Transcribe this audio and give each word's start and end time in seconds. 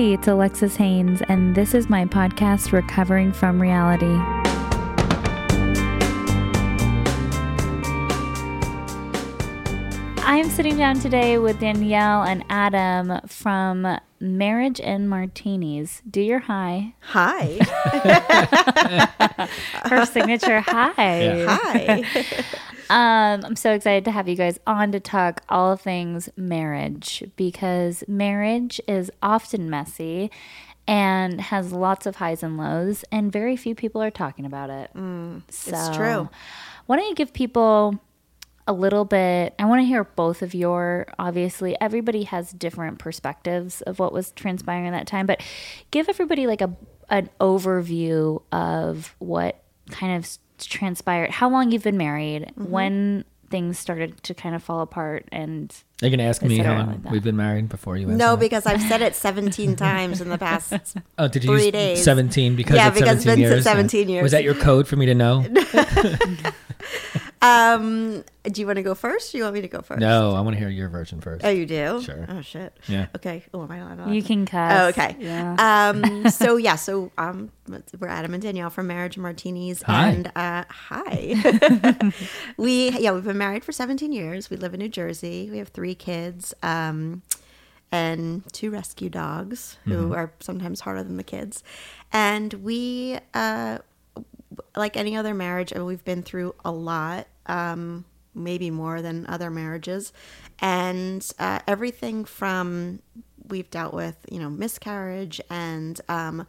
Hey, 0.00 0.14
it's 0.14 0.26
Alexis 0.26 0.76
Haynes, 0.76 1.20
and 1.28 1.54
this 1.54 1.74
is 1.74 1.90
my 1.90 2.06
podcast, 2.06 2.72
Recovering 2.72 3.32
from 3.32 3.60
Reality. 3.60 4.06
I'm 10.24 10.48
sitting 10.48 10.78
down 10.78 11.00
today 11.00 11.36
with 11.36 11.60
Danielle 11.60 12.22
and 12.22 12.42
Adam 12.48 13.20
from 13.26 13.98
Marriage 14.20 14.80
and 14.80 15.06
Martinis. 15.06 16.00
Do 16.10 16.22
your 16.22 16.38
hi. 16.38 16.94
Hi. 17.00 17.58
Her 19.84 20.06
signature 20.06 20.60
hi. 20.60 21.44
Hi. 21.46 22.04
Um, 22.90 23.44
I'm 23.44 23.54
so 23.54 23.72
excited 23.72 24.04
to 24.06 24.10
have 24.10 24.28
you 24.28 24.34
guys 24.34 24.58
on 24.66 24.90
to 24.90 24.98
talk 24.98 25.42
all 25.48 25.76
things 25.76 26.28
marriage 26.36 27.22
because 27.36 28.02
marriage 28.08 28.80
is 28.88 29.12
often 29.22 29.70
messy 29.70 30.32
and 30.88 31.40
has 31.40 31.72
lots 31.72 32.06
of 32.06 32.16
highs 32.16 32.42
and 32.42 32.58
lows, 32.58 33.04
and 33.12 33.30
very 33.30 33.56
few 33.56 33.76
people 33.76 34.02
are 34.02 34.10
talking 34.10 34.44
about 34.44 34.70
it. 34.70 34.90
so, 35.50 35.70
it's 35.70 35.96
true. 35.96 36.28
Why 36.86 36.96
don't 36.96 37.08
you 37.08 37.14
give 37.14 37.32
people 37.32 38.00
a 38.66 38.72
little 38.72 39.04
bit? 39.04 39.54
I 39.56 39.66
want 39.66 39.82
to 39.82 39.86
hear 39.86 40.02
both 40.02 40.42
of 40.42 40.52
your. 40.52 41.06
Obviously, 41.16 41.80
everybody 41.80 42.24
has 42.24 42.50
different 42.50 42.98
perspectives 42.98 43.82
of 43.82 44.00
what 44.00 44.12
was 44.12 44.32
transpiring 44.32 44.86
in 44.86 44.92
that 44.94 45.06
time, 45.06 45.26
but 45.26 45.40
give 45.92 46.08
everybody 46.08 46.48
like 46.48 46.60
a 46.60 46.76
an 47.08 47.30
overview 47.40 48.42
of 48.50 49.14
what 49.20 49.62
kind 49.90 50.16
of 50.16 50.38
transpired, 50.66 51.30
how 51.30 51.48
long 51.48 51.70
you've 51.72 51.84
been 51.84 51.96
married, 51.96 52.42
Mm-hmm. 52.58 52.70
when 52.70 53.24
things 53.50 53.78
started 53.78 54.22
to 54.22 54.34
kind 54.34 54.54
of 54.54 54.62
fall 54.62 54.80
apart, 54.80 55.26
and 55.32 55.74
Are 56.02 56.06
you 56.06 56.16
gonna 56.16 56.28
ask 56.28 56.42
me 56.42 56.58
how 56.58 56.78
long 56.78 57.02
like 57.02 57.12
we've 57.12 57.22
been 57.22 57.36
married 57.36 57.68
before 57.68 57.96
you? 57.96 58.06
no, 58.06 58.12
answer 58.12 58.26
that? 58.30 58.40
because 58.40 58.66
I've 58.66 58.82
said 58.82 59.02
it 59.02 59.14
17 59.14 59.76
times 59.76 60.20
in 60.20 60.28
the 60.30 60.38
past. 60.38 60.96
oh, 61.18 61.28
did 61.28 61.44
you 61.44 61.50
three 61.50 61.64
use 61.64 61.72
days. 61.72 62.04
seventeen 62.04 62.56
because 62.56 62.76
Yeah, 62.76 62.88
it's 62.88 62.98
because 62.98 63.22
seventeen 63.22 63.50
Vince 63.50 63.50
said 63.50 63.54
years? 63.56 63.64
17 63.64 64.08
years. 64.08 64.22
Was 64.22 64.32
that 64.32 64.44
your 64.44 64.54
code 64.54 64.88
for 64.88 64.96
me 64.96 65.06
to 65.06 65.14
know? 65.14 65.44
Um, 67.42 68.22
do 68.44 68.60
you 68.60 68.66
want 68.66 68.76
to 68.76 68.82
go 68.82 68.94
first? 68.94 69.34
Or 69.34 69.38
you 69.38 69.44
want 69.44 69.54
me 69.54 69.62
to 69.62 69.68
go 69.68 69.80
first? 69.80 70.00
no, 70.00 70.34
I 70.34 70.42
want 70.42 70.54
to 70.54 70.58
hear 70.58 70.68
your 70.68 70.88
version 70.88 71.20
first. 71.20 71.44
Oh, 71.44 71.48
you 71.48 71.64
do? 71.64 72.02
Sure. 72.02 72.26
Oh, 72.28 72.42
shit. 72.42 72.76
Yeah. 72.86 73.06
Okay. 73.16 73.44
Oh, 73.54 73.62
am 73.62 73.70
I 73.70 73.78
not 73.78 73.98
allowed 73.98 74.14
you 74.14 74.22
can 74.22 74.44
cuss. 74.44 74.72
Oh, 74.78 74.86
okay. 74.88 75.16
Yeah. 75.18 75.56
Um, 75.58 76.28
so 76.30 76.56
yeah, 76.56 76.76
so 76.76 77.10
um, 77.16 77.50
we're 77.98 78.08
Adam 78.08 78.34
and 78.34 78.42
Danielle 78.42 78.68
from 78.68 78.88
Marriage 78.88 79.16
Martinis, 79.16 79.82
Hi. 79.82 80.08
and 80.08 80.32
uh, 80.36 80.64
hi. 80.68 82.12
we 82.58 82.90
yeah, 82.90 83.12
we've 83.12 83.24
been 83.24 83.38
married 83.38 83.64
for 83.64 83.72
17 83.72 84.12
years. 84.12 84.50
We 84.50 84.56
live 84.58 84.74
in 84.74 84.80
New 84.80 84.88
Jersey. 84.88 85.48
We 85.50 85.58
have 85.58 85.68
three 85.68 85.89
kids, 85.94 86.54
um, 86.62 87.22
and 87.92 88.42
two 88.52 88.70
rescue 88.70 89.08
dogs 89.08 89.76
who 89.84 90.14
are 90.14 90.32
sometimes 90.38 90.80
harder 90.80 91.02
than 91.02 91.16
the 91.16 91.24
kids. 91.24 91.64
And 92.12 92.54
we, 92.54 93.18
uh, 93.34 93.78
like 94.76 94.96
any 94.96 95.16
other 95.16 95.34
marriage, 95.34 95.72
we've 95.72 96.04
been 96.04 96.22
through 96.22 96.54
a 96.64 96.70
lot. 96.70 97.26
Um, 97.46 98.04
maybe 98.34 98.70
more 98.70 99.02
than 99.02 99.26
other 99.26 99.50
marriages 99.50 100.12
and 100.60 101.32
uh, 101.38 101.58
everything 101.66 102.24
from 102.24 103.00
we've 103.48 103.70
dealt 103.70 103.92
with 103.92 104.16
you 104.30 104.38
know 104.38 104.48
miscarriage 104.48 105.40
and 105.50 106.00
um, 106.08 106.46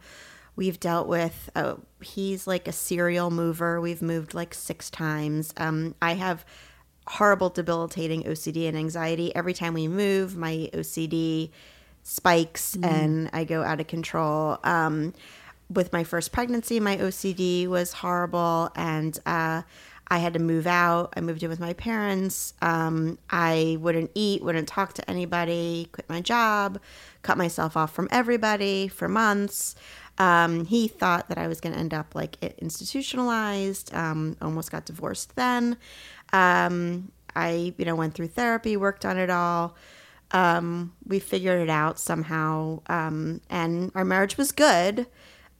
we've 0.56 0.78
dealt 0.78 1.08
with 1.08 1.50
uh, 1.54 1.74
he's 2.00 2.46
like 2.46 2.68
a 2.68 2.72
serial 2.72 3.30
mover 3.30 3.80
we've 3.80 4.02
moved 4.02 4.34
like 4.34 4.54
six 4.54 4.90
times 4.90 5.52
um, 5.56 5.94
i 6.00 6.14
have 6.14 6.44
horrible 7.06 7.48
debilitating 7.48 8.22
ocd 8.24 8.68
and 8.68 8.76
anxiety 8.76 9.34
every 9.34 9.54
time 9.54 9.74
we 9.74 9.88
move 9.88 10.36
my 10.36 10.68
ocd 10.72 11.50
spikes 12.02 12.76
and 12.82 13.30
i 13.32 13.44
go 13.44 13.62
out 13.62 13.80
of 13.80 13.86
control 13.86 14.58
um, 14.64 15.12
with 15.70 15.92
my 15.92 16.04
first 16.04 16.32
pregnancy 16.32 16.78
my 16.80 16.96
ocd 16.96 17.66
was 17.68 17.92
horrible 17.92 18.70
and 18.76 19.18
uh, 19.26 19.62
I 20.12 20.18
had 20.18 20.34
to 20.34 20.38
move 20.38 20.66
out. 20.66 21.14
I 21.16 21.22
moved 21.22 21.42
in 21.42 21.48
with 21.48 21.58
my 21.58 21.72
parents. 21.72 22.52
Um, 22.60 23.16
I 23.30 23.78
wouldn't 23.80 24.10
eat, 24.14 24.42
wouldn't 24.42 24.68
talk 24.68 24.92
to 24.94 25.10
anybody, 25.10 25.88
quit 25.90 26.06
my 26.06 26.20
job, 26.20 26.78
cut 27.22 27.38
myself 27.38 27.78
off 27.78 27.94
from 27.94 28.08
everybody 28.10 28.88
for 28.88 29.08
months. 29.08 29.74
Um, 30.18 30.66
he 30.66 30.86
thought 30.86 31.30
that 31.30 31.38
I 31.38 31.48
was 31.48 31.62
going 31.62 31.72
to 31.72 31.78
end 31.78 31.94
up 31.94 32.14
like 32.14 32.36
institutionalized. 32.58 33.94
Um, 33.94 34.36
almost 34.42 34.70
got 34.70 34.84
divorced 34.84 35.34
then. 35.34 35.78
Um, 36.32 37.12
I, 37.34 37.74
you 37.78 37.84
know, 37.84 37.94
went 37.94 38.14
through 38.14 38.28
therapy, 38.28 38.76
worked 38.76 39.04
on 39.04 39.18
it 39.18 39.30
all. 39.30 39.76
Um, 40.32 40.94
we 41.06 41.18
figured 41.18 41.60
it 41.60 41.70
out 41.70 41.98
somehow, 41.98 42.80
um, 42.86 43.42
and 43.50 43.92
our 43.94 44.04
marriage 44.04 44.38
was 44.38 44.50
good 44.50 45.06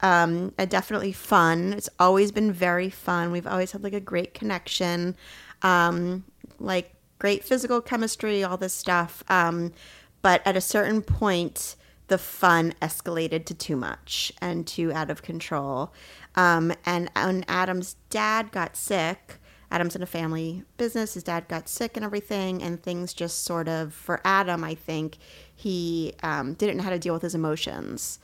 um, 0.03 0.53
and 0.59 0.69
definitely 0.69 1.12
fun. 1.12 1.72
It's 1.72 1.88
always 1.99 2.33
been 2.33 2.53
very 2.53 2.91
fun. 2.91 3.31
We've 3.31 3.47
always 3.47 3.72
had 3.72 3.84
like 3.84 3.93
a 3.93 4.00
great 4.00 4.34
connection, 4.34 5.16
um, 5.62 6.25
like 6.59 6.93
great 7.19 7.44
physical 7.44 7.81
chemistry, 7.81 8.43
all 8.43 8.56
this 8.56 8.75
stuff. 8.75 9.22
Um, 9.28 9.72
but 10.21 10.44
at 10.44 10.56
a 10.56 10.60
certain 10.60 11.03
point, 11.03 11.77
the 12.09 12.19
fun 12.19 12.75
escalated 12.83 13.47
to 13.47 13.54
too 13.54 13.77
much 13.77 14.33
and 14.41 14.66
too 14.66 14.93
out 14.93 15.09
of 15.09 15.22
control. 15.22 15.93
Um, 16.34 16.72
and 16.84 17.09
when 17.15 17.44
Adam's 17.47 17.94
dad 18.10 18.50
got 18.50 18.77
sick, 18.77 19.39
Adam's 19.72 19.97
in 19.97 20.03
a 20.03 20.06
family 20.06 20.62
business. 20.77 21.15
His 21.15 21.22
dad 21.22 21.49
got 21.49 21.69
sick 21.69 21.97
and 21.97 22.05
everything, 22.05 22.62
and 22.62 22.83
things 22.83 23.15
just 23.15 23.44
sort 23.44 23.69
of, 23.69 23.94
for 23.94 24.21
Adam, 24.25 24.62
I 24.62 24.75
think, 24.75 25.16
he 25.55 26.12
um, 26.22 26.55
didn't 26.55 26.77
know 26.77 26.83
how 26.83 26.91
to 26.91 26.99
deal 26.99 27.15
with 27.15 27.22
his 27.22 27.34
emotions 27.34 28.19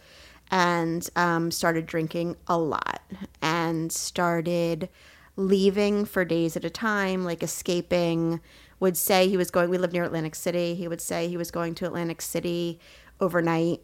and 0.50 1.08
um, 1.16 1.50
started 1.50 1.86
drinking 1.86 2.36
a 2.46 2.58
lot 2.58 3.02
and 3.42 3.90
started 3.90 4.88
leaving 5.36 6.04
for 6.04 6.24
days 6.24 6.56
at 6.56 6.64
a 6.64 6.70
time, 6.70 7.24
like 7.24 7.42
escaping. 7.42 8.40
Would 8.80 8.96
say 8.96 9.28
he 9.28 9.36
was 9.36 9.50
going, 9.50 9.70
we 9.70 9.78
live 9.78 9.92
near 9.92 10.04
Atlantic 10.04 10.34
City. 10.34 10.74
He 10.74 10.86
would 10.86 11.00
say 11.00 11.28
he 11.28 11.36
was 11.36 11.50
going 11.50 11.74
to 11.76 11.86
Atlantic 11.86 12.22
City 12.22 12.78
overnight 13.20 13.80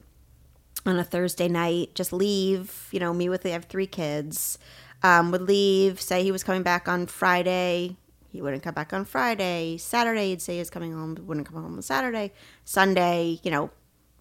on 0.86 0.98
a 0.98 1.04
Thursday 1.04 1.48
night, 1.48 1.94
just 1.94 2.12
leave, 2.12 2.88
you 2.92 3.00
know, 3.00 3.14
me 3.14 3.28
with, 3.28 3.46
I 3.46 3.50
have 3.50 3.64
three 3.64 3.86
kids, 3.86 4.58
um, 5.04 5.31
would 5.31 5.42
leave, 5.42 6.00
say 6.00 6.25
he 6.25 6.32
was 6.32 6.42
coming 6.42 6.62
back 6.62 6.88
on 6.88 7.06
Friday. 7.06 7.97
He 8.32 8.41
wouldn't 8.41 8.62
come 8.62 8.75
back 8.75 8.92
on 8.94 9.04
Friday. 9.04 9.76
Saturday, 9.76 10.31
he'd 10.31 10.42
say 10.42 10.54
he 10.54 10.59
was 10.59 10.70
coming 10.70 10.92
home, 10.92 11.16
wouldn't 11.26 11.47
come 11.47 11.62
home 11.62 11.75
on 11.75 11.82
Saturday. 11.82 12.32
Sunday, 12.65 13.38
you 13.43 13.50
know, 13.50 13.70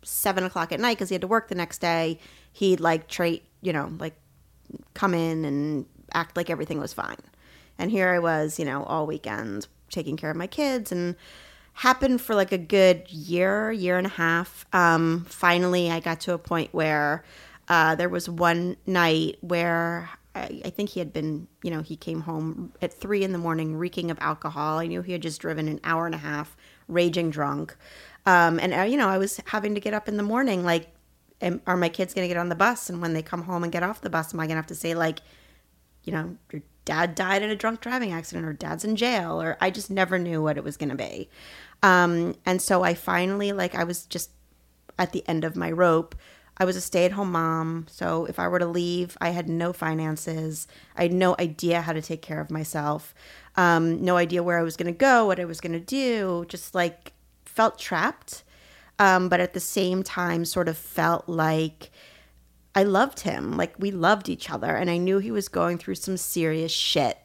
seven 0.03 0.43
o'clock 0.43 0.73
at 0.73 0.81
night 0.81 0.97
because 0.97 1.07
he 1.07 1.15
had 1.15 1.21
to 1.21 1.27
work 1.27 1.47
the 1.47 1.55
next 1.55 1.79
day. 1.79 2.19
He'd 2.51 2.81
like 2.81 3.07
trait, 3.07 3.43
you 3.61 3.71
know, 3.71 3.91
like 3.97 4.13
come 4.93 5.13
in 5.13 5.45
and 5.45 5.85
act 6.13 6.35
like 6.35 6.49
everything 6.49 6.79
was 6.79 6.91
fine. 6.91 7.17
And 7.79 7.89
here 7.89 8.09
I 8.09 8.19
was, 8.19 8.59
you 8.59 8.65
know, 8.65 8.83
all 8.83 9.07
weekend 9.07 9.67
taking 9.89 10.17
care 10.17 10.31
of 10.31 10.37
my 10.37 10.47
kids 10.47 10.91
and 10.91 11.15
happened 11.75 12.19
for 12.19 12.35
like 12.35 12.51
a 12.51 12.57
good 12.57 13.09
year, 13.09 13.71
year 13.71 13.97
and 13.97 14.05
a 14.05 14.11
half. 14.11 14.65
Um, 14.73 15.25
finally, 15.29 15.89
I 15.89 16.01
got 16.01 16.19
to 16.21 16.33
a 16.33 16.37
point 16.37 16.73
where 16.73 17.23
uh, 17.69 17.95
there 17.95 18.09
was 18.09 18.27
one 18.27 18.75
night 18.85 19.37
where 19.39 20.09
I, 20.35 20.71
think 20.71 20.89
he 20.89 20.99
had 20.99 21.13
been, 21.13 21.47
you 21.61 21.69
know, 21.69 21.81
he 21.81 21.95
came 21.95 22.21
home 22.21 22.73
at 22.81 22.91
three 22.91 23.23
in 23.23 23.33
the 23.33 23.37
morning 23.37 23.75
reeking 23.75 24.09
of 24.09 24.17
alcohol. 24.19 24.79
I 24.79 24.87
knew 24.87 25.03
he 25.03 25.11
had 25.11 25.21
just 25.21 25.39
driven 25.39 25.67
an 25.67 25.79
hour 25.83 26.07
and 26.07 26.15
a 26.15 26.19
half, 26.19 26.57
raging 26.87 27.29
drunk. 27.29 27.75
Um, 28.25 28.59
and, 28.59 28.73
uh, 28.73 28.81
you 28.81 28.97
know, 28.97 29.09
I 29.09 29.19
was 29.19 29.39
having 29.45 29.75
to 29.75 29.81
get 29.81 29.93
up 29.93 30.07
in 30.07 30.17
the 30.17 30.23
morning, 30.23 30.65
like, 30.65 30.87
am, 31.41 31.61
are 31.67 31.77
my 31.77 31.89
kids 31.89 32.13
going 32.13 32.27
to 32.27 32.33
get 32.33 32.39
on 32.39 32.49
the 32.49 32.55
bus? 32.55 32.89
And 32.89 33.01
when 33.01 33.13
they 33.13 33.21
come 33.21 33.43
home 33.43 33.63
and 33.63 33.71
get 33.71 33.83
off 33.83 34.01
the 34.01 34.09
bus, 34.09 34.33
am 34.33 34.39
I 34.39 34.47
going 34.47 34.55
to 34.55 34.61
have 34.61 34.67
to 34.67 34.75
say, 34.75 34.95
like, 34.95 35.19
you 36.03 36.11
know, 36.11 36.35
your 36.51 36.63
dad 36.85 37.15
died 37.15 37.43
in 37.43 37.49
a 37.49 37.55
drunk 37.55 37.81
driving 37.81 38.11
accident 38.11 38.45
or 38.45 38.53
dad's 38.53 38.83
in 38.83 38.95
jail 38.95 39.41
or 39.41 39.57
I 39.61 39.69
just 39.69 39.89
never 39.89 40.17
knew 40.17 40.41
what 40.41 40.57
it 40.57 40.63
was 40.63 40.77
going 40.77 40.89
to 40.89 40.95
be. 40.95 41.29
Um, 41.81 42.35
and 42.45 42.61
so 42.61 42.83
I 42.83 42.93
finally, 42.93 43.51
like, 43.51 43.75
I 43.75 43.83
was 43.83 44.05
just 44.05 44.31
at 44.97 45.11
the 45.11 45.27
end 45.27 45.43
of 45.43 45.55
my 45.55 45.71
rope. 45.71 46.15
I 46.57 46.65
was 46.65 46.75
a 46.75 46.81
stay 46.81 47.05
at 47.05 47.13
home 47.13 47.31
mom. 47.31 47.87
So 47.89 48.25
if 48.25 48.37
I 48.37 48.47
were 48.47 48.59
to 48.59 48.65
leave, 48.65 49.17
I 49.19 49.29
had 49.29 49.49
no 49.49 49.73
finances. 49.73 50.67
I 50.95 51.03
had 51.03 51.13
no 51.13 51.35
idea 51.39 51.81
how 51.81 51.93
to 51.93 52.01
take 52.01 52.21
care 52.21 52.39
of 52.39 52.51
myself. 52.51 53.15
Um, 53.55 54.03
no 54.03 54.17
idea 54.17 54.43
where 54.43 54.59
I 54.59 54.63
was 54.63 54.77
going 54.77 54.91
to 54.91 54.97
go, 54.97 55.25
what 55.25 55.39
I 55.39 55.45
was 55.45 55.61
going 55.61 55.73
to 55.73 55.79
do. 55.79 56.45
Just 56.47 56.75
like 56.75 57.13
felt 57.45 57.79
trapped. 57.79 58.43
Um, 58.99 59.29
but 59.29 59.39
at 59.39 59.53
the 59.53 59.59
same 59.59 60.03
time, 60.03 60.45
sort 60.45 60.67
of 60.67 60.77
felt 60.77 61.27
like 61.27 61.89
I 62.75 62.83
loved 62.83 63.21
him. 63.21 63.57
Like 63.57 63.73
we 63.79 63.91
loved 63.91 64.29
each 64.29 64.49
other. 64.49 64.75
And 64.75 64.89
I 64.89 64.97
knew 64.97 65.17
he 65.17 65.31
was 65.31 65.47
going 65.49 65.77
through 65.79 65.95
some 65.95 66.17
serious 66.17 66.71
shit. 66.71 67.17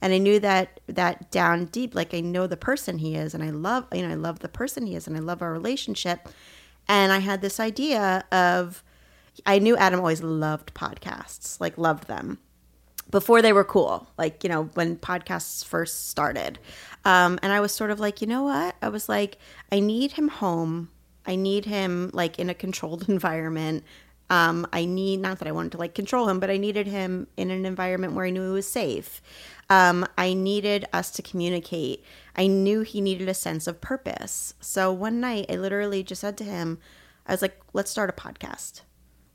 And 0.00 0.12
I 0.12 0.18
knew 0.18 0.38
that 0.40 0.80
that 0.86 1.30
down 1.30 1.64
deep, 1.66 1.94
like 1.94 2.12
I 2.12 2.20
know 2.20 2.46
the 2.46 2.58
person 2.58 2.98
he 2.98 3.14
is, 3.14 3.32
and 3.32 3.42
I 3.42 3.48
love, 3.48 3.86
you 3.90 4.02
know, 4.02 4.10
I 4.10 4.16
love 4.16 4.40
the 4.40 4.50
person 4.50 4.86
he 4.86 4.94
is, 4.94 5.06
and 5.06 5.16
I 5.16 5.20
love 5.20 5.40
our 5.40 5.50
relationship. 5.50 6.28
And 6.88 7.12
I 7.12 7.18
had 7.18 7.40
this 7.40 7.58
idea 7.60 8.24
of, 8.30 8.82
I 9.46 9.58
knew 9.58 9.76
Adam 9.76 10.00
always 10.00 10.22
loved 10.22 10.74
podcasts, 10.74 11.60
like 11.60 11.78
loved 11.78 12.08
them 12.08 12.38
before 13.10 13.42
they 13.42 13.52
were 13.52 13.64
cool, 13.64 14.08
like, 14.18 14.42
you 14.42 14.50
know, 14.50 14.64
when 14.74 14.96
podcasts 14.96 15.64
first 15.64 16.10
started. 16.10 16.58
Um, 17.04 17.38
and 17.42 17.52
I 17.52 17.60
was 17.60 17.72
sort 17.72 17.90
of 17.90 18.00
like, 18.00 18.20
you 18.20 18.26
know 18.26 18.42
what? 18.42 18.74
I 18.82 18.88
was 18.88 19.08
like, 19.08 19.38
I 19.70 19.80
need 19.80 20.12
him 20.12 20.28
home 20.28 20.90
I 21.26 21.36
need 21.36 21.64
him 21.64 22.10
like 22.12 22.38
in 22.38 22.50
a 22.50 22.54
controlled 22.54 23.08
environment. 23.08 23.84
Um, 24.34 24.66
I 24.72 24.84
need 24.84 25.20
not 25.20 25.38
that 25.38 25.46
I 25.46 25.52
wanted 25.52 25.72
to 25.72 25.78
like 25.78 25.94
control 25.94 26.28
him, 26.28 26.40
but 26.40 26.50
I 26.50 26.56
needed 26.56 26.88
him 26.88 27.28
in 27.36 27.52
an 27.52 27.64
environment 27.64 28.14
where 28.14 28.26
I 28.26 28.30
knew 28.30 28.44
he 28.44 28.52
was 28.52 28.66
safe. 28.66 29.22
Um, 29.70 30.04
I 30.18 30.34
needed 30.34 30.86
us 30.92 31.12
to 31.12 31.22
communicate. 31.22 32.04
I 32.34 32.48
knew 32.48 32.80
he 32.80 33.00
needed 33.00 33.28
a 33.28 33.34
sense 33.34 33.68
of 33.68 33.80
purpose. 33.80 34.54
So 34.58 34.92
one 34.92 35.20
night, 35.20 35.46
I 35.48 35.54
literally 35.54 36.02
just 36.02 36.20
said 36.20 36.36
to 36.38 36.44
him, 36.44 36.80
I 37.28 37.32
was 37.32 37.42
like, 37.42 37.56
"Let's 37.72 37.92
start 37.92 38.10
a 38.10 38.12
podcast. 38.12 38.80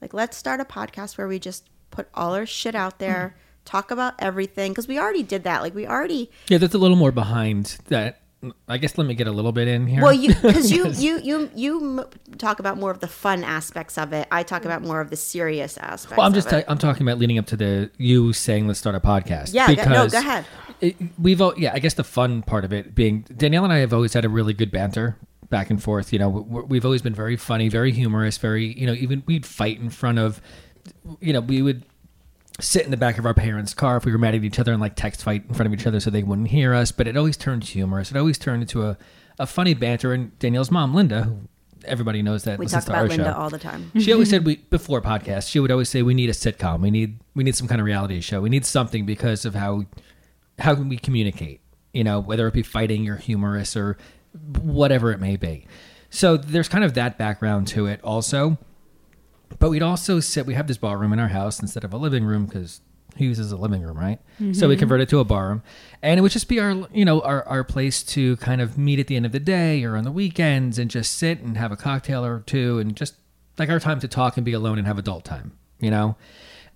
Like, 0.01 0.13
let's 0.13 0.35
start 0.35 0.59
a 0.59 0.65
podcast 0.65 1.17
where 1.17 1.29
we 1.29 1.39
just 1.39 1.69
put 1.91 2.09
all 2.13 2.33
our 2.33 2.45
shit 2.45 2.75
out 2.75 2.99
there." 2.99 3.37
Talk 3.63 3.91
about 3.91 4.15
everything 4.19 4.71
because 4.71 4.87
we 4.87 4.99
already 4.99 5.23
did 5.23 5.43
that. 5.43 5.61
Like 5.61 5.75
we 5.75 5.85
already 5.85 6.31
Yeah, 6.47 6.57
that's 6.57 6.73
a 6.73 6.77
little 6.77 6.97
more 6.97 7.11
behind 7.11 7.77
that. 7.87 8.18
I 8.69 8.77
guess 8.77 8.97
let 8.97 9.05
me 9.05 9.15
get 9.15 9.27
a 9.27 9.31
little 9.31 9.51
bit 9.51 9.67
in 9.67 9.85
here. 9.85 10.01
Well, 10.01 10.13
you 10.13 10.29
because 10.33 10.71
you 10.75 10.87
you 10.91 11.19
you 11.19 11.51
you 11.55 12.05
talk 12.37 12.59
about 12.59 12.77
more 12.77 12.89
of 12.89 12.99
the 13.01 13.07
fun 13.07 13.43
aspects 13.43 13.97
of 13.97 14.13
it. 14.13 14.27
I 14.31 14.43
talk 14.43 14.63
about 14.63 14.81
more 14.81 15.01
of 15.01 15.09
the 15.09 15.17
serious 15.17 15.77
aspects. 15.77 16.15
Well, 16.17 16.25
I'm 16.25 16.33
just 16.33 16.47
it. 16.51 16.63
ta- 16.65 16.71
I'm 16.71 16.77
talking 16.77 17.05
about 17.05 17.17
leading 17.17 17.37
up 17.37 17.47
to 17.47 17.57
the 17.57 17.91
you 17.97 18.31
saying 18.31 18.65
let's 18.67 18.79
start 18.79 18.95
a 18.95 19.01
podcast. 19.01 19.53
Yeah, 19.53 19.73
go- 19.73 19.83
no, 19.89 20.07
go 20.07 20.19
ahead. 20.19 20.45
It, 20.79 20.95
we've 21.19 21.41
al- 21.41 21.59
yeah, 21.59 21.71
I 21.73 21.79
guess 21.79 21.95
the 21.95 22.05
fun 22.05 22.41
part 22.41 22.63
of 22.63 22.71
it 22.71 22.95
being 22.95 23.25
Danielle 23.35 23.65
and 23.65 23.73
I 23.73 23.79
have 23.79 23.93
always 23.93 24.13
had 24.13 24.23
a 24.23 24.29
really 24.29 24.53
good 24.53 24.71
banter 24.71 25.17
back 25.49 25.69
and 25.69 25.83
forth. 25.83 26.13
You 26.13 26.19
know, 26.19 26.29
we- 26.29 26.61
we've 26.61 26.85
always 26.85 27.01
been 27.01 27.13
very 27.15 27.35
funny, 27.35 27.67
very 27.67 27.91
humorous, 27.91 28.37
very 28.37 28.71
you 28.79 28.87
know 28.87 28.93
even 28.93 29.21
we'd 29.25 29.45
fight 29.45 29.79
in 29.81 29.89
front 29.89 30.17
of, 30.17 30.41
you 31.19 31.33
know, 31.33 31.41
we 31.41 31.61
would 31.61 31.83
sit 32.59 32.85
in 32.85 32.91
the 32.91 32.97
back 32.97 33.17
of 33.17 33.25
our 33.25 33.33
parents' 33.33 33.73
car 33.73 33.97
if 33.97 34.05
we 34.05 34.11
were 34.11 34.17
mad 34.17 34.35
at 34.35 34.43
each 34.43 34.59
other 34.59 34.71
and 34.71 34.81
like 34.81 34.95
text 34.95 35.23
fight 35.23 35.43
in 35.47 35.53
front 35.53 35.67
of 35.67 35.79
each 35.79 35.87
other 35.87 35.99
so 35.99 36.09
they 36.09 36.23
wouldn't 36.23 36.49
hear 36.49 36.73
us. 36.73 36.91
But 36.91 37.07
it 37.07 37.17
always 37.17 37.37
turned 37.37 37.63
humorous. 37.63 38.11
It 38.11 38.17
always 38.17 38.37
turned 38.37 38.61
into 38.63 38.83
a, 38.83 38.97
a 39.37 39.47
funny 39.47 39.73
banter. 39.73 40.13
And 40.13 40.37
Danielle's 40.39 40.71
mom, 40.71 40.93
Linda, 40.93 41.23
who 41.23 41.39
everybody 41.85 42.21
knows 42.21 42.43
that 42.43 42.59
we 42.59 42.65
talk 42.65 42.87
about 42.87 43.07
Linda 43.07 43.25
show. 43.25 43.33
all 43.33 43.49
the 43.49 43.59
time. 43.59 43.91
She 43.99 44.11
always 44.13 44.29
said 44.29 44.45
we 44.45 44.57
before 44.57 45.01
podcasts. 45.01 45.49
She 45.49 45.59
would 45.59 45.71
always 45.71 45.89
say 45.89 46.01
we 46.01 46.13
need 46.13 46.29
a 46.29 46.33
sitcom. 46.33 46.81
We 46.81 46.91
need 46.91 47.19
we 47.35 47.43
need 47.43 47.55
some 47.55 47.67
kind 47.67 47.81
of 47.81 47.85
reality 47.85 48.19
show. 48.21 48.41
We 48.41 48.49
need 48.49 48.65
something 48.65 49.05
because 49.05 49.45
of 49.45 49.55
how 49.55 49.85
how 50.59 50.75
can 50.75 50.89
we 50.89 50.97
communicate. 50.97 51.61
You 51.93 52.03
know, 52.03 52.19
whether 52.19 52.47
it 52.47 52.53
be 52.53 52.63
fighting 52.63 53.09
or 53.09 53.15
humorous 53.15 53.75
or 53.75 53.97
whatever 54.61 55.11
it 55.11 55.19
may 55.19 55.35
be. 55.37 55.65
So 56.11 56.37
there's 56.37 56.69
kind 56.69 56.83
of 56.83 56.93
that 56.95 57.17
background 57.17 57.67
to 57.69 57.85
it 57.87 57.99
also. 58.03 58.57
But 59.57 59.69
we'd 59.69 59.83
also 59.83 60.19
sit. 60.19 60.45
We 60.45 60.53
have 60.53 60.67
this 60.67 60.77
bar 60.77 60.97
room 60.97 61.11
in 61.13 61.19
our 61.19 61.29
house 61.29 61.59
instead 61.59 61.83
of 61.83 61.93
a 61.93 61.97
living 61.97 62.23
room 62.23 62.45
because 62.45 62.81
who 63.17 63.25
uses 63.25 63.51
a 63.51 63.57
living 63.57 63.81
room, 63.81 63.97
right? 63.97 64.19
So 64.37 64.45
we 64.45 64.75
mm-hmm. 64.75 64.79
converted 64.79 65.07
it 65.07 65.09
to 65.09 65.19
a 65.19 65.25
bar 65.25 65.49
room, 65.49 65.63
and 66.01 66.17
it 66.17 66.21
would 66.21 66.31
just 66.31 66.47
be 66.47 66.59
our 66.59 66.87
you 66.93 67.05
know 67.05 67.21
our 67.21 67.43
our 67.47 67.63
place 67.63 68.01
to 68.03 68.37
kind 68.37 68.61
of 68.61 68.77
meet 68.77 68.99
at 68.99 69.07
the 69.07 69.15
end 69.15 69.25
of 69.25 69.31
the 69.31 69.39
day 69.39 69.83
or 69.83 69.97
on 69.97 70.05
the 70.05 70.11
weekends 70.11 70.79
and 70.79 70.89
just 70.89 71.17
sit 71.17 71.41
and 71.41 71.57
have 71.57 71.71
a 71.71 71.75
cocktail 71.75 72.25
or 72.25 72.39
two 72.39 72.79
and 72.79 72.95
just 72.95 73.15
like 73.57 73.69
our 73.69 73.79
time 73.79 73.99
to 73.99 74.07
talk 74.07 74.37
and 74.37 74.45
be 74.45 74.53
alone 74.53 74.77
and 74.77 74.87
have 74.87 74.97
adult 74.97 75.25
time, 75.25 75.51
you 75.79 75.91
know, 75.91 76.15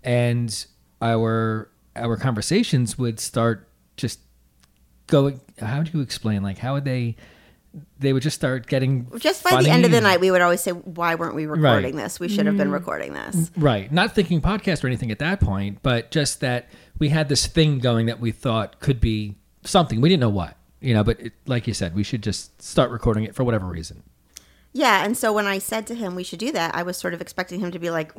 and 0.04 0.66
our 1.02 1.70
our 1.96 2.18
conversations 2.18 2.98
would 2.98 3.20
start 3.20 3.70
just 3.96 4.20
going. 5.08 5.40
How 5.60 5.84
do 5.84 5.98
you 5.98 6.04
explain? 6.04 6.44
Like 6.44 6.58
how 6.58 6.74
would 6.74 6.86
they? 6.86 7.16
They 8.00 8.14
would 8.14 8.22
just 8.22 8.36
start 8.36 8.68
getting 8.68 9.08
Just 9.18 9.44
by 9.44 9.62
the 9.62 9.70
end 9.70 9.84
of 9.86 9.92
the 9.92 10.02
night, 10.02 10.20
we 10.20 10.30
would 10.30 10.42
always 10.42 10.62
say, 10.62 10.72
"Why 10.72 11.16
weren't 11.16 11.34
we 11.34 11.46
recording 11.48 11.96
this? 11.96 12.20
We 12.20 12.30
should 12.30 12.46
have 12.46 12.58
been 12.58 12.70
mm. 12.70 12.74
recording 12.74 13.14
this." 13.14 13.52
Right. 13.58 13.92
Not 13.92 14.14
thinking 14.14 14.42
podcast 14.42 14.84
or 14.84 14.88
anything 14.88 15.12
at 15.12 15.20
that 15.20 15.40
point, 15.40 15.80
but 15.81 16.12
just 16.12 16.40
that 16.42 16.70
we 17.00 17.10
had 17.10 17.30
this 17.30 17.48
thing 17.48 17.80
going 17.80 18.06
that 18.06 18.20
we 18.20 18.31
thought 18.31 18.80
could 18.80 19.02
be 19.02 19.36
something. 19.64 20.02
We 20.02 20.10
didn't 20.10 20.22
know 20.22 20.30
what, 20.30 20.56
you 20.81 20.94
know, 20.94 21.04
but 21.04 21.20
it, 21.20 21.34
like 21.46 21.68
you 21.68 21.74
said, 21.74 21.96
we 21.96 22.04
should 22.04 22.22
just 22.22 22.62
start 22.62 22.92
recording 22.92 23.24
it 23.24 23.34
for 23.34 23.44
whatever 23.44 23.66
reason. 23.66 24.04
Yeah, 24.74 25.06
and 25.06 25.16
so 25.16 25.31
when 25.31 25.46
I 25.46 25.60
said 25.60 25.86
to 25.88 25.96
him 25.96 26.16
we 26.16 26.24
should 26.24 26.40
do 26.40 26.52
that, 26.52 26.75
I 26.75 26.84
was 26.84 26.98
sort 26.98 27.14
of 27.14 27.22
expecting 27.22 27.60
him 27.60 27.72
to 27.72 27.80
be 27.80 27.92
like, 27.92 28.12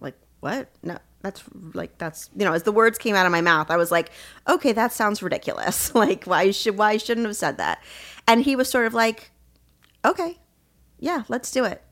"Like 0.00 0.16
what? 0.40 0.68
No, 0.82 0.98
that's 1.20 1.44
like 1.74 1.98
that's 1.98 2.30
you 2.34 2.46
know." 2.46 2.54
As 2.54 2.62
the 2.62 2.72
words 2.72 2.96
came 2.96 3.14
out 3.14 3.26
of 3.26 3.32
my 3.32 3.42
mouth, 3.42 3.70
I 3.70 3.76
was 3.76 3.90
like, 3.90 4.10
"Okay, 4.48 4.72
that 4.72 4.92
sounds 4.92 5.22
ridiculous. 5.22 5.94
like 5.94 6.24
why 6.24 6.50
should 6.50 6.78
why 6.78 6.96
shouldn't 6.96 7.26
have 7.26 7.36
said 7.36 7.58
that?" 7.58 7.82
And 8.28 8.42
he 8.42 8.54
was 8.54 8.70
sort 8.70 8.86
of 8.86 8.94
like, 8.94 9.30
"Okay, 10.04 10.38
yeah, 11.00 11.22
let's 11.28 11.50
do 11.50 11.64
it." 11.64 11.82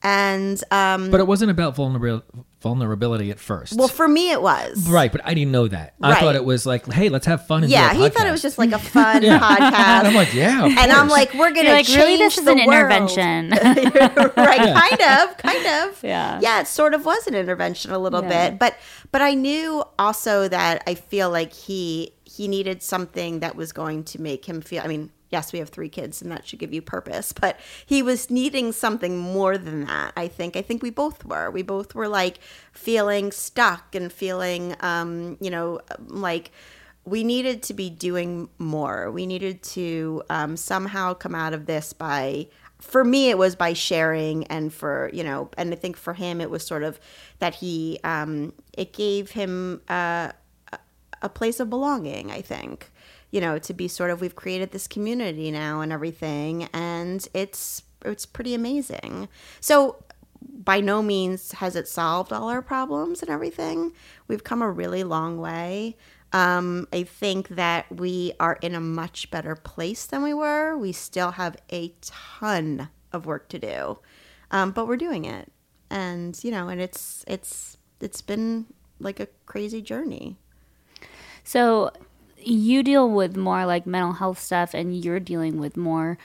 And 0.00 0.62
um, 0.70 1.10
But 1.10 1.18
it 1.18 1.26
wasn't 1.26 1.50
about 1.50 1.74
vulnerabil- 1.74 2.22
vulnerability 2.62 3.32
at 3.32 3.40
first. 3.40 3.76
well, 3.76 3.88
for 3.88 4.06
me, 4.06 4.30
it 4.30 4.40
was 4.40 4.88
right, 4.88 5.10
but 5.10 5.20
I 5.24 5.34
didn't 5.34 5.50
know 5.50 5.66
that. 5.66 5.94
I 6.00 6.10
Right. 6.12 6.20
thought 6.20 6.36
it 6.36 6.44
was 6.44 6.64
like, 6.66 6.86
hey, 6.92 7.08
let's 7.08 7.26
have 7.26 7.48
fun. 7.48 7.64
And 7.64 7.72
Yeah, 7.72 7.92
he 7.94 8.08
thought 8.08 8.26
it 8.26 8.30
was 8.30 8.40
just 8.42 8.58
like 8.58 8.70
a 8.70 8.78
fun 8.94 9.24
And 9.24 9.42
podcast. 9.42 10.04
I'm 10.04 10.14
like, 10.14 10.32
yeah. 10.34 10.66
of 10.66 10.70
and 10.78 10.92
I'm 10.92 11.08
like, 11.08 11.34
we're 11.34 11.50
gonna 11.50 11.62
You're 11.64 11.72
like, 11.72 11.86
change 11.86 11.98
really, 11.98 12.16
this 12.16 12.38
is 12.38 12.46
an 12.46 12.58
world. 12.58 12.68
intervention. 12.68 13.50
right 14.36 14.74
kind 14.98 15.20
of 15.20 15.36
kind 15.38 15.66
of 15.66 16.00
Yeah. 16.04 16.38
yeah 16.40 16.60
it 16.60 16.68
sort 16.68 16.94
of 16.94 17.04
was 17.04 17.26
an 17.26 17.34
intervention 17.34 17.90
a 17.90 17.98
little 17.98 18.22
Yeah. 18.22 18.50
bit 18.50 18.58
but 18.60 18.76
but 19.12 19.20
i 19.22 19.34
knew 19.34 19.82
also 19.98 20.46
that 20.48 20.82
i 20.86 20.94
feel 20.94 21.28
like 21.30 21.52
he 21.52 22.12
he 22.24 22.46
needed 22.48 22.82
something 22.82 23.40
that 23.40 23.56
was 23.56 23.72
going 23.72 24.04
to 24.04 24.20
make 24.20 24.44
him 24.48 24.60
feel 24.60 24.82
i 24.84 24.86
mean 24.86 25.10
yes 25.30 25.52
we 25.52 25.58
have 25.58 25.68
three 25.68 25.88
kids 25.88 26.22
and 26.22 26.30
that 26.32 26.46
should 26.46 26.58
give 26.58 26.72
you 26.72 26.82
purpose 26.82 27.32
but 27.32 27.58
he 27.84 28.02
was 28.02 28.30
needing 28.30 28.72
something 28.72 29.18
more 29.18 29.56
than 29.58 29.84
that 29.84 30.12
i 30.16 30.26
think 30.28 30.56
i 30.56 30.62
think 30.62 30.82
we 30.82 30.90
both 30.90 31.24
were 31.24 31.50
we 31.50 31.62
both 31.62 31.94
were 31.94 32.08
like 32.08 32.38
feeling 32.72 33.30
stuck 33.32 33.94
and 33.94 34.12
feeling 34.12 34.74
um 34.80 35.36
you 35.40 35.50
know 35.50 35.80
like 36.06 36.50
we 37.04 37.24
needed 37.24 37.62
to 37.62 37.72
be 37.72 37.88
doing 37.88 38.50
more. 38.58 39.10
We 39.10 39.24
needed 39.24 39.62
to 39.62 40.22
um, 40.28 40.58
somehow 40.58 41.14
come 41.14 41.34
out 41.34 41.54
of 41.54 41.64
this 41.64 41.94
by, 41.94 42.48
for 42.80 43.02
me, 43.02 43.30
it 43.30 43.38
was 43.38 43.56
by 43.56 43.72
sharing, 43.72 44.44
and 44.48 44.70
for 44.70 45.08
you 45.14 45.24
know, 45.24 45.48
and 45.56 45.72
I 45.72 45.76
think 45.76 45.96
for 45.96 46.12
him, 46.12 46.38
it 46.38 46.50
was 46.50 46.66
sort 46.66 46.82
of 46.82 47.00
that 47.38 47.54
he, 47.54 47.98
um, 48.04 48.52
it 48.76 48.92
gave 48.92 49.30
him 49.30 49.80
uh, 49.88 50.32
a- 50.70 50.78
a 51.22 51.28
place 51.30 51.60
of 51.60 51.70
belonging. 51.70 52.30
I 52.30 52.42
think, 52.42 52.90
you 53.30 53.40
know, 53.40 53.58
to 53.58 53.74
be 53.74 53.88
sort 53.88 54.10
of 54.10 54.20
we've 54.20 54.36
created 54.36 54.70
this 54.70 54.86
community 54.86 55.50
now 55.50 55.80
and 55.80 55.92
everything, 55.92 56.64
and 56.72 57.26
it's 57.34 57.82
it's 58.04 58.26
pretty 58.26 58.54
amazing. 58.54 59.28
So 59.60 60.02
by 60.40 60.80
no 60.80 61.02
means 61.02 61.52
has 61.52 61.76
it 61.76 61.88
solved 61.88 62.32
all 62.32 62.48
our 62.48 62.62
problems 62.62 63.22
and 63.22 63.30
everything. 63.30 63.92
We've 64.28 64.44
come 64.44 64.62
a 64.62 64.70
really 64.70 65.04
long 65.04 65.38
way. 65.38 65.96
Um, 66.32 66.86
I 66.92 67.04
think 67.04 67.48
that 67.48 67.86
we 67.90 68.32
are 68.38 68.58
in 68.60 68.74
a 68.74 68.80
much 68.80 69.30
better 69.30 69.56
place 69.56 70.04
than 70.06 70.22
we 70.22 70.34
were. 70.34 70.76
We 70.76 70.92
still 70.92 71.32
have 71.32 71.56
a 71.72 71.94
ton 72.02 72.90
of 73.12 73.24
work 73.24 73.48
to 73.48 73.58
do, 73.58 73.98
um, 74.50 74.72
but 74.72 74.86
we're 74.86 74.98
doing 74.98 75.24
it, 75.24 75.50
and 75.90 76.38
you 76.44 76.50
know, 76.50 76.68
and 76.68 76.80
it's 76.80 77.24
it's 77.26 77.78
it's 78.00 78.20
been 78.20 78.66
like 79.00 79.20
a 79.20 79.28
crazy 79.46 79.80
journey. 79.80 80.36
So 81.44 81.92
you 82.42 82.82
deal 82.82 83.10
with 83.10 83.36
more 83.36 83.66
like 83.66 83.86
mental 83.86 84.14
health 84.14 84.38
stuff, 84.38 84.74
and 84.74 85.04
you're 85.04 85.20
dealing 85.20 85.58
with 85.58 85.76
more 85.76 86.18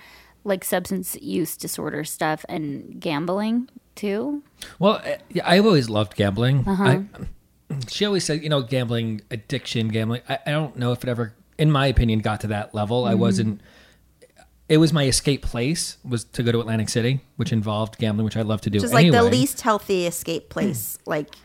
like 0.43 0.63
substance 0.63 1.15
use 1.21 1.55
disorder 1.55 2.03
stuff 2.03 2.45
and 2.49 2.99
gambling 2.99 3.69
too. 3.95 4.43
Well, 4.79 5.01
uh, 5.05 5.41
I've 5.43 5.65
always 5.65 5.89
loved 5.89 6.15
gambling. 6.15 6.67
Uh-huh. 6.67 6.83
I, 6.83 7.05
she 7.87 8.05
always 8.05 8.23
said, 8.23 8.43
you 8.43 8.49
know, 8.49 8.61
gambling 8.61 9.21
addiction, 9.31 9.87
gambling. 9.87 10.21
I, 10.27 10.39
I 10.45 10.51
don't 10.51 10.75
know 10.75 10.91
if 10.91 11.03
it 11.03 11.09
ever, 11.09 11.33
in 11.57 11.71
my 11.71 11.87
opinion, 11.87 12.19
got 12.19 12.41
to 12.41 12.47
that 12.47 12.75
level. 12.75 13.03
Mm-hmm. 13.03 13.11
I 13.11 13.15
wasn't. 13.15 13.61
It 14.69 14.77
was 14.77 14.93
my 14.93 15.05
escape 15.05 15.43
place 15.43 15.97
was 16.07 16.23
to 16.23 16.43
go 16.43 16.51
to 16.51 16.59
Atlantic 16.59 16.89
City, 16.89 17.21
which 17.35 17.51
involved 17.51 17.97
gambling, 17.97 18.25
which 18.25 18.37
I 18.37 18.41
love 18.41 18.61
to 18.61 18.69
do. 18.69 18.77
Which 18.77 18.85
is 18.85 18.93
like 18.93 19.11
the 19.11 19.23
least 19.23 19.61
healthy 19.61 20.07
escape 20.07 20.49
place, 20.49 20.97
like 21.05 21.35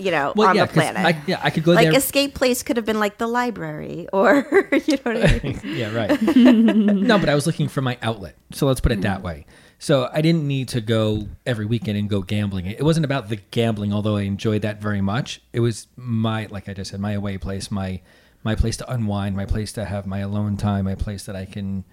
you 0.00 0.10
know, 0.10 0.32
Well, 0.36 0.48
on 0.48 0.56
yeah, 0.56 0.66
the 0.66 0.72
planet. 0.72 1.04
I, 1.04 1.20
yeah, 1.26 1.40
I 1.42 1.50
could 1.50 1.64
go 1.64 1.72
like 1.72 1.88
there. 1.88 1.96
escape 1.98 2.34
place 2.34 2.62
could 2.62 2.76
have 2.76 2.86
been 2.86 3.00
like 3.00 3.18
the 3.18 3.26
library 3.26 4.08
or 4.12 4.46
you 4.86 4.96
know 5.04 5.12
what 5.12 5.16
I 5.30 5.40
mean? 5.42 5.60
yeah, 5.64 5.94
right. 5.94 6.20
no, 6.36 7.18
but 7.18 7.28
I 7.28 7.34
was 7.34 7.46
looking 7.46 7.68
for 7.68 7.80
my 7.82 7.98
outlet. 8.02 8.34
So 8.52 8.66
let's 8.66 8.80
put 8.80 8.92
it 8.92 9.00
that 9.02 9.22
way. 9.22 9.46
So 9.80 10.08
I 10.12 10.22
didn't 10.22 10.46
need 10.46 10.68
to 10.70 10.80
go 10.80 11.28
every 11.46 11.64
weekend 11.64 11.96
and 11.98 12.10
go 12.10 12.20
gambling. 12.22 12.66
It 12.66 12.82
wasn't 12.82 13.04
about 13.04 13.28
the 13.28 13.36
gambling, 13.36 13.92
although 13.92 14.16
I 14.16 14.22
enjoyed 14.22 14.62
that 14.62 14.80
very 14.82 15.00
much. 15.00 15.40
It 15.52 15.60
was 15.60 15.86
my, 15.96 16.46
like 16.50 16.68
I 16.68 16.74
just 16.74 16.90
said, 16.90 16.98
my 17.00 17.12
away 17.12 17.38
place, 17.38 17.70
my 17.70 18.00
my 18.44 18.54
place 18.54 18.76
to 18.78 18.90
unwind, 18.92 19.36
my 19.36 19.46
place 19.46 19.72
to 19.72 19.84
have 19.84 20.06
my 20.06 20.18
alone 20.20 20.56
time, 20.56 20.84
my 20.84 20.94
place 20.94 21.24
that 21.26 21.34
I 21.36 21.44
can, 21.44 21.84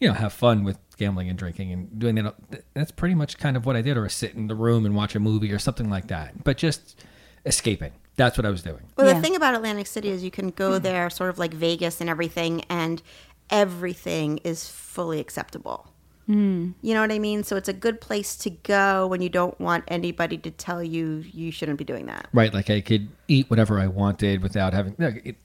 you 0.00 0.08
know, 0.08 0.14
have 0.14 0.32
fun 0.32 0.64
with 0.64 0.78
gambling 0.96 1.28
and 1.28 1.38
drinking 1.38 1.72
and 1.72 1.98
doing 1.98 2.14
that. 2.16 2.34
That's 2.74 2.90
pretty 2.90 3.14
much 3.14 3.38
kind 3.38 3.56
of 3.56 3.64
what 3.66 3.76
I 3.76 3.82
did, 3.82 3.96
or 3.96 4.08
sit 4.08 4.34
in 4.34 4.46
the 4.46 4.54
room 4.54 4.84
and 4.86 4.94
watch 4.94 5.14
a 5.14 5.20
movie 5.20 5.52
or 5.52 5.58
something 5.58 5.88
like 5.90 6.08
that. 6.08 6.42
But 6.44 6.56
just 6.56 7.02
escaping. 7.46 7.92
That's 8.16 8.36
what 8.36 8.44
I 8.46 8.50
was 8.50 8.62
doing. 8.62 8.82
Well, 8.96 9.06
Yeah. 9.06 9.14
the 9.14 9.20
thing 9.22 9.36
about 9.36 9.54
Atlantic 9.54 9.86
City 9.86 10.08
is 10.08 10.22
you 10.22 10.30
can 10.30 10.50
go 10.50 10.78
there 10.78 11.08
sort 11.10 11.30
of 11.30 11.38
like 11.38 11.54
Vegas 11.54 12.00
and 12.00 12.10
everything, 12.10 12.62
and 12.68 13.02
everything 13.48 14.38
is 14.38 14.68
fully 14.68 15.20
acceptable. 15.20 15.86
Hmm. 16.26 16.72
You 16.80 16.94
know 16.94 17.00
what 17.00 17.10
I 17.10 17.18
mean? 17.18 17.42
So 17.42 17.56
it's 17.56 17.68
a 17.68 17.72
good 17.72 18.00
place 18.00 18.36
to 18.36 18.50
go 18.50 19.06
when 19.08 19.20
you 19.20 19.28
don't 19.28 19.58
want 19.60 19.82
anybody 19.88 20.38
to 20.38 20.50
tell 20.52 20.80
you 20.80 21.24
you 21.32 21.50
shouldn't 21.50 21.76
be 21.78 21.84
doing 21.84 22.06
that. 22.06 22.28
Right, 22.32 22.54
like 22.54 22.70
I 22.70 22.80
could 22.82 23.08
eat 23.26 23.50
whatever 23.50 23.80
I 23.80 23.88
wanted 23.88 24.40
without 24.42 24.72
having, 24.72 24.94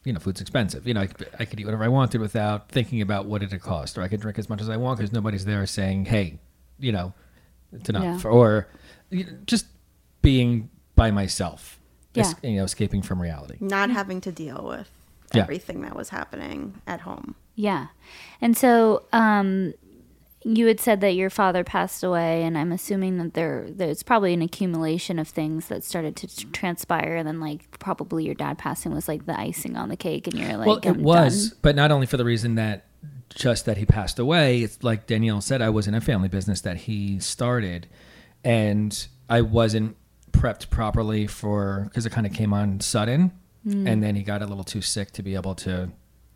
you 0.03 0.13
know, 0.13 0.19
food's 0.19 0.41
expensive. 0.41 0.85
You 0.87 0.93
know, 0.93 1.01
I 1.01 1.07
could, 1.07 1.27
I 1.39 1.45
could 1.45 1.59
eat 1.59 1.65
whatever 1.65 1.83
I 1.83 1.87
wanted 1.87 2.21
without 2.21 2.69
thinking 2.69 3.01
about 3.01 3.25
what 3.25 3.41
it'd 3.41 3.59
cost, 3.61 3.97
or 3.97 4.03
I 4.03 4.07
could 4.07 4.19
drink 4.21 4.37
as 4.37 4.47
much 4.47 4.61
as 4.61 4.69
I 4.69 4.77
want 4.77 4.99
because 4.99 5.11
nobody's 5.11 5.45
there 5.45 5.65
saying, 5.65 6.05
"Hey, 6.05 6.37
you 6.77 6.91
know, 6.91 7.13
It's 7.73 7.89
enough. 7.89 8.23
Yeah. 8.23 8.29
Or 8.29 8.67
you 9.09 9.23
know, 9.23 9.31
just 9.47 9.65
being 10.21 10.69
by 10.95 11.09
myself. 11.09 11.79
Yeah. 12.15 12.23
Es- 12.23 12.35
you 12.43 12.57
know, 12.57 12.63
escaping 12.63 13.01
from 13.01 13.21
reality. 13.21 13.57
Not 13.59 13.89
having 13.89 14.21
to 14.21 14.31
deal 14.31 14.63
with 14.67 14.89
Yeah. 15.33 15.43
everything 15.43 15.81
that 15.81 15.95
was 15.95 16.09
happening 16.09 16.75
at 16.87 17.01
home. 17.01 17.35
Yeah. 17.55 17.87
And 18.41 18.57
so 18.57 19.03
um 19.13 19.73
you 20.47 20.67
had 20.67 20.79
said 20.79 21.01
that 21.01 21.15
your 21.15 21.31
father 21.31 21.63
passed 21.63 22.03
away 22.03 22.43
and 22.43 22.55
I'm 22.55 22.71
assuming 22.71 23.17
that 23.17 23.33
there 23.33 23.65
there's 23.69 24.03
probably 24.03 24.31
an 24.33 24.41
accumulation 24.43 25.17
of 25.17 25.27
things 25.27 25.67
that 25.69 25.83
started 25.83 26.15
to 26.17 26.27
tr- 26.27 26.47
transpire 26.53 27.15
and 27.15 27.27
then 27.27 27.39
like 27.39 27.79
probably 27.79 28.25
your 28.25 28.35
dad 28.35 28.57
passing 28.59 28.93
was 28.93 29.07
like 29.07 29.25
the 29.25 29.39
icing 29.39 29.75
on 29.75 29.89
the 29.89 29.97
cake 29.97 30.27
and 30.27 30.37
you're 30.37 30.55
like 30.57 30.67
well, 30.67 30.77
it 30.77 30.85
I'm 30.87 31.01
was, 31.01 31.49
done. 31.49 31.59
but 31.63 31.75
not 31.75 31.91
only 31.91 32.05
for 32.05 32.17
the 32.17 32.25
reason 32.25 32.55
that 32.55 32.85
just 33.33 33.65
that 33.65 33.75
he 33.77 33.85
passed 33.85 34.17
away. 34.19 34.61
It's 34.61 34.81
like 34.83 35.07
Danielle 35.07 35.41
said, 35.41 35.61
I 35.61 35.69
was 35.69 35.87
in 35.87 35.93
a 35.95 35.99
family 35.99 36.29
business 36.29 36.61
that 36.61 36.77
he 36.77 37.19
started, 37.19 37.85
and 38.45 39.07
I 39.29 39.41
wasn't 39.41 39.97
prepped 40.35 40.69
properly 40.69 41.27
for 41.27 41.85
because 41.89 42.05
it 42.05 42.11
kind 42.11 42.25
of 42.27 42.33
came 42.33 42.53
on 42.53 42.79
sudden, 42.79 43.31
Hmm. 43.63 43.87
and 43.87 44.03
then 44.03 44.15
he 44.15 44.21
got 44.23 44.41
a 44.41 44.45
little 44.45 44.63
too 44.63 44.81
sick 44.81 45.11
to 45.13 45.23
be 45.23 45.33
able 45.35 45.55
to, 45.55 45.89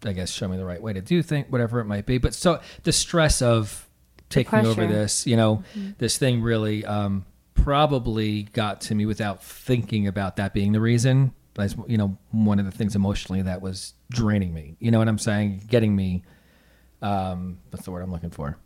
I 0.03 0.13
guess, 0.13 0.31
show 0.31 0.47
me 0.47 0.57
the 0.57 0.65
right 0.65 0.81
way 0.81 0.93
to 0.93 1.01
do 1.01 1.21
things, 1.21 1.45
whatever 1.49 1.79
it 1.79 1.85
might 1.85 2.05
be. 2.07 2.17
But 2.17 2.33
so 2.33 2.59
the 2.83 2.91
stress 2.91 3.41
of 3.41 3.87
taking 4.29 4.65
over 4.65 4.87
this, 4.87 5.27
you 5.27 5.35
know, 5.37 5.63
this 5.99 6.17
thing 6.17 6.41
really 6.41 6.85
um, 6.85 7.25
probably 7.53 8.43
got 8.43 8.81
to 8.81 8.95
me 8.95 9.05
without 9.05 9.43
thinking 9.43 10.07
about 10.07 10.37
that 10.37 10.53
being 10.53 10.71
the 10.71 10.79
reason. 10.81 11.33
That's 11.55 11.75
you 11.87 11.97
know 11.97 12.17
one 12.31 12.57
of 12.59 12.65
the 12.65 12.71
things 12.71 12.95
emotionally 12.95 13.41
that 13.41 13.61
was 13.61 13.93
draining 14.09 14.53
me. 14.53 14.75
You 14.79 14.91
know 14.91 14.97
what 14.99 15.07
I'm 15.07 15.17
saying? 15.19 15.63
Getting 15.67 15.95
me. 15.95 16.23
Um, 17.01 17.59
what's 17.69 17.85
the 17.85 17.91
word 17.91 18.01
I'm 18.01 18.11
looking 18.11 18.29
for? 18.29 18.57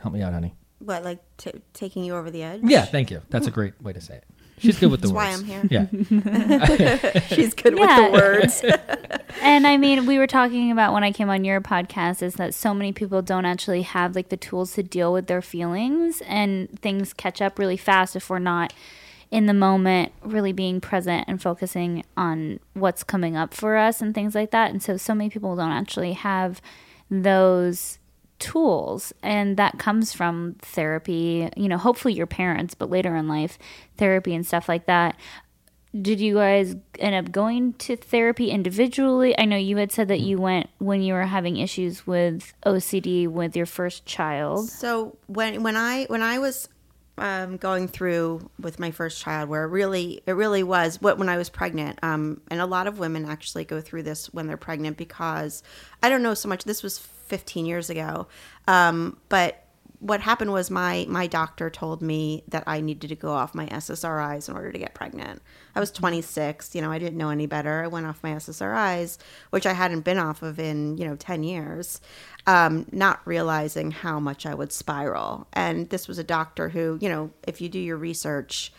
Help 0.00 0.14
me 0.14 0.22
out, 0.22 0.32
honey. 0.32 0.54
What, 0.78 1.04
like 1.04 1.20
t- 1.38 1.52
taking 1.72 2.04
you 2.04 2.14
over 2.14 2.30
the 2.30 2.42
edge? 2.42 2.60
Yeah, 2.62 2.84
thank 2.84 3.10
you. 3.10 3.22
That's 3.30 3.46
a 3.46 3.50
great 3.50 3.80
way 3.82 3.92
to 3.92 4.00
say 4.00 4.16
it. 4.16 4.24
She's 4.58 4.78
good 4.78 4.90
with 4.90 5.02
the 5.02 5.08
That's 5.08 5.14
why 5.14 5.30
words. 5.30 5.40
I'm 5.42 5.68
here. 5.68 5.88
Yeah, 5.90 7.20
She's 7.28 7.52
good 7.54 7.76
Yeah. 7.76 8.00
with 8.00 8.62
the 8.62 8.72
words. 8.72 8.76
And 9.42 9.66
I 9.66 9.76
mean, 9.76 10.06
we 10.06 10.18
were 10.18 10.26
talking 10.26 10.72
about 10.72 10.94
when 10.94 11.04
I 11.04 11.12
came 11.12 11.28
on 11.28 11.44
your 11.44 11.60
podcast 11.60 12.22
is 12.22 12.34
that 12.36 12.54
so 12.54 12.72
many 12.72 12.92
people 12.92 13.20
don't 13.20 13.44
actually 13.44 13.82
have 13.82 14.16
like 14.16 14.30
the 14.30 14.36
tools 14.36 14.72
to 14.74 14.82
deal 14.82 15.12
with 15.12 15.26
their 15.26 15.42
feelings 15.42 16.22
and 16.26 16.80
things 16.80 17.12
catch 17.12 17.42
up 17.42 17.58
really 17.58 17.76
fast 17.76 18.16
if 18.16 18.30
we're 18.30 18.38
not 18.38 18.72
in 19.30 19.44
the 19.46 19.52
moment 19.54 20.12
really 20.22 20.52
being 20.52 20.80
present 20.80 21.26
and 21.28 21.42
focusing 21.42 22.02
on 22.16 22.58
what's 22.72 23.04
coming 23.04 23.36
up 23.36 23.52
for 23.52 23.76
us 23.76 24.00
and 24.00 24.14
things 24.14 24.34
like 24.34 24.52
that. 24.52 24.70
And 24.70 24.82
so 24.82 24.96
so 24.96 25.14
many 25.14 25.28
people 25.28 25.54
don't 25.54 25.70
actually 25.70 26.14
have 26.14 26.62
those 27.10 27.98
tools 28.38 29.12
and 29.22 29.56
that 29.56 29.78
comes 29.78 30.12
from 30.12 30.56
therapy, 30.60 31.48
you 31.56 31.68
know, 31.68 31.78
hopefully 31.78 32.14
your 32.14 32.26
parents, 32.26 32.74
but 32.74 32.90
later 32.90 33.16
in 33.16 33.28
life, 33.28 33.58
therapy 33.96 34.34
and 34.34 34.46
stuff 34.46 34.68
like 34.68 34.86
that 34.86 35.16
did 36.02 36.20
you 36.20 36.34
guys 36.34 36.74
end 36.98 37.14
up 37.14 37.32
going 37.32 37.72
to 37.74 37.96
therapy 37.96 38.50
individually? 38.50 39.38
I 39.38 39.44
know 39.44 39.56
you 39.56 39.76
had 39.76 39.92
said 39.92 40.08
that 40.08 40.20
you 40.20 40.38
went 40.38 40.68
when 40.78 41.02
you 41.02 41.14
were 41.14 41.22
having 41.22 41.56
issues 41.56 42.06
with 42.06 42.52
OCD 42.64 43.28
with 43.28 43.56
your 43.56 43.66
first 43.66 44.06
child. 44.06 44.68
So 44.68 45.16
when 45.26 45.62
when 45.62 45.76
I 45.76 46.04
when 46.04 46.22
I 46.22 46.38
was 46.38 46.68
um, 47.18 47.56
going 47.56 47.88
through 47.88 48.50
with 48.60 48.78
my 48.78 48.90
first 48.90 49.20
child, 49.20 49.48
where 49.48 49.64
it 49.64 49.68
really 49.68 50.22
it 50.26 50.32
really 50.32 50.62
was 50.62 51.00
what 51.00 51.18
when 51.18 51.28
I 51.28 51.36
was 51.36 51.48
pregnant, 51.48 51.98
um, 52.02 52.40
and 52.50 52.60
a 52.60 52.66
lot 52.66 52.86
of 52.86 52.98
women 52.98 53.24
actually 53.24 53.64
go 53.64 53.80
through 53.80 54.02
this 54.02 54.32
when 54.32 54.46
they're 54.46 54.56
pregnant 54.56 54.96
because 54.96 55.62
I 56.02 56.08
don't 56.08 56.22
know 56.22 56.34
so 56.34 56.48
much. 56.48 56.64
This 56.64 56.82
was 56.82 56.98
15 57.26 57.66
years 57.66 57.90
ago, 57.90 58.26
um, 58.66 59.18
but 59.28 59.66
what 59.98 60.20
happened 60.20 60.52
was 60.52 60.70
my 60.70 61.06
my 61.08 61.26
doctor 61.26 61.70
told 61.70 62.02
me 62.02 62.44
that 62.48 62.64
I 62.66 62.80
needed 62.80 63.08
to 63.08 63.16
go 63.16 63.32
off 63.32 63.54
my 63.54 63.66
SSRIs 63.66 64.48
in 64.48 64.54
order 64.54 64.70
to 64.70 64.78
get 64.78 64.94
pregnant. 64.94 65.40
I 65.74 65.80
was 65.80 65.90
26, 65.90 66.74
you 66.74 66.82
know, 66.82 66.90
I 66.90 66.98
didn't 66.98 67.18
know 67.18 67.30
any 67.30 67.46
better. 67.46 67.82
I 67.82 67.86
went 67.86 68.06
off 68.06 68.22
my 68.22 68.32
SSRIs, 68.32 69.18
which 69.50 69.66
I 69.66 69.72
hadn't 69.72 70.00
been 70.00 70.18
off 70.18 70.42
of 70.42 70.58
in, 70.58 70.98
you 70.98 71.06
know, 71.06 71.16
10 71.16 71.42
years, 71.44 72.00
um, 72.46 72.86
not 72.92 73.20
realizing 73.24 73.90
how 73.90 74.20
much 74.20 74.46
I 74.46 74.54
would 74.54 74.72
spiral. 74.72 75.46
And 75.52 75.88
this 75.90 76.08
was 76.08 76.18
a 76.18 76.24
doctor 76.24 76.68
who, 76.68 76.98
you 77.00 77.08
know, 77.08 77.30
if 77.46 77.60
you 77.60 77.68
do 77.68 77.78
your 77.78 77.96
research, 77.96 78.72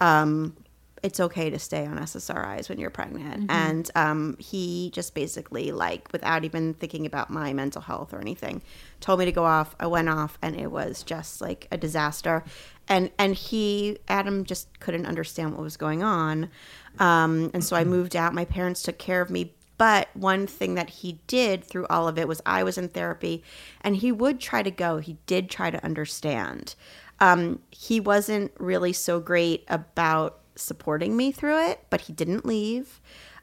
um, 0.00 0.56
it's 1.02 1.18
okay 1.18 1.50
to 1.50 1.58
stay 1.58 1.84
on 1.84 1.98
SSRIs 1.98 2.68
when 2.68 2.78
you're 2.78 2.90
pregnant. 2.90 3.50
And 3.50 3.90
um, 3.94 4.36
he 4.38 4.90
just 4.94 5.14
basically, 5.14 5.72
like, 5.72 6.12
without 6.12 6.44
even 6.44 6.74
thinking 6.74 7.06
about 7.06 7.28
my 7.28 7.52
mental 7.52 7.82
health 7.82 8.12
or 8.14 8.20
anything, 8.20 8.62
told 9.00 9.18
me 9.18 9.24
to 9.24 9.32
go 9.32 9.44
off. 9.44 9.74
I 9.80 9.86
went 9.88 10.08
off, 10.08 10.38
and 10.42 10.54
it 10.58 10.70
was 10.70 11.02
just 11.02 11.40
like 11.40 11.66
a 11.72 11.76
disaster. 11.76 12.44
And 12.88 13.10
and 13.18 13.34
he, 13.34 13.98
Adam, 14.08 14.44
just 14.44 14.78
couldn't 14.80 15.06
understand 15.06 15.52
what 15.52 15.62
was 15.62 15.76
going 15.76 16.02
on. 16.02 16.50
Um, 16.98 17.50
and 17.52 17.64
so 17.64 17.76
I 17.76 17.84
moved 17.84 18.14
out. 18.14 18.32
My 18.34 18.44
parents 18.44 18.82
took 18.82 18.98
care 18.98 19.20
of 19.20 19.30
me. 19.30 19.54
But 19.78 20.10
one 20.14 20.46
thing 20.46 20.76
that 20.76 20.90
he 20.90 21.18
did 21.26 21.64
through 21.64 21.86
all 21.90 22.06
of 22.06 22.16
it 22.16 22.28
was 22.28 22.40
I 22.46 22.62
was 22.62 22.78
in 22.78 22.88
therapy, 22.88 23.42
and 23.80 23.96
he 23.96 24.12
would 24.12 24.38
try 24.38 24.62
to 24.62 24.70
go. 24.70 24.98
He 24.98 25.16
did 25.26 25.50
try 25.50 25.70
to 25.70 25.84
understand. 25.84 26.76
Um, 27.18 27.60
he 27.70 27.98
wasn't 27.98 28.52
really 28.58 28.92
so 28.92 29.18
great 29.18 29.64
about 29.68 30.41
supporting 30.56 31.16
me 31.16 31.32
through 31.32 31.70
it, 31.70 31.84
but 31.90 32.02
he 32.02 32.12
didn't 32.12 32.44
leave. 32.44 33.00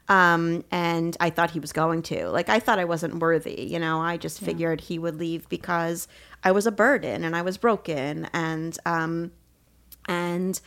Um, 0.08 0.64
and 0.72 1.16
I 1.20 1.30
thought 1.30 1.52
he 1.52 1.60
was 1.60 1.72
going 1.72 2.02
to. 2.02 2.28
Like, 2.30 2.48
I 2.48 2.58
thought 2.58 2.78
I 2.80 2.84
wasn't 2.84 3.20
worthy. 3.20 3.62
You 3.62 3.78
know, 3.78 4.00
I 4.00 4.16
just 4.16 4.40
figured 4.40 4.80
he 4.80 4.98
would 4.98 5.16
leave 5.16 5.48
because 5.48 6.08
I 6.42 6.50
was 6.50 6.66
a 6.66 6.72
burden 6.72 7.22
and 7.22 7.36
I 7.36 7.42
was 7.42 7.56
broken. 7.58 8.28
And, 8.32 8.76
um, 8.84 9.30
and, 10.08 10.60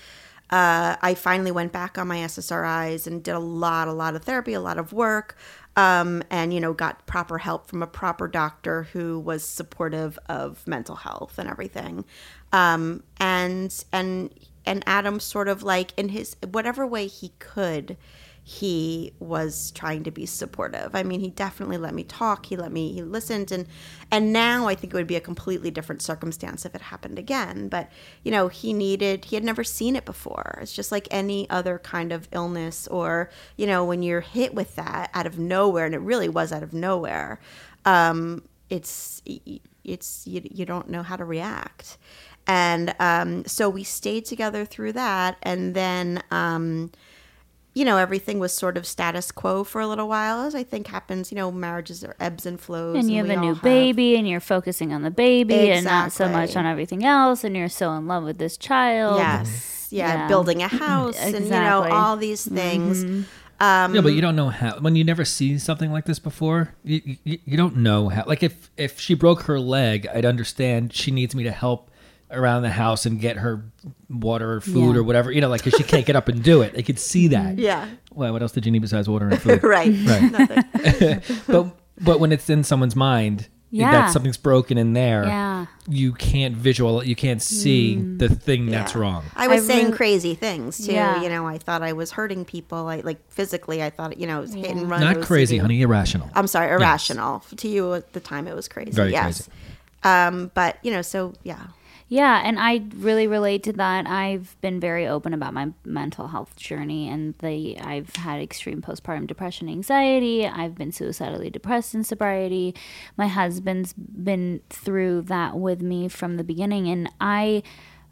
uh, 0.50 0.96
I 1.02 1.16
finally 1.16 1.52
went 1.52 1.72
back 1.72 1.98
on 1.98 2.08
my 2.08 2.18
SSRIs 2.18 3.08
and 3.08 3.24
did 3.24 3.34
a 3.34 3.40
lot, 3.40 3.88
a 3.88 3.92
lot 3.92 4.16
of 4.16 4.24
therapy, 4.24 4.54
a 4.54 4.62
lot 4.62 4.78
of 4.78 4.94
work, 4.94 5.36
um, 5.76 6.22
and 6.30 6.54
you 6.54 6.60
know, 6.60 6.74
got 6.74 7.06
proper 7.08 7.40
help 7.40 7.68
from 7.68 7.82
a 7.82 7.88
proper 7.88 8.28
doctor 8.28 8.84
who 8.84 9.20
was 9.20 9.44
supportive 9.44 10.20
of 10.30 10.66
mental 10.68 10.96
health 10.96 11.40
and 11.40 11.50
everything. 11.50 12.06
Um, 12.52 13.02
and 13.18 13.74
and 13.92 14.32
and 14.66 14.84
Adam 14.86 15.20
sort 15.20 15.48
of 15.48 15.64
like 15.64 15.94
in 15.98 16.10
his 16.10 16.36
whatever 16.52 16.86
way 16.86 17.08
he 17.08 17.34
could, 17.40 17.98
he 18.46 19.14
was 19.20 19.72
trying 19.72 20.04
to 20.04 20.12
be 20.12 20.26
supportive. 20.26 20.94
I 20.94 21.04
mean, 21.04 21.22
he 21.22 21.30
definitely 21.30 21.78
let 21.78 21.94
me 21.94 22.04
talk. 22.04 22.48
He 22.48 22.58
let 22.58 22.74
me, 22.74 22.92
he 22.92 23.02
listened. 23.02 23.54
And, 23.54 23.68
and 24.12 24.34
now 24.34 24.68
I 24.68 24.76
think 24.76 24.94
it 24.94 24.98
would 24.98 25.08
be 25.08 25.16
a 25.16 25.22
completely 25.22 25.72
different 25.72 26.02
circumstance 26.02 26.66
if 26.66 26.76
it 26.76 26.82
happened 26.82 27.18
again. 27.18 27.70
But, 27.70 27.90
you 28.22 28.32
know, 28.32 28.50
he 28.50 28.74
needed, 28.74 29.24
he 29.24 29.38
had 29.38 29.46
never 29.46 29.64
seen 29.64 29.96
it 29.96 30.04
before. 30.04 30.60
It's 30.62 30.74
just 30.74 30.92
like 30.92 31.08
any 31.10 31.50
other 31.50 31.80
kind 31.80 32.12
of 32.12 32.28
illness 32.34 32.86
or, 32.90 33.30
you 33.56 33.66
know, 33.66 33.86
when 33.86 34.04
you're 34.04 34.20
hit 34.20 34.54
with 34.54 34.76
that 34.76 35.10
out 35.14 35.26
of 35.26 35.40
nowhere, 35.40 35.86
and 35.86 35.96
it 35.96 36.02
really 36.02 36.28
was 36.28 36.52
out 36.52 36.64
of 36.64 36.74
nowhere, 36.74 37.40
um, 37.86 38.44
it's, 38.70 39.22
it's, 39.86 40.28
you, 40.28 40.42
you 40.44 40.66
don't 40.66 40.90
know 40.90 41.02
how 41.02 41.16
to 41.16 41.24
react. 41.24 41.98
And 42.48 42.94
um, 43.00 43.46
so 43.46 43.70
we 43.70 43.84
stayed 43.84 44.26
together 44.26 44.66
through 44.66 44.94
that. 44.94 45.38
And 45.44 45.74
then, 45.76 46.22
um, 46.32 46.92
you 47.74 47.86
know, 47.86 47.98
everything 47.98 48.38
was 48.40 48.54
sort 48.54 48.78
of 48.78 48.86
status 48.86 49.32
quo 49.32 49.64
for 49.64 49.82
a 49.82 49.88
little 49.88 50.08
while, 50.08 50.42
as 50.42 50.54
I 50.54 50.64
think 50.64 50.88
happens. 50.88 51.32
You 51.32 51.38
know, 51.38 51.52
marriages 51.52 52.04
are 52.04 52.16
ebbs 52.20 52.46
and 52.46 52.60
flows. 52.60 52.98
And 52.98 53.10
you 53.10 53.24
have 53.26 53.30
a 53.30 53.40
new 53.40 53.54
have- 53.54 53.64
baby 53.64 54.16
and 54.18 54.28
you're 54.28 54.40
focusing 54.40 54.94
on 54.94 55.02
the 55.04 55.12
baby 55.12 55.72
and 55.72 55.86
not 55.86 56.12
so 56.12 56.28
much 56.28 56.56
on 56.56 56.66
everything 56.66 57.04
else 57.06 57.44
and 57.44 57.56
you're 57.56 57.70
so 57.70 57.92
in 57.94 58.08
love 58.08 58.24
with 58.24 58.38
this 58.38 58.58
child. 58.58 59.18
Yes. 59.18 59.88
Yeah. 59.90 60.14
Yeah. 60.14 60.28
Building 60.28 60.62
a 60.62 60.68
house 60.86 61.18
and, 61.18 61.46
you 61.46 61.50
know, 61.52 61.88
all 61.92 62.18
these 62.18 62.46
things. 62.46 63.04
yeah, 63.62 63.88
but 64.02 64.14
you 64.14 64.22
don't 64.22 64.36
know 64.36 64.50
how. 64.50 64.80
When 64.80 64.96
you 64.96 65.04
never 65.04 65.24
see 65.24 65.58
something 65.58 65.92
like 65.92 66.06
this 66.06 66.20
before, 66.20 66.74
you, 66.84 67.18
you 67.24 67.40
you 67.46 67.58
don't 67.58 67.78
know 67.78 68.10
how. 68.10 68.26
Like 68.26 68.44
if 68.44 68.70
if 68.76 69.00
she 69.00 69.14
broke 69.14 69.44
her 69.44 69.60
leg, 69.60 70.08
I'd 70.14 70.26
understand 70.26 70.94
she 70.94 71.12
needs 71.12 71.34
me 71.34 71.44
to 71.44 71.52
help 71.52 71.90
around 72.34 72.64
the 72.64 72.70
house 72.72 73.06
and 73.06 73.20
get 73.20 73.38
her 73.38 73.64
water 74.10 74.54
or 74.54 74.62
food 74.62 74.94
Yeah. 74.96 75.00
or 75.00 75.04
whatever. 75.04 75.32
You 75.32 75.42
know, 75.42 75.50
like 75.50 75.64
because 75.64 75.78
she 75.78 75.84
can't 75.84 76.06
get 76.06 76.16
up 76.16 76.28
and 76.28 76.44
do 76.44 76.62
it. 76.62 76.74
They 76.74 76.84
could 76.84 77.00
see 77.00 77.28
that. 77.30 77.58
Yeah. 77.64 77.88
Well, 78.14 78.32
what 78.34 78.42
else 78.42 78.52
did 78.52 78.66
you 78.66 78.72
need 78.72 78.82
besides 78.82 79.08
water 79.10 79.28
and 79.30 79.42
food? 79.42 79.64
Right. 79.64 79.94
Right. 80.06 80.32
Nothing. 80.32 81.22
but 81.48 81.68
but 82.02 82.20
when 82.20 82.32
it's 82.32 82.50
in 82.50 82.64
someone's 82.64 82.96
mind 82.96 83.48
Yeah. 83.72 83.92
that 83.92 84.12
something's 84.12 84.38
broken 84.38 84.78
in 84.78 84.94
there 84.94 85.24
Yeah. 85.26 85.66
you 85.88 86.14
can't 86.14 86.56
visual 86.56 87.04
you 87.04 87.16
can't 87.16 87.42
see 87.42 87.96
the 87.96 88.30
thing 88.30 88.66
that's 88.68 88.94
Yeah. 88.94 89.00
wrong 89.02 89.24
I 89.36 89.48
was 89.48 89.64
I 89.64 89.68
saying 89.68 89.86
really- 89.86 89.98
crazy 89.98 90.36
things 90.36 90.86
too. 90.86 90.94
Yeah. 90.94 91.22
You 91.22 91.30
know, 91.30 91.48
I 91.48 91.58
thought 91.58 91.82
I 91.82 91.94
was 91.94 92.12
hurting 92.12 92.46
people. 92.46 92.88
I 92.88 92.98
like 93.02 93.20
physically. 93.32 93.82
I 93.84 93.90
thought 93.90 94.18
you 94.20 94.28
know, 94.28 94.40
it 94.40 94.42
was 94.42 94.54
hit 94.54 94.70
and 94.72 94.90
run. 94.90 95.02
not 95.02 95.22
crazy 95.22 95.58
OCD. 95.58 95.62
honey 95.62 95.82
irrational 95.82 96.30
I'm 96.36 96.48
sorry, 96.48 96.72
irrational. 96.72 97.40
To 97.56 97.68
you 97.68 97.94
at 97.94 98.14
the 98.14 98.20
time, 98.20 98.48
it 98.48 98.56
was 98.56 98.68
crazy. 98.68 98.92
Very 98.92 99.12
yes. 99.12 99.50
Um, 100.04 100.52
but 100.54 100.78
you 100.84 100.92
know, 100.92 101.02
so 101.02 101.34
yeah. 101.44 101.68
Yeah, 102.14 102.44
and 102.46 102.60
I 102.60 102.84
really 102.98 103.26
relate 103.26 103.64
to 103.64 103.74
that. 103.74 104.06
I've 104.06 104.56
been 104.62 104.80
very 104.80 105.08
open 105.08 105.34
about 105.34 105.56
my 105.56 105.72
mental 105.84 106.28
health 106.28 106.56
journey 106.56 107.10
and 107.10 107.34
the 107.40 107.80
I've 107.80 108.16
had 108.18 108.40
extreme 108.40 108.84
postpartum 108.84 109.26
depression, 109.26 109.68
anxiety. 109.68 110.46
I've 110.46 110.76
been 110.76 110.92
suicidally 110.92 111.50
depressed 111.50 111.96
in 111.96 112.04
sobriety. 112.04 112.76
My 113.18 113.26
husband's 113.26 113.94
been 113.94 114.62
through 114.70 115.24
that 115.24 115.58
with 115.58 115.82
me 115.82 116.08
from 116.08 116.38
the 116.38 116.44
beginning 116.44 116.88
and 116.88 117.10
I 117.20 117.64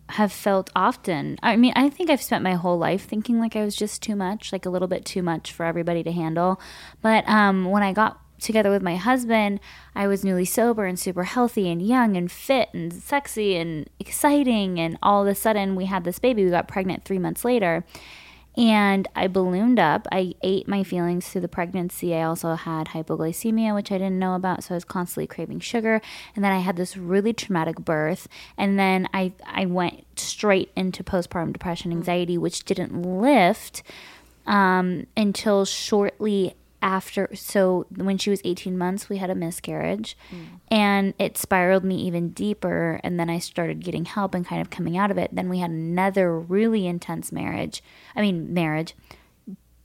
have 0.09 0.31
felt 0.31 0.71
often. 0.75 1.37
I 1.43 1.55
mean, 1.55 1.73
I 1.75 1.87
think 1.91 2.09
I've 2.09 2.23
spent 2.23 2.43
my 2.43 2.55
whole 2.55 2.79
life 2.79 3.05
thinking 3.05 3.39
like 3.39 3.55
I 3.55 3.63
was 3.63 3.75
just 3.75 4.01
too 4.01 4.15
much, 4.15 4.51
like 4.51 4.65
a 4.65 4.71
little 4.71 4.87
bit 4.87 5.05
too 5.05 5.21
much 5.21 5.53
for 5.53 5.63
everybody 5.63 6.01
to 6.01 6.11
handle. 6.11 6.59
But 7.03 7.29
um, 7.29 7.65
when 7.65 7.83
I 7.83 7.93
got 7.93 8.19
together 8.41 8.69
with 8.69 8.81
my 8.81 8.97
husband, 8.97 9.59
I 9.95 10.07
was 10.07 10.25
newly 10.25 10.45
sober 10.45 10.85
and 10.85 10.99
super 10.99 11.23
healthy 11.23 11.69
and 11.69 11.81
young 11.81 12.17
and 12.17 12.29
fit 12.31 12.69
and 12.73 12.91
sexy 12.91 13.55
and 13.55 13.89
exciting. 13.99 14.79
And 14.79 14.97
all 15.01 15.21
of 15.21 15.27
a 15.27 15.35
sudden, 15.35 15.75
we 15.75 15.85
had 15.85 16.03
this 16.03 16.19
baby. 16.19 16.43
We 16.43 16.51
got 16.51 16.67
pregnant 16.67 17.05
three 17.05 17.19
months 17.19 17.45
later. 17.45 17.85
And 18.57 19.07
I 19.15 19.27
ballooned 19.27 19.79
up. 19.79 20.07
I 20.11 20.33
ate 20.41 20.67
my 20.67 20.83
feelings 20.83 21.29
through 21.29 21.41
the 21.41 21.47
pregnancy. 21.47 22.13
I 22.13 22.23
also 22.23 22.55
had 22.55 22.87
hypoglycemia, 22.87 23.73
which 23.73 23.93
I 23.93 23.97
didn't 23.97 24.19
know 24.19 24.35
about. 24.35 24.65
So 24.65 24.73
I 24.73 24.77
was 24.77 24.83
constantly 24.83 25.27
craving 25.27 25.61
sugar. 25.61 26.01
And 26.35 26.43
then 26.43 26.51
I 26.51 26.59
had 26.59 26.75
this 26.75 26.97
really 26.97 27.31
traumatic 27.31 27.77
birth. 27.77 28.27
And 28.57 28.77
then 28.77 29.07
I, 29.13 29.31
I 29.45 29.67
went 29.67 30.03
straight 30.19 30.69
into 30.75 31.01
postpartum 31.01 31.53
depression, 31.53 31.91
anxiety, 31.91 32.37
which 32.37 32.65
didn't 32.65 33.01
lift 33.01 33.83
um, 34.45 35.07
until 35.15 35.63
shortly 35.63 36.55
after 36.81 37.29
so 37.33 37.85
when 37.95 38.17
she 38.17 38.29
was 38.29 38.41
18 38.43 38.77
months 38.77 39.07
we 39.07 39.17
had 39.17 39.29
a 39.29 39.35
miscarriage 39.35 40.17
mm. 40.31 40.45
and 40.69 41.13
it 41.19 41.37
spiraled 41.37 41.83
me 41.83 41.95
even 41.95 42.29
deeper 42.29 42.99
and 43.03 43.19
then 43.19 43.29
i 43.29 43.37
started 43.37 43.83
getting 43.83 44.05
help 44.05 44.33
and 44.33 44.47
kind 44.47 44.61
of 44.61 44.69
coming 44.69 44.97
out 44.97 45.11
of 45.11 45.17
it 45.17 45.29
then 45.33 45.49
we 45.49 45.59
had 45.59 45.69
another 45.69 46.37
really 46.39 46.87
intense 46.87 47.31
marriage 47.31 47.83
i 48.15 48.21
mean 48.21 48.53
marriage 48.53 48.95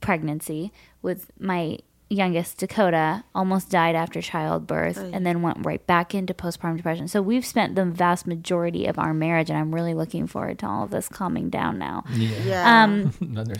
pregnancy 0.01 0.71
with 1.01 1.31
my 1.39 1.77
youngest, 2.09 2.57
Dakota, 2.57 3.23
almost 3.35 3.69
died 3.69 3.95
after 3.95 4.21
childbirth 4.21 4.97
oh, 4.97 5.09
and 5.13 5.25
then 5.25 5.41
went 5.41 5.65
right 5.65 5.85
back 5.85 6.15
into 6.15 6.33
postpartum 6.33 6.77
depression. 6.77 7.07
So 7.07 7.21
we've 7.21 7.45
spent 7.45 7.75
the 7.75 7.85
vast 7.85 8.25
majority 8.25 8.85
of 8.85 8.97
our 8.97 9.13
marriage, 9.13 9.49
and 9.49 9.59
I'm 9.59 9.73
really 9.73 9.93
looking 9.93 10.27
forward 10.27 10.59
to 10.59 10.67
all 10.67 10.83
of 10.83 10.91
this 10.91 11.09
calming 11.09 11.49
down 11.49 11.77
now. 11.77 12.03
Yeah. 12.13 12.43
yeah. 12.45 12.83
Um, 12.83 13.13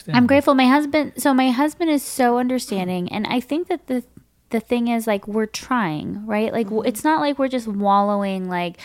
I'm 0.14 0.28
grateful. 0.28 0.54
My 0.54 0.68
husband, 0.68 1.14
so 1.18 1.34
my 1.34 1.52
husband 1.52 1.90
is 1.90 2.04
so 2.04 2.38
understanding, 2.38 3.12
and 3.12 3.28
I 3.28 3.40
think 3.40 3.68
that 3.68 3.88
the 3.88 4.04
the 4.50 4.60
thing 4.62 4.88
is 4.88 5.08
like 5.08 5.28
we're 5.28 5.46
trying, 5.46 6.26
right? 6.26 6.54
Like 6.54 6.68
mm-hmm. 6.68 6.88
it's 6.88 7.04
not 7.04 7.20
like 7.20 7.38
we're 7.38 7.50
just 7.50 7.68
wallowing 7.68 8.48
like 8.48 8.80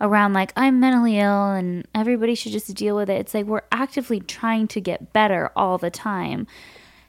around 0.00 0.32
like 0.32 0.52
I'm 0.56 0.80
mentally 0.80 1.18
ill 1.18 1.52
and 1.52 1.86
everybody 1.94 2.34
should 2.34 2.52
just 2.52 2.72
deal 2.74 2.96
with 2.96 3.08
it. 3.08 3.20
It's 3.20 3.34
like 3.34 3.46
we're 3.46 3.62
actively 3.70 4.20
trying 4.20 4.66
to 4.68 4.80
get 4.80 5.12
better 5.12 5.50
all 5.54 5.78
the 5.78 5.90
time. 5.90 6.46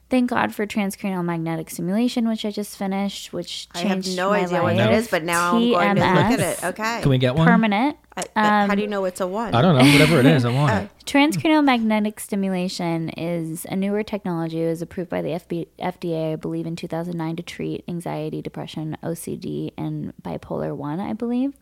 Thank 0.08 0.30
God 0.30 0.54
for 0.54 0.68
transcranial 0.68 1.26
magnetic 1.26 1.70
stimulation, 1.72 2.28
which 2.28 2.46
I 2.46 2.52
just 2.52 2.78
finished, 2.78 3.34
which 3.34 3.68
changed 3.70 3.86
I 3.86 3.90
have 3.90 4.16
no 4.16 4.30
my 4.30 4.42
idea 4.42 4.62
life. 4.62 4.64
what 4.64 4.78
that 4.78 4.94
is, 4.94 5.08
but 5.08 5.24
now 5.24 5.56
TMS, 5.56 5.78
I'm 5.78 5.96
going 5.96 6.08
to 6.08 6.14
look 6.14 6.40
at 6.40 6.40
it. 6.40 6.64
Okay. 6.64 7.00
Can 7.02 7.10
we 7.10 7.18
get 7.18 7.34
one? 7.36 7.48
Permanent. 7.48 7.98
I, 8.16 8.22
um, 8.36 8.70
how 8.70 8.76
do 8.76 8.82
you 8.82 8.88
know 8.88 9.04
it's 9.06 9.20
a 9.20 9.28
one? 9.28 9.54
I 9.56 9.62
don't 9.62 9.76
know. 9.76 9.92
Whatever 9.92 10.20
it 10.20 10.26
is, 10.28 10.46
I 10.46 10.52
want 10.54 10.84
it. 10.84 10.90
Transcranial 11.06 11.64
magnetic 11.66 12.20
stimulation 12.20 13.10
is 13.10 13.66
a 13.66 13.76
newer 13.76 14.04
technology. 14.04 14.62
It 14.64 14.68
was 14.68 14.82
approved 14.84 15.10
by 15.10 15.22
the 15.24 15.30
FB, 15.30 15.68
FDA, 15.80 16.34
I 16.34 16.36
believe, 16.36 16.68
in 16.68 16.76
2009 16.76 17.36
to 17.38 17.44
treat 17.44 17.84
anxiety, 17.88 18.42
depression, 18.44 18.98
OCD, 19.04 19.72
and 19.76 20.14
bipolar 20.22 20.76
1, 20.76 21.00
I 21.00 21.14
believe. 21.14 21.54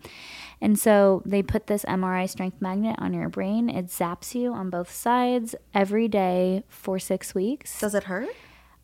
And 0.64 0.80
so 0.80 1.22
they 1.26 1.44
put 1.44 1.68
this 1.68 1.84
MRI 1.84 2.28
strength 2.30 2.62
magnet 2.62 2.96
on 2.98 3.14
your 3.14 3.28
brain. 3.28 3.70
It 3.70 3.88
zaps 3.88 4.34
you 4.34 4.54
on 4.54 4.70
both 4.70 4.90
sides 4.90 5.56
every 5.74 6.08
day 6.08 6.64
for 6.70 7.00
six 7.00 7.36
weeks. 7.36 7.82
Does 7.82 7.94
it 7.94 8.06
hurt? 8.06 8.30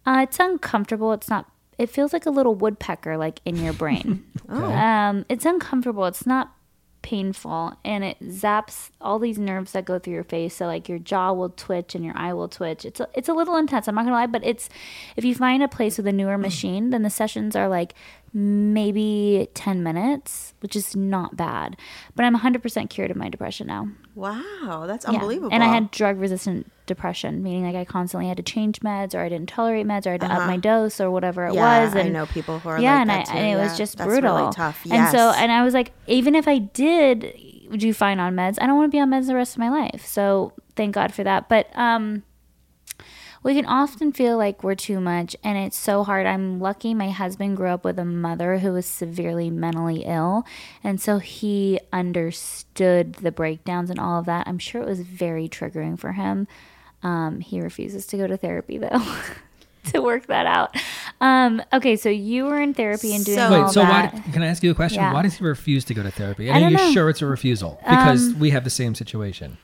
Uh, 0.05 0.19
it's 0.23 0.41
uncomfortable. 0.41 1.13
It's 1.13 1.29
not. 1.29 1.49
It 1.77 1.89
feels 1.89 2.11
like 2.11 2.25
a 2.25 2.31
little 2.31 2.53
woodpecker, 2.53 3.15
like 3.15 3.39
in 3.45 3.55
your 3.55 3.71
brain. 3.71 4.25
oh. 4.49 4.73
Um, 4.73 5.25
it's 5.29 5.45
uncomfortable. 5.45 6.03
It's 6.03 6.25
not 6.25 6.53
painful 7.01 7.73
and 7.85 8.03
it 8.03 8.19
zaps 8.21 8.89
all 8.99 9.19
these 9.19 9.39
nerves 9.39 9.71
that 9.71 9.85
go 9.85 9.97
through 9.97 10.13
your 10.13 10.23
face 10.23 10.57
so 10.57 10.65
like 10.65 10.89
your 10.89 10.99
jaw 10.99 11.31
will 11.31 11.49
twitch 11.49 11.95
and 11.95 12.03
your 12.03 12.15
eye 12.17 12.33
will 12.33 12.49
twitch 12.49 12.83
it's 12.83 12.99
a, 12.99 13.07
it's 13.13 13.29
a 13.29 13.33
little 13.33 13.55
intense 13.55 13.87
i'm 13.87 13.95
not 13.95 14.03
gonna 14.03 14.15
lie 14.15 14.27
but 14.27 14.43
it's 14.45 14.67
if 15.15 15.23
you 15.23 15.33
find 15.33 15.63
a 15.63 15.67
place 15.67 15.97
with 15.97 16.05
a 16.07 16.11
newer 16.11 16.37
machine 16.37 16.89
then 16.89 17.01
the 17.01 17.09
sessions 17.09 17.55
are 17.55 17.69
like 17.69 17.93
maybe 18.33 19.47
10 19.53 19.81
minutes 19.81 20.53
which 20.59 20.75
is 20.75 20.95
not 20.95 21.35
bad 21.35 21.75
but 22.15 22.25
i'm 22.25 22.37
100% 22.37 22.89
cured 22.89 23.11
of 23.11 23.17
my 23.17 23.29
depression 23.29 23.67
now 23.67 23.87
wow 24.15 24.85
that's 24.87 25.05
unbelievable 25.05 25.49
yeah. 25.49 25.55
and 25.55 25.63
i 25.63 25.67
had 25.67 25.89
drug 25.91 26.19
resistant 26.19 26.71
depression 26.85 27.41
meaning 27.41 27.63
like 27.63 27.75
i 27.75 27.85
constantly 27.85 28.27
had 28.27 28.37
to 28.37 28.43
change 28.43 28.79
meds 28.79 29.13
or 29.13 29.19
i 29.19 29.29
didn't 29.29 29.49
tolerate 29.49 29.85
meds 29.85 30.05
or 30.05 30.09
i 30.09 30.11
had 30.13 30.21
to 30.21 30.27
uh-huh. 30.27 30.41
up 30.41 30.47
my 30.47 30.57
dose 30.57 30.99
or 30.99 31.09
whatever 31.11 31.45
it 31.45 31.53
yeah, 31.53 31.83
was 31.83 31.93
and 31.93 32.01
i 32.01 32.09
know 32.09 32.25
people 32.27 32.59
who 32.59 32.69
are 32.69 32.79
yeah 32.79 32.99
like 32.99 33.01
and, 33.01 33.11
I, 33.11 33.15
and 33.15 33.47
it 33.47 33.49
yeah. 33.51 33.63
was 33.63 33.77
just 33.77 33.97
that's 33.97 34.07
brutal 34.07 34.35
really 34.35 34.51
tough 34.51 34.81
yes. 34.85 34.93
and 34.93 35.17
so 35.17 35.31
and 35.39 35.51
i 35.51 35.63
was 35.63 35.73
like 35.73 35.91
even 36.07 36.35
if 36.35 36.47
i 36.47 36.57
did 36.57 37.35
do 37.71 37.93
fine 37.93 38.19
on 38.19 38.35
meds 38.35 38.57
i 38.61 38.67
don't 38.67 38.77
want 38.77 38.91
to 38.91 38.95
be 38.95 38.99
on 38.99 39.09
meds 39.09 39.27
the 39.27 39.35
rest 39.35 39.53
of 39.53 39.59
my 39.59 39.69
life 39.69 40.05
so 40.05 40.53
thank 40.75 40.95
god 40.95 41.13
for 41.13 41.23
that 41.23 41.47
but 41.47 41.67
um 41.75 42.23
we 43.43 43.53
can 43.53 43.65
often 43.65 44.11
feel 44.11 44.37
like 44.37 44.63
we're 44.63 44.75
too 44.75 44.99
much 44.99 45.35
and 45.43 45.57
it's 45.57 45.77
so 45.77 46.03
hard. 46.03 46.25
I'm 46.25 46.59
lucky 46.59 46.93
my 46.93 47.09
husband 47.09 47.57
grew 47.57 47.69
up 47.69 47.83
with 47.83 47.97
a 47.97 48.05
mother 48.05 48.57
who 48.59 48.73
was 48.73 48.85
severely 48.85 49.49
mentally 49.49 50.03
ill. 50.05 50.45
And 50.83 50.99
so 50.99 51.19
he 51.19 51.79
understood 51.93 53.13
the 53.15 53.31
breakdowns 53.31 53.89
and 53.89 53.99
all 53.99 54.19
of 54.19 54.25
that. 54.25 54.47
I'm 54.47 54.59
sure 54.59 54.81
it 54.81 54.87
was 54.87 55.01
very 55.01 55.47
triggering 55.47 55.97
for 55.97 56.13
him. 56.13 56.47
Um, 57.01 57.39
he 57.39 57.61
refuses 57.61 58.05
to 58.07 58.17
go 58.17 58.27
to 58.27 58.35
therapy 58.37 58.77
though. 58.77 59.17
to 59.85 60.01
work 60.01 60.27
that 60.27 60.45
out. 60.45 60.75
Um, 61.21 61.61
okay, 61.73 61.95
so 61.95 62.09
you 62.09 62.45
were 62.45 62.61
in 62.61 62.73
therapy 62.73 63.15
and 63.15 63.23
doing 63.23 63.37
so, 63.37 63.45
all 63.45 63.63
wait. 63.63 63.71
So 63.71 63.79
that. 63.81 64.13
why? 64.13 64.31
Can 64.33 64.43
I 64.43 64.47
ask 64.47 64.61
you 64.61 64.71
a 64.71 64.75
question? 64.75 64.99
Yeah. 64.99 65.13
Why 65.13 65.21
does 65.21 65.35
he 65.35 65.43
refuse 65.43 65.85
to 65.85 65.93
go 65.93 66.03
to 66.03 66.11
therapy? 66.11 66.51
I 66.51 66.61
are 66.61 66.69
you 66.69 66.77
know. 66.77 66.91
sure 66.91 67.09
it's 67.09 67.21
a 67.21 67.25
refusal? 67.25 67.79
Because 67.87 68.27
Um, 68.33 68.39
we 68.39 68.49
have 68.51 68.63
the 68.65 68.69
same 68.69 68.93
situation. 68.93 69.57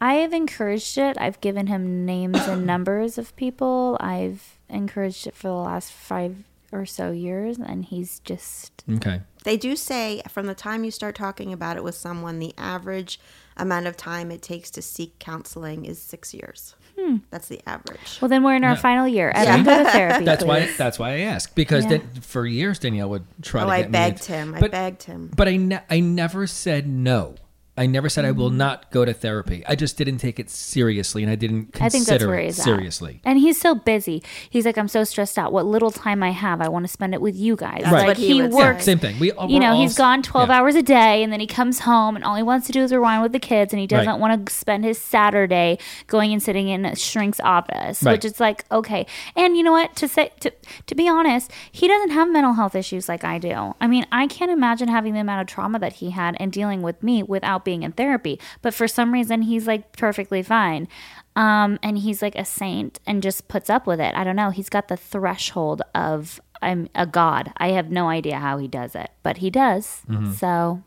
I 0.00 0.14
have 0.14 0.32
encouraged 0.32 0.96
it. 0.98 1.16
I've 1.20 1.40
given 1.40 1.66
him 1.66 2.04
names 2.04 2.38
and 2.46 2.64
numbers 2.72 3.18
of 3.18 3.34
people. 3.36 3.96
I've 4.00 4.58
encouraged 4.68 5.26
it 5.26 5.34
for 5.34 5.48
the 5.48 5.54
last 5.54 5.90
five 5.92 6.36
or 6.70 6.84
so 6.86 7.10
years, 7.10 7.58
and 7.58 7.84
he's 7.84 8.20
just 8.20 8.84
Okay. 8.90 9.22
They 9.44 9.56
do 9.56 9.74
say 9.76 10.20
from 10.28 10.46
the 10.46 10.54
time 10.54 10.84
you 10.84 10.90
start 10.90 11.14
talking 11.14 11.52
about 11.52 11.76
it 11.76 11.84
with 11.84 11.94
someone, 11.94 12.38
the 12.38 12.52
average 12.58 13.18
amount 13.56 13.86
of 13.86 13.96
time 13.96 14.30
it 14.30 14.42
takes 14.42 14.70
to 14.72 14.82
seek 14.82 15.18
counseling 15.18 15.84
is 15.86 15.98
six 16.00 16.32
years. 16.34 16.74
Hmm. 16.98 17.16
That's 17.30 17.48
the 17.48 17.60
average. 17.66 18.18
well. 18.20 18.28
Then 18.28 18.42
we're 18.42 18.56
in 18.56 18.64
our 18.64 18.72
Yeah. 18.72 18.76
final 18.76 19.08
year. 19.08 19.30
Evan, 19.30 19.64
go 19.64 19.82
to 19.84 19.90
therapy. 19.90 20.24
That's 20.24 20.44
why. 20.44 20.68
That's 20.76 20.98
why 20.98 21.12
I 21.12 21.18
ask 21.20 21.54
because 21.54 21.84
Yeah. 21.84 21.98
Dan- 21.98 22.10
for 22.20 22.44
years 22.46 22.78
Danielle 22.78 23.08
would 23.10 23.24
try 23.40 23.62
Oh, 23.62 23.66
to 23.66 23.72
I 23.72 23.82
get 23.82 23.92
begged 23.92 24.28
me. 24.28 24.36
him. 24.36 24.54
I 24.54 24.68
begged 24.68 25.02
him. 25.04 25.30
But 25.34 25.48
I, 25.48 25.56
ne- 25.56 25.80
I 25.88 26.00
never 26.00 26.46
said 26.46 26.86
no. 26.88 27.36
I 27.78 27.86
never 27.86 28.08
said 28.08 28.24
I 28.24 28.32
will 28.32 28.48
Mm-hmm. 28.48 28.58
not 28.58 28.90
go 28.90 29.04
to 29.04 29.12
therapy. 29.14 29.62
I 29.66 29.74
just 29.76 29.96
didn't 29.96 30.18
take 30.18 30.38
it 30.38 30.50
seriously, 30.50 31.22
and 31.22 31.30
I 31.30 31.34
didn't 31.36 31.72
consider 31.72 31.84
I 31.84 31.88
think 31.88 32.06
that's 32.06 32.24
where 32.26 32.38
it 32.38 32.44
he's 32.46 32.58
at. 32.58 32.64
seriously. 32.64 33.20
And 33.24 33.38
he's 33.38 33.60
so 33.60 33.74
busy. 33.74 34.22
He's 34.50 34.64
like, 34.66 34.76
I'm 34.76 34.88
so 34.88 35.04
stressed 35.04 35.38
out. 35.38 35.52
What 35.52 35.64
little 35.66 35.90
time 35.90 36.22
I 36.22 36.30
have, 36.30 36.60
I 36.60 36.68
want 36.68 36.84
to 36.84 36.92
spend 36.92 37.14
it 37.14 37.20
with 37.20 37.36
you 37.36 37.56
guys. 37.56 37.80
That's 37.82 37.92
Like 37.92 38.06
what 38.06 38.16
he 38.16 38.28
he 38.34 38.42
would 38.42 38.52
say. 38.52 38.58
works. 38.58 38.84
Same 38.84 38.98
thing. 38.98 39.18
We, 39.18 39.32
all- 39.32 39.48
You 39.50 39.60
know, 39.60 39.72
all 39.72 39.80
he's 39.80 39.92
s- 39.92 39.98
gone 39.98 40.22
12 40.22 40.48
yeah. 40.48 40.58
hours 40.58 40.74
a 40.74 40.82
day 40.82 41.22
and 41.22 41.32
then 41.32 41.40
he 41.40 41.46
comes 41.46 41.80
home 41.80 42.16
and 42.16 42.24
all 42.24 42.34
he 42.34 42.42
wants 42.42 42.66
to 42.66 42.72
do 42.72 42.82
is 42.82 42.92
rewind 42.92 43.22
with 43.22 43.32
the 43.32 43.38
kids 43.38 43.72
and 43.72 43.80
he 43.80 43.86
doesn't 43.86 44.06
Right. 44.08 44.18
want 44.20 44.46
to 44.46 44.52
spend 44.52 44.84
his 44.84 44.98
Saturday 44.98 45.78
going 46.06 46.32
and 46.32 46.42
sitting 46.42 46.68
in 46.68 46.84
a 46.84 46.96
shrink's 46.96 47.40
office, 47.40 48.02
Right. 48.02 48.12
which 48.12 48.24
is 48.24 48.40
like, 48.40 48.64
okay. 48.72 49.06
And 49.36 49.56
you 49.56 49.62
know 49.62 49.72
what? 49.72 49.94
To 49.96 50.08
say, 50.08 50.30
to, 50.40 50.52
to 50.86 50.94
be 50.94 51.08
honest, 51.08 51.50
he 51.70 51.86
doesn't 51.88 52.10
have 52.10 52.30
mental 52.30 52.54
health 52.54 52.74
issues 52.74 53.08
like 53.08 53.24
I 53.24 53.38
do. 53.38 53.74
I 53.80 53.86
mean, 53.86 54.06
I 54.12 54.26
can't 54.26 54.50
imagine 54.50 54.88
having 54.88 55.14
the 55.14 55.20
amount 55.20 55.42
of 55.42 55.46
trauma 55.46 55.78
that 55.80 55.94
he 55.94 56.10
had 56.10 56.36
and 56.40 56.50
dealing 56.52 56.82
with 56.82 57.02
me 57.02 57.22
without 57.22 57.64
being 57.68 57.82
in 57.82 57.92
therapy. 57.92 58.34
But 58.62 58.72
for 58.72 58.88
some 58.88 59.12
reason, 59.12 59.42
he's 59.42 59.66
like 59.66 59.84
perfectly 59.96 60.42
fine. 60.42 60.88
Um, 61.36 61.78
and 61.82 61.98
he's 61.98 62.22
like 62.22 62.34
a 62.34 62.44
saint 62.44 62.98
and 63.06 63.22
just 63.22 63.46
puts 63.46 63.68
up 63.68 63.86
with 63.86 64.00
it. 64.00 64.14
I 64.14 64.24
don't 64.24 64.36
know. 64.36 64.50
He's 64.50 64.70
got 64.70 64.88
the 64.88 64.96
threshold 64.96 65.82
of 65.94 66.40
I'm 66.62 66.88
a 66.94 67.06
god. 67.06 67.52
I 67.58 67.68
have 67.78 67.90
no 67.90 68.08
idea 68.08 68.38
how 68.38 68.56
he 68.58 68.68
does 68.68 68.94
it, 68.94 69.10
but 69.22 69.36
he 69.36 69.50
does. 69.50 69.84
So, 69.86 70.82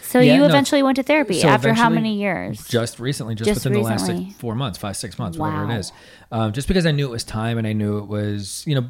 so 0.00 0.18
Mm-hmm. 0.18 0.26
Yeah, 0.26 0.34
you 0.34 0.40
no, 0.40 0.46
eventually 0.46 0.82
went 0.82 0.96
to 0.96 1.02
therapy 1.02 1.40
so 1.40 1.48
after 1.48 1.74
how 1.74 1.90
many 1.90 2.14
years? 2.18 2.66
Just 2.68 2.98
recently, 2.98 3.34
just, 3.34 3.48
Just 3.48 3.64
within 3.64 3.82
the 3.82 3.88
last 3.88 4.08
like 4.08 4.32
four 4.32 4.54
months, 4.54 4.78
five, 4.78 4.96
six 4.96 5.18
months, 5.18 5.36
whatever 5.38 5.70
it 5.70 5.76
is. 5.78 5.92
Um, 6.32 6.52
just 6.52 6.68
because 6.68 6.86
I 6.86 6.90
knew 6.92 7.06
it 7.06 7.10
was 7.10 7.24
time 7.24 7.58
and 7.58 7.66
I 7.66 7.74
knew 7.74 7.98
it 7.98 8.06
was, 8.06 8.64
you 8.66 8.74
know, 8.74 8.86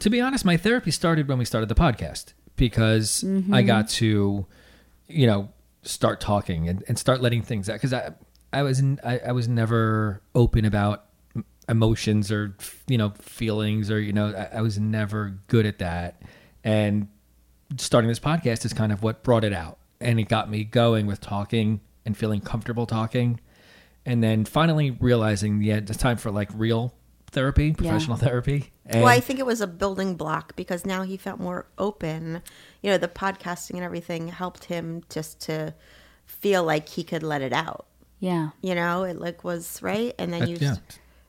to 0.00 0.10
be 0.10 0.20
honest, 0.20 0.44
my 0.44 0.56
therapy 0.56 0.90
started 0.90 1.28
when 1.28 1.38
we 1.38 1.44
started 1.44 1.68
the 1.68 1.74
podcast 1.74 2.32
because 2.56 3.22
Mm-hmm. 3.24 3.54
I 3.54 3.62
got 3.62 3.88
to, 4.00 4.46
you 5.08 5.26
know, 5.26 5.48
start 5.82 6.20
talking 6.20 6.68
and, 6.68 6.84
and 6.88 6.98
start 6.98 7.20
letting 7.20 7.42
things 7.42 7.68
out. 7.68 7.74
Because 7.74 7.92
I, 7.92 8.12
I 8.52 8.62
was, 8.62 8.82
I 9.04 9.20
I 9.28 9.32
was 9.32 9.48
never 9.48 10.20
open 10.34 10.64
about 10.64 11.06
emotions 11.68 12.30
or, 12.30 12.56
you 12.86 12.98
know, 12.98 13.10
feelings 13.20 13.90
or, 13.90 14.00
you 14.00 14.12
know, 14.12 14.34
I, 14.34 14.58
I 14.58 14.60
was 14.60 14.78
never 14.78 15.38
good 15.48 15.66
at 15.66 15.78
that. 15.78 16.22
And 16.64 17.08
starting 17.78 18.08
this 18.08 18.20
podcast 18.20 18.64
is 18.64 18.72
kind 18.72 18.92
of 18.92 19.02
what 19.02 19.22
brought 19.22 19.44
it 19.44 19.52
out 19.52 19.78
and 20.00 20.18
it 20.20 20.28
got 20.28 20.50
me 20.50 20.64
going 20.64 21.06
with 21.06 21.20
talking 21.20 21.80
and 22.04 22.16
feeling 22.16 22.40
comfortable 22.40 22.86
talking 22.86 23.40
and 24.04 24.22
then 24.22 24.44
finally 24.44 24.90
realizing 24.90 25.62
yeah 25.62 25.76
it's 25.76 25.96
time 25.96 26.16
for 26.16 26.30
like 26.30 26.50
real 26.54 26.92
therapy 27.32 27.72
professional 27.72 28.16
therapy 28.16 28.70
and 28.86 29.02
well, 29.02 29.10
I 29.12 29.20
think 29.20 29.38
it 29.38 29.46
was 29.46 29.60
a 29.60 29.66
building 29.66 30.14
block 30.16 30.54
because 30.56 30.84
now 30.86 31.02
he 31.02 31.16
felt 31.16 31.40
more 31.40 31.66
open. 31.78 32.42
You 32.82 32.90
know, 32.90 32.98
the 32.98 33.08
podcasting 33.08 33.74
and 33.74 33.82
everything 33.82 34.28
helped 34.28 34.64
him 34.64 35.02
just 35.08 35.40
to 35.42 35.74
feel 36.26 36.62
like 36.64 36.88
he 36.88 37.02
could 37.04 37.22
let 37.22 37.42
it 37.42 37.52
out. 37.52 37.86
Yeah. 38.20 38.50
You 38.60 38.74
know, 38.74 39.04
it 39.04 39.18
like 39.18 39.44
was 39.44 39.80
right, 39.82 40.14
and 40.18 40.32
then 40.32 40.40
That- 40.40 40.48
you. 40.48 40.56
yeah. 40.60 40.76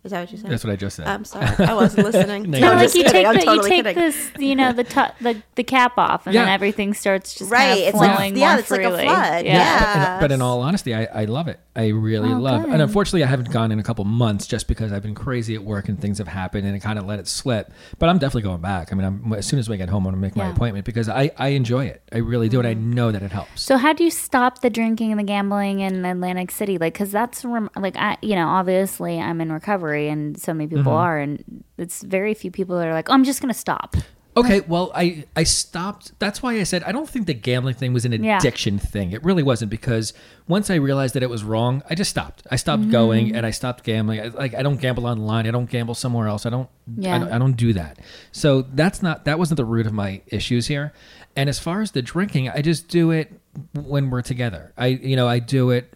Is 0.04 0.12
that 0.12 0.20
what 0.20 0.32
you 0.34 0.38
said? 0.38 0.50
That's 0.52 0.64
what 0.66 0.74
I 0.74 0.76
just 0.76 0.98
said. 0.98 1.08
I'm 1.08 1.24
sorry, 1.24 1.48
I 1.66 1.74
wasn't 1.74 2.06
listening. 2.12 2.44
No, 2.44 2.50
No, 2.52 2.58
you're 2.58 2.70
I'm 2.72 2.76
like 2.78 2.84
just 2.86 2.96
you 2.96 3.04
kidding. 3.04 3.22
take 3.22 3.28
I'm 3.28 3.36
the 3.36 3.40
totally 3.42 3.56
you 3.78 3.84
take 3.84 3.96
kidding. 3.96 4.04
this 4.04 4.32
you 4.38 4.56
know 4.56 4.74
the 4.74 4.84
to- 4.84 5.14
the 5.22 5.42
the 5.56 5.64
cap 5.64 5.94
off 5.98 6.28
and 6.28 6.36
then 6.36 6.50
everything 6.50 6.94
starts 6.94 7.34
just 7.36 7.50
Right, 7.50 7.60
kind 7.70 7.80
of 7.80 7.88
it's 7.88 7.98
like- 7.98 8.16
flowing 8.18 8.36
yeah, 8.38 8.50
more 8.52 8.60
it's 8.60 8.72
like 8.72 8.82
a 8.82 8.90
freely. 8.90 9.04
flood, 9.06 9.46
Yeah. 9.46 9.54
yeah. 9.54 10.20
But 10.20 10.24
in, 10.26 10.28
but 10.30 10.32
in 10.34 10.42
all 10.42 10.62
honesty, 10.62 10.94
I, 10.94 11.06
I 11.06 11.26
love 11.26 11.48
it. 11.48 11.60
I 11.76 11.88
really 11.88 12.32
Oh, 12.34 12.38
love. 12.38 12.64
good. 12.66 12.74
And 12.74 12.82
unfortunately, 12.82 13.24
I 13.24 13.28
haven't 13.28 13.50
gone 13.52 13.72
in 13.72 13.80
a 13.80 13.84
couple 13.84 14.04
months 14.06 14.46
just 14.46 14.68
because 14.68 14.92
I've 14.92 15.02
been 15.02 15.16
crazy 15.16 15.56
at 15.56 15.64
work 15.64 15.88
and 15.90 16.00
things 16.00 16.18
have 16.20 16.28
happened 16.28 16.68
and 16.68 16.76
I 16.76 16.80
kind 16.80 17.00
of 17.00 17.06
let 17.06 17.20
it 17.20 17.28
slip. 17.28 17.72
But 17.98 18.10
I'm 18.10 18.20
definitely 18.20 18.44
going 18.44 18.62
back. 18.62 18.92
I 18.92 18.96
mean, 18.96 19.06
I'm, 19.06 19.34
as 19.34 19.48
soon 19.48 19.58
as 19.60 19.70
we 19.70 19.78
get 19.78 19.90
home, 19.90 20.06
I'm 20.06 20.12
gonna 20.12 20.22
make 20.22 20.36
my 20.36 20.48
appointment 20.50 20.86
because 20.86 21.08
I, 21.08 21.32
I 21.38 21.50
enjoy 21.50 21.86
it. 21.86 22.02
I 22.12 22.18
really 22.18 22.50
do, 22.50 22.60
and 22.60 22.68
I 22.68 22.74
know 22.74 23.12
that 23.12 23.24
it 23.24 23.32
helps. 23.32 23.62
So 23.64 23.78
how 23.78 23.94
do 23.94 24.04
you 24.04 24.12
stop 24.12 24.60
the 24.62 24.70
drinking 24.70 25.12
and 25.12 25.20
the 25.20 25.24
gambling 25.24 25.80
in 25.80 26.04
Atlantic 26.06 26.52
City? 26.52 26.78
Like, 26.78 26.94
because 26.94 27.12
that's 27.12 27.46
rem- 27.46 27.70
like 27.78 27.96
I, 27.96 28.18
you 28.22 28.36
know, 28.36 28.48
obviously 28.50 29.20
I'm 29.20 29.40
in 29.42 29.52
recovery, 29.52 29.93
and 29.96 30.40
so 30.40 30.54
many 30.54 30.68
people 30.68 30.84
Mm-hmm. 30.84 30.90
are, 30.90 31.18
and 31.20 31.64
it's 31.78 32.02
very 32.04 32.34
few 32.34 32.52
people 32.52 32.78
that 32.80 32.88
are 32.88 32.94
like, 32.94 33.10
oh, 33.10 33.14
I'm 33.14 33.24
just 33.24 33.42
gonna 33.42 33.54
stop. 33.54 33.96
Okay, 34.36 34.62
well, 34.62 34.92
I 34.96 35.26
I 35.36 35.44
stopped. 35.44 36.12
That's 36.18 36.42
why 36.42 36.54
I 36.60 36.64
said 36.64 36.82
I 36.84 36.92
don't 36.92 37.08
think 37.08 37.28
the 37.28 37.36
gambling 37.36 37.76
thing 37.76 37.94
was 37.94 38.04
an 38.04 38.14
Yeah. 38.24 38.38
addiction 38.40 38.80
thing. 38.80 39.12
It 39.12 39.24
really 39.24 39.44
wasn't 39.44 39.70
because 39.70 40.12
once 40.48 40.72
I 40.72 40.76
realized 40.76 41.14
that 41.14 41.22
it 41.22 41.30
was 41.30 41.44
wrong, 41.44 41.84
I 41.88 41.94
just 41.94 42.10
stopped. 42.10 42.42
I 42.50 42.56
stopped 42.56 42.82
Mm-hmm. 42.82 42.92
going 42.92 43.36
and 43.36 43.46
I 43.46 43.52
stopped 43.52 43.84
gambling. 43.84 44.22
I, 44.22 44.28
like 44.30 44.56
I 44.56 44.64
don't 44.64 44.82
gamble 44.82 45.06
online. 45.06 45.46
I 45.46 45.52
don't 45.52 45.70
gamble 45.70 45.94
somewhere 45.94 46.28
else. 46.28 46.48
I 46.48 46.50
don't. 46.50 46.68
Yeah. 46.98 47.16
I 47.16 47.20
don't, 47.20 47.32
I 47.34 47.38
don't 47.38 47.56
do 47.58 47.74
that. 47.74 48.00
So 48.32 48.64
that's 48.64 49.04
not 49.04 49.26
that 49.26 49.38
wasn't 49.38 49.58
the 49.58 49.66
root 49.66 49.86
of 49.86 49.94
my 49.94 50.22
issues 50.28 50.66
here. 50.66 50.94
And 51.36 51.48
as 51.48 51.60
far 51.60 51.82
as 51.82 51.92
the 51.92 52.02
drinking, 52.02 52.50
I 52.50 52.64
just 52.64 52.88
do 52.88 53.12
it 53.12 53.32
when 53.76 54.10
we're 54.10 54.24
together. 54.24 54.74
I 54.76 54.88
you 54.88 55.16
know 55.16 55.28
I 55.28 55.38
do 55.38 55.70
it. 55.70 55.94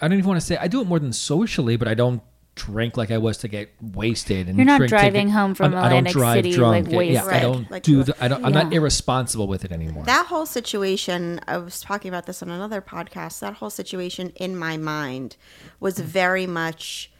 I 0.00 0.06
don't 0.06 0.16
even 0.18 0.28
want 0.28 0.40
to 0.40 0.46
say 0.46 0.56
I 0.58 0.68
do 0.68 0.80
it 0.80 0.86
more 0.86 1.00
than 1.00 1.12
socially, 1.12 1.76
but 1.76 1.88
I 1.88 1.94
don't 1.94 2.22
drink 2.58 2.96
like 2.96 3.10
I 3.10 3.18
was 3.18 3.38
to 3.38 3.48
get 3.48 3.70
wasted. 3.80 4.48
And 4.48 4.58
You're 4.58 4.66
not 4.66 4.78
drink 4.78 4.90
driving 4.90 5.28
get- 5.28 5.32
home 5.32 5.54
from 5.54 5.74
I 5.74 5.88
don't 5.88 6.08
drive 6.08 6.38
City, 6.38 6.52
drunk. 6.52 6.88
like, 6.88 7.10
Yeah, 7.10 7.24
I 7.24 7.40
don't 7.40 7.70
Like, 7.70 7.82
do. 7.82 8.00
Uh, 8.00 8.04
the, 8.04 8.24
I 8.24 8.28
don't. 8.28 8.44
I'm 8.44 8.52
not 8.52 8.72
irresponsible 8.72 9.46
with 9.46 9.64
it 9.64 9.72
anymore. 9.72 10.04
That 10.04 10.26
whole 10.26 10.46
situation, 10.46 11.40
I 11.46 11.58
was 11.58 11.80
talking 11.80 12.08
about 12.08 12.26
this 12.26 12.42
on 12.42 12.50
another 12.50 12.82
podcast. 12.82 13.40
That 13.40 13.54
whole 13.54 13.70
situation 13.70 14.32
in 14.36 14.56
my 14.56 14.76
mind 14.76 15.36
was 15.80 15.98
mm. 15.98 16.04
very 16.04 16.46
much. 16.46 17.10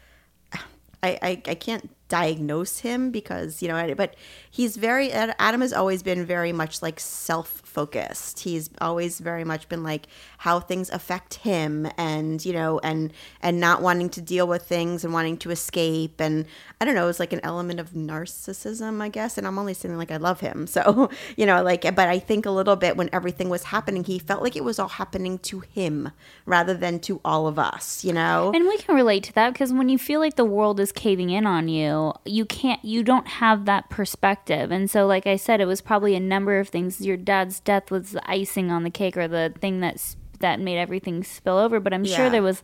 I, 1.01 1.17
I, 1.21 1.41
I 1.47 1.55
can't 1.55 1.89
diagnose 2.09 2.79
him 2.79 3.11
because 3.11 3.61
you 3.61 3.67
know 3.69 3.95
but 3.95 4.15
he's 4.49 4.77
very 4.77 5.11
adam 5.11 5.61
has 5.61 5.73
always 5.73 6.03
been 6.03 6.25
very 6.25 6.51
much 6.51 6.81
like 6.81 6.99
self-focused. 6.99 8.39
He's 8.39 8.69
always 8.81 9.19
very 9.19 9.43
much 9.43 9.69
been 9.69 9.83
like 9.83 10.07
how 10.39 10.59
things 10.59 10.89
affect 10.89 11.35
him 11.35 11.87
and 11.97 12.43
you 12.43 12.53
know 12.53 12.79
and 12.79 13.13
and 13.41 13.59
not 13.59 13.81
wanting 13.81 14.09
to 14.09 14.21
deal 14.21 14.47
with 14.47 14.63
things 14.63 15.03
and 15.03 15.13
wanting 15.13 15.37
to 15.37 15.51
escape. 15.51 16.19
And 16.19 16.45
i 16.81 16.85
don't 16.85 16.95
know 16.95 17.07
it's 17.07 17.19
like 17.19 17.33
an 17.33 17.41
element 17.43 17.79
of 17.79 17.91
narcissism 17.91 19.01
i 19.01 19.09
guess. 19.09 19.37
And 19.37 19.45
i'm 19.45 19.59
only 19.59 19.73
saying 19.73 19.97
like 19.97 20.11
i 20.11 20.17
love 20.17 20.39
him. 20.39 20.67
So 20.79 21.09
you 21.35 21.45
know 21.45 21.61
like 21.61 21.83
but 21.83 22.07
i 22.07 22.19
think 22.19 22.45
a 22.45 22.51
little 22.51 22.77
bit 22.77 22.95
when 22.95 23.09
everything 23.11 23.49
was 23.49 23.63
happening 23.63 24.05
he 24.05 24.17
felt 24.17 24.41
like 24.41 24.55
it 24.55 24.63
was 24.63 24.79
all 24.79 24.87
happening 24.87 25.37
to 25.39 25.59
him 25.59 26.11
rather 26.45 26.73
than 26.73 26.99
to 27.01 27.19
all 27.25 27.47
of 27.47 27.59
us 27.59 27.99
you 28.03 28.13
know? 28.13 28.51
And 28.53 28.67
we 28.67 28.77
can 28.77 28.95
relate 28.95 29.23
to 29.25 29.33
that 29.33 29.53
because 29.53 29.71
when 29.71 29.89
you 29.89 29.97
feel 29.97 30.19
like 30.19 30.35
the 30.35 30.45
world 30.45 30.79
is 30.79 30.91
caving 30.91 31.29
in 31.29 31.45
on 31.45 31.67
you, 31.67 32.13
you 32.25 32.45
can't, 32.45 32.83
you 32.83 33.03
don't 33.03 33.27
have 33.27 33.65
that 33.65 33.89
perspective. 33.89 34.38
And 34.47 34.89
so, 34.89 35.05
like 35.07 35.27
I 35.27 35.35
said, 35.35 35.61
it 35.61 35.65
was 35.65 35.81
probably 35.81 36.15
a 36.15 36.19
number 36.19 36.59
of 36.59 36.69
things. 36.69 37.01
Your 37.01 37.17
dad's 37.17 37.59
death 37.59 37.91
was 37.91 38.11
the 38.11 38.29
icing 38.29 38.71
on 38.71 38.83
the 38.83 38.89
cake 38.89 39.17
or 39.17 39.27
the 39.27 39.53
thing 39.59 39.79
that's 39.79 40.15
that 40.39 40.59
made 40.59 40.77
everything 40.79 41.23
spill 41.23 41.57
over. 41.57 41.79
But 41.79 41.93
I'm 41.93 42.05
sure 42.05 42.29
there 42.29 42.41
was 42.41 42.61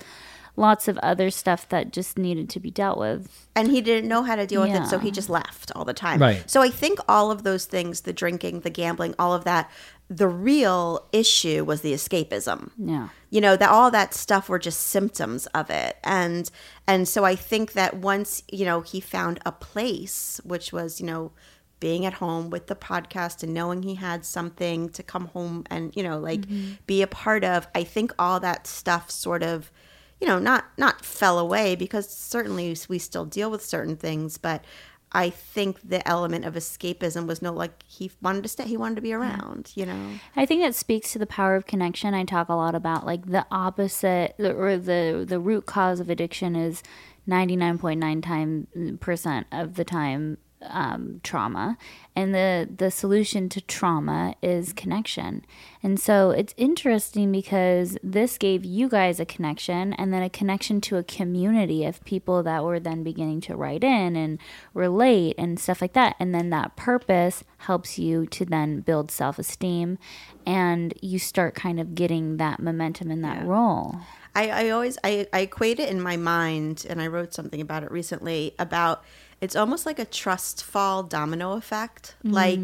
lots 0.57 0.87
of 0.87 0.97
other 0.99 1.29
stuff 1.29 1.67
that 1.67 1.91
just 1.91 2.17
needed 2.17 2.49
to 2.49 2.59
be 2.61 2.71
dealt 2.71 2.97
with. 2.97 3.47
and 3.57 3.69
he 3.69 3.81
didn't 3.81 4.07
know 4.07 4.23
how 4.23 4.35
to 4.37 4.47
deal 4.47 4.61
with 4.61 4.73
it 4.73 4.87
so 4.87 4.97
he 4.99 5.11
just 5.11 5.29
left 5.29 5.69
all 5.75 5.83
the 5.83 5.93
time 5.93 6.17
Right. 6.21 6.49
so 6.49 6.61
i 6.61 6.69
think 6.69 6.97
all 7.09 7.29
of 7.29 7.43
those 7.43 7.65
things 7.65 8.01
the 8.01 8.13
drinking 8.13 8.61
the 8.61 8.69
gambling 8.69 9.15
all 9.19 9.33
of 9.33 9.43
that 9.43 9.69
the 10.09 10.29
real 10.29 11.07
issue 11.11 11.65
was 11.65 11.81
the 11.81 11.91
escapism 11.91 12.69
Yeah. 12.77 13.09
you 13.29 13.41
know 13.41 13.57
that 13.57 13.69
all 13.69 13.91
that 13.91 14.13
stuff 14.13 14.47
were 14.47 14.57
just 14.59 14.79
symptoms 14.79 15.45
of 15.47 15.69
it 15.69 15.97
and 16.05 16.49
and 16.87 17.05
so 17.05 17.25
i 17.25 17.35
think 17.35 17.73
that 17.73 17.97
once 17.97 18.41
you 18.49 18.63
know 18.63 18.79
he 18.79 19.01
found 19.01 19.41
a 19.45 19.51
place 19.51 20.39
which 20.45 20.71
was 20.71 21.01
you 21.01 21.05
know 21.05 21.33
being 21.79 22.05
at 22.05 22.13
home 22.13 22.49
with 22.49 22.67
the 22.67 22.75
podcast 22.75 23.43
and 23.43 23.53
knowing 23.53 23.83
he 23.83 23.95
had 23.95 24.25
something 24.25 24.89
to 24.89 25.03
come 25.03 25.27
home 25.27 25.63
and 25.69 25.95
you 25.95 26.03
know 26.03 26.17
like 26.17 26.41
mm-hmm. 26.41 26.73
be 26.85 27.01
a 27.01 27.07
part 27.07 27.43
of 27.43 27.67
i 27.75 27.83
think 27.83 28.11
all 28.17 28.39
that 28.39 28.65
stuff 28.65 29.11
sort 29.11 29.43
of 29.43 29.71
you 30.19 30.27
know 30.27 30.39
not 30.39 30.65
not 30.77 31.03
fell 31.03 31.37
away 31.37 31.75
because 31.75 32.09
certainly 32.09 32.75
we 32.87 32.97
still 32.97 33.25
deal 33.25 33.51
with 33.51 33.63
certain 33.63 33.97
things 33.97 34.37
but 34.37 34.63
i 35.11 35.29
think 35.29 35.87
the 35.87 36.05
element 36.07 36.45
of 36.45 36.55
escapism 36.55 37.27
was 37.27 37.41
no 37.41 37.51
like 37.51 37.83
he 37.83 38.09
wanted 38.21 38.41
to 38.43 38.49
stay 38.49 38.63
he 38.63 38.77
wanted 38.77 38.95
to 38.95 39.01
be 39.01 39.13
around 39.13 39.71
you 39.75 39.85
know? 39.85 40.11
I 40.35 40.45
think 40.45 40.61
that 40.61 40.75
speaks 40.75 41.11
to 41.13 41.19
the 41.19 41.25
power 41.25 41.55
of 41.55 41.65
connection. 41.65 42.13
I 42.13 42.23
talk 42.23 42.49
a 42.49 42.55
lot 42.55 42.75
about 42.75 43.05
like 43.05 43.25
the 43.25 43.45
opposite 43.51 44.35
or 44.39 44.77
the 44.77 45.25
the 45.27 45.39
root 45.39 45.65
cause 45.65 45.99
of 45.99 46.09
addiction 46.09 46.55
is 46.55 46.83
99.9 47.27 48.23
time 48.23 48.67
mm, 48.75 48.99
percent 48.99 49.47
of 49.51 49.75
the 49.75 49.83
time 49.83 50.37
um, 50.69 51.21
trauma 51.23 51.77
and 52.15 52.33
the 52.33 52.69
the 52.75 52.89
solution 52.89 53.49
to 53.49 53.61
trauma 53.61 54.35
is 54.41 54.73
connection. 54.73 55.45
And 55.83 55.99
so 55.99 56.31
it's 56.31 56.53
interesting 56.57 57.31
because 57.31 57.97
this 58.01 58.37
gave 58.37 58.63
you 58.63 58.87
guys 58.89 59.19
a 59.19 59.25
connection 59.25 59.93
and 59.93 60.13
then 60.13 60.23
a 60.23 60.29
connection 60.29 60.81
to 60.81 60.97
a 60.97 61.03
community 61.03 61.85
of 61.85 62.03
people 62.05 62.41
that 62.43 62.63
were 62.63 62.79
then 62.79 63.03
beginning 63.03 63.41
to 63.41 63.55
write 63.55 63.83
in 63.83 64.15
and 64.15 64.39
relate 64.73 65.35
and 65.37 65.59
stuff 65.59 65.81
like 65.81 65.93
that. 65.93 66.15
And 66.19 66.33
then 66.33 66.49
that 66.51 66.75
purpose 66.75 67.43
helps 67.59 67.99
you 67.99 68.25
to 68.27 68.45
then 68.45 68.79
build 68.79 69.11
self-esteem 69.11 69.97
and 70.45 70.93
you 71.01 71.19
start 71.19 71.55
kind 71.55 71.79
of 71.79 71.95
getting 71.95 72.37
that 72.37 72.59
momentum 72.59 73.11
in 73.11 73.21
that 73.21 73.45
role. 73.45 73.97
I, 74.35 74.49
I 74.49 74.69
always 74.69 74.97
I, 75.03 75.27
I 75.31 75.41
equate 75.41 75.79
it 75.79 75.89
in 75.89 76.01
my 76.01 76.17
mind 76.17 76.85
and 76.89 77.01
I 77.01 77.07
wrote 77.07 77.33
something 77.33 77.61
about 77.61 77.83
it 77.83 77.91
recently 77.91 78.53
about 78.59 79.03
it's 79.41 79.55
almost 79.55 79.85
like 79.85 79.99
a 79.99 80.05
trust 80.05 80.63
fall 80.63 81.03
domino 81.03 81.53
effect. 81.53 82.15
Like 82.23 82.59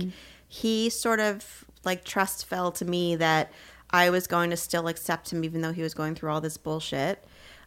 he 0.48 0.90
sort 0.90 1.20
of 1.20 1.66
like 1.84 2.04
trust 2.04 2.46
fell 2.46 2.72
to 2.74 2.86
me 2.86 3.16
that 3.18 3.52
I 3.90 4.10
was 4.10 4.28
going 4.28 4.50
to 4.52 4.58
still 4.58 4.88
accept 4.88 5.32
him 5.34 5.44
even 5.44 5.62
though 5.62 5.74
he 5.74 5.82
was 5.82 5.94
going 5.94 6.16
through 6.16 6.32
all 6.32 6.42
this 6.42 6.58
bullshit. 6.58 7.24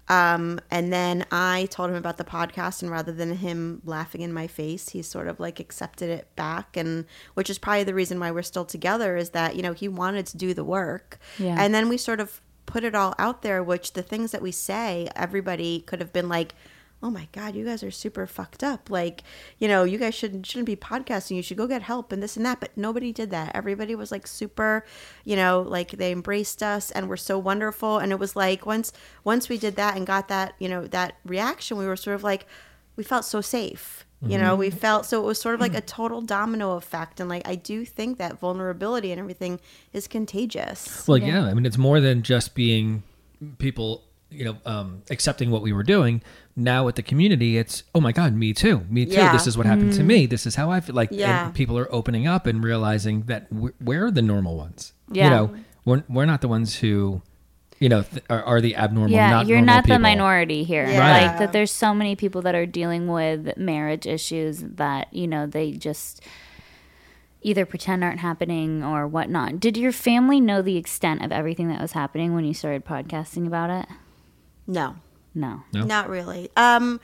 Um, 0.08 0.60
and 0.70 0.92
then 0.92 1.24
I 1.32 1.66
told 1.70 1.88
him 1.88 1.96
about 1.96 2.18
the 2.18 2.24
podcast, 2.24 2.82
and 2.82 2.90
rather 2.90 3.10
than 3.10 3.36
him 3.36 3.80
laughing 3.86 4.20
in 4.20 4.34
my 4.34 4.46
face, 4.46 4.90
he 4.90 5.00
sort 5.00 5.28
of 5.28 5.40
like 5.40 5.60
accepted 5.60 6.10
it 6.10 6.28
back, 6.36 6.76
and 6.76 7.06
which 7.32 7.48
is 7.48 7.58
probably 7.58 7.84
the 7.84 7.94
reason 7.94 8.20
why 8.20 8.30
we're 8.30 8.42
still 8.42 8.66
together 8.66 9.16
is 9.16 9.30
that 9.30 9.56
you 9.56 9.62
know 9.62 9.72
he 9.72 9.88
wanted 9.88 10.26
to 10.26 10.36
do 10.36 10.52
the 10.52 10.62
work, 10.64 11.18
Yeah. 11.38 11.56
and 11.58 11.74
then 11.74 11.88
we 11.88 11.96
sort 11.96 12.20
of 12.20 12.42
put 12.66 12.84
it 12.84 12.94
all 12.94 13.14
out 13.18 13.40
there. 13.40 13.62
Which 13.62 13.94
the 13.94 14.02
things 14.02 14.32
that 14.32 14.42
we 14.42 14.52
say, 14.52 15.08
everybody 15.16 15.80
could 15.80 16.00
have 16.00 16.12
been 16.12 16.28
like, 16.28 16.54
"Oh 17.04 17.10
my 17.10 17.28
god, 17.32 17.54
you 17.54 17.64
guys 17.64 17.82
are 17.82 17.90
super 17.90 18.26
fucked 18.26 18.64
up!" 18.64 18.90
Like, 18.90 19.22
you 19.58 19.68
know, 19.68 19.84
you 19.84 19.98
guys 19.98 20.14
shouldn't 20.14 20.46
shouldn't 20.46 20.66
be 20.66 20.76
podcasting. 20.76 21.36
You 21.36 21.42
should 21.42 21.56
go 21.56 21.66
get 21.66 21.82
help 21.82 22.10
and 22.10 22.22
this 22.22 22.36
and 22.36 22.44
that. 22.46 22.58
But 22.60 22.70
nobody 22.76 23.12
did 23.12 23.30
that. 23.30 23.52
Everybody 23.54 23.94
was 23.94 24.10
like 24.10 24.26
super, 24.26 24.84
you 25.24 25.36
know, 25.36 25.62
like 25.62 25.92
they 25.92 26.10
embraced 26.10 26.62
us 26.62 26.90
and 26.90 27.08
were 27.08 27.16
so 27.16 27.38
wonderful. 27.38 27.98
And 27.98 28.10
it 28.10 28.18
was 28.18 28.34
like 28.34 28.66
once 28.66 28.92
once 29.22 29.48
we 29.48 29.58
did 29.58 29.76
that 29.76 29.96
and 29.96 30.06
got 30.06 30.28
that, 30.28 30.54
you 30.58 30.68
know, 30.68 30.86
that 30.88 31.16
reaction, 31.24 31.76
we 31.76 31.86
were 31.86 31.96
sort 31.96 32.16
of 32.16 32.24
like, 32.24 32.46
we 32.96 33.04
felt 33.04 33.24
so 33.24 33.40
safe. 33.40 34.04
You 34.26 34.38
know, 34.38 34.56
we 34.56 34.70
felt 34.70 35.04
so 35.04 35.22
it 35.22 35.26
was 35.26 35.38
sort 35.38 35.54
of 35.54 35.60
like 35.60 35.74
a 35.74 35.80
total 35.82 36.22
domino 36.22 36.76
effect. 36.76 37.20
And 37.20 37.28
like 37.28 37.46
I 37.46 37.56
do 37.56 37.84
think 37.84 38.18
that 38.18 38.38
vulnerability 38.38 39.12
and 39.12 39.20
everything 39.20 39.60
is 39.92 40.06
contagious. 40.06 41.06
Well, 41.06 41.18
yeah. 41.18 41.44
I 41.44 41.54
mean, 41.54 41.66
it's 41.66 41.76
more 41.76 42.00
than 42.00 42.22
just 42.22 42.54
being 42.54 43.02
people, 43.58 44.02
you 44.30 44.44
know, 44.46 44.56
um, 44.64 45.02
accepting 45.10 45.50
what 45.50 45.62
we 45.62 45.72
were 45.72 45.82
doing. 45.82 46.22
Now 46.56 46.84
with 46.84 46.94
the 46.94 47.02
community, 47.02 47.58
it's 47.58 47.82
oh 47.94 48.00
my 48.00 48.12
god, 48.12 48.34
me 48.34 48.52
too, 48.52 48.86
me 48.88 49.06
too. 49.06 49.12
Yeah. 49.12 49.32
This 49.32 49.46
is 49.48 49.56
what 49.58 49.66
happened 49.66 49.92
to 49.94 50.04
me. 50.04 50.22
Mm-hmm. 50.24 50.30
This 50.30 50.46
is 50.46 50.54
how 50.54 50.70
I 50.70 50.80
feel. 50.80 50.94
Like, 50.94 51.08
Yeah. 51.10 51.50
people 51.50 51.76
are 51.78 51.92
opening 51.92 52.26
up 52.28 52.46
and 52.46 52.62
realizing 52.62 53.22
that 53.22 53.52
we're, 53.52 53.72
we're 53.80 54.10
the 54.12 54.22
normal 54.22 54.56
ones. 54.56 54.92
Yeah. 55.10 55.24
You 55.24 55.30
know, 55.30 55.54
we're 55.84 56.04
we're 56.08 56.26
not 56.26 56.40
the 56.42 56.48
ones 56.48 56.76
who, 56.76 57.22
you 57.80 57.88
know, 57.88 58.02
th- 58.02 58.22
are, 58.30 58.42
are 58.44 58.60
the 58.60 58.76
abnormal. 58.76 59.10
yeah 59.10 59.30
not 59.30 59.46
you're 59.48 59.58
normal 59.58 59.74
not 59.74 59.86
the 59.88 59.98
minority 59.98 60.62
here 60.62 60.86
Yeah. 60.86 60.98
Right. 61.00 61.26
like 61.26 61.38
that 61.40 61.52
there's 61.52 61.72
so 61.72 61.92
many 61.92 62.14
people 62.14 62.40
that 62.42 62.54
are 62.54 62.66
dealing 62.66 63.08
with 63.08 63.56
marriage 63.56 64.06
issues 64.06 64.60
that 64.60 65.12
you 65.12 65.26
know 65.26 65.46
they 65.46 65.72
just 65.72 66.20
either 67.42 67.66
pretend 67.66 68.02
aren't 68.04 68.20
happening 68.20 68.82
or 68.82 69.06
whatnot 69.06 69.58
did 69.60 69.76
your 69.76 69.92
family 69.92 70.40
know 70.40 70.62
the 70.62 70.76
extent 70.78 71.22
of 71.22 71.30
everything 71.32 71.68
that 71.68 71.80
was 71.82 71.92
happening 71.92 72.32
when 72.34 72.44
you 72.44 72.54
started 72.54 72.84
podcasting 72.84 73.46
about 73.46 73.68
it 73.70 73.86
No. 74.66 74.96
No 75.34 75.62
No? 75.72 75.84
Not 75.84 76.08
really. 76.08 76.50
Um, 76.56 77.00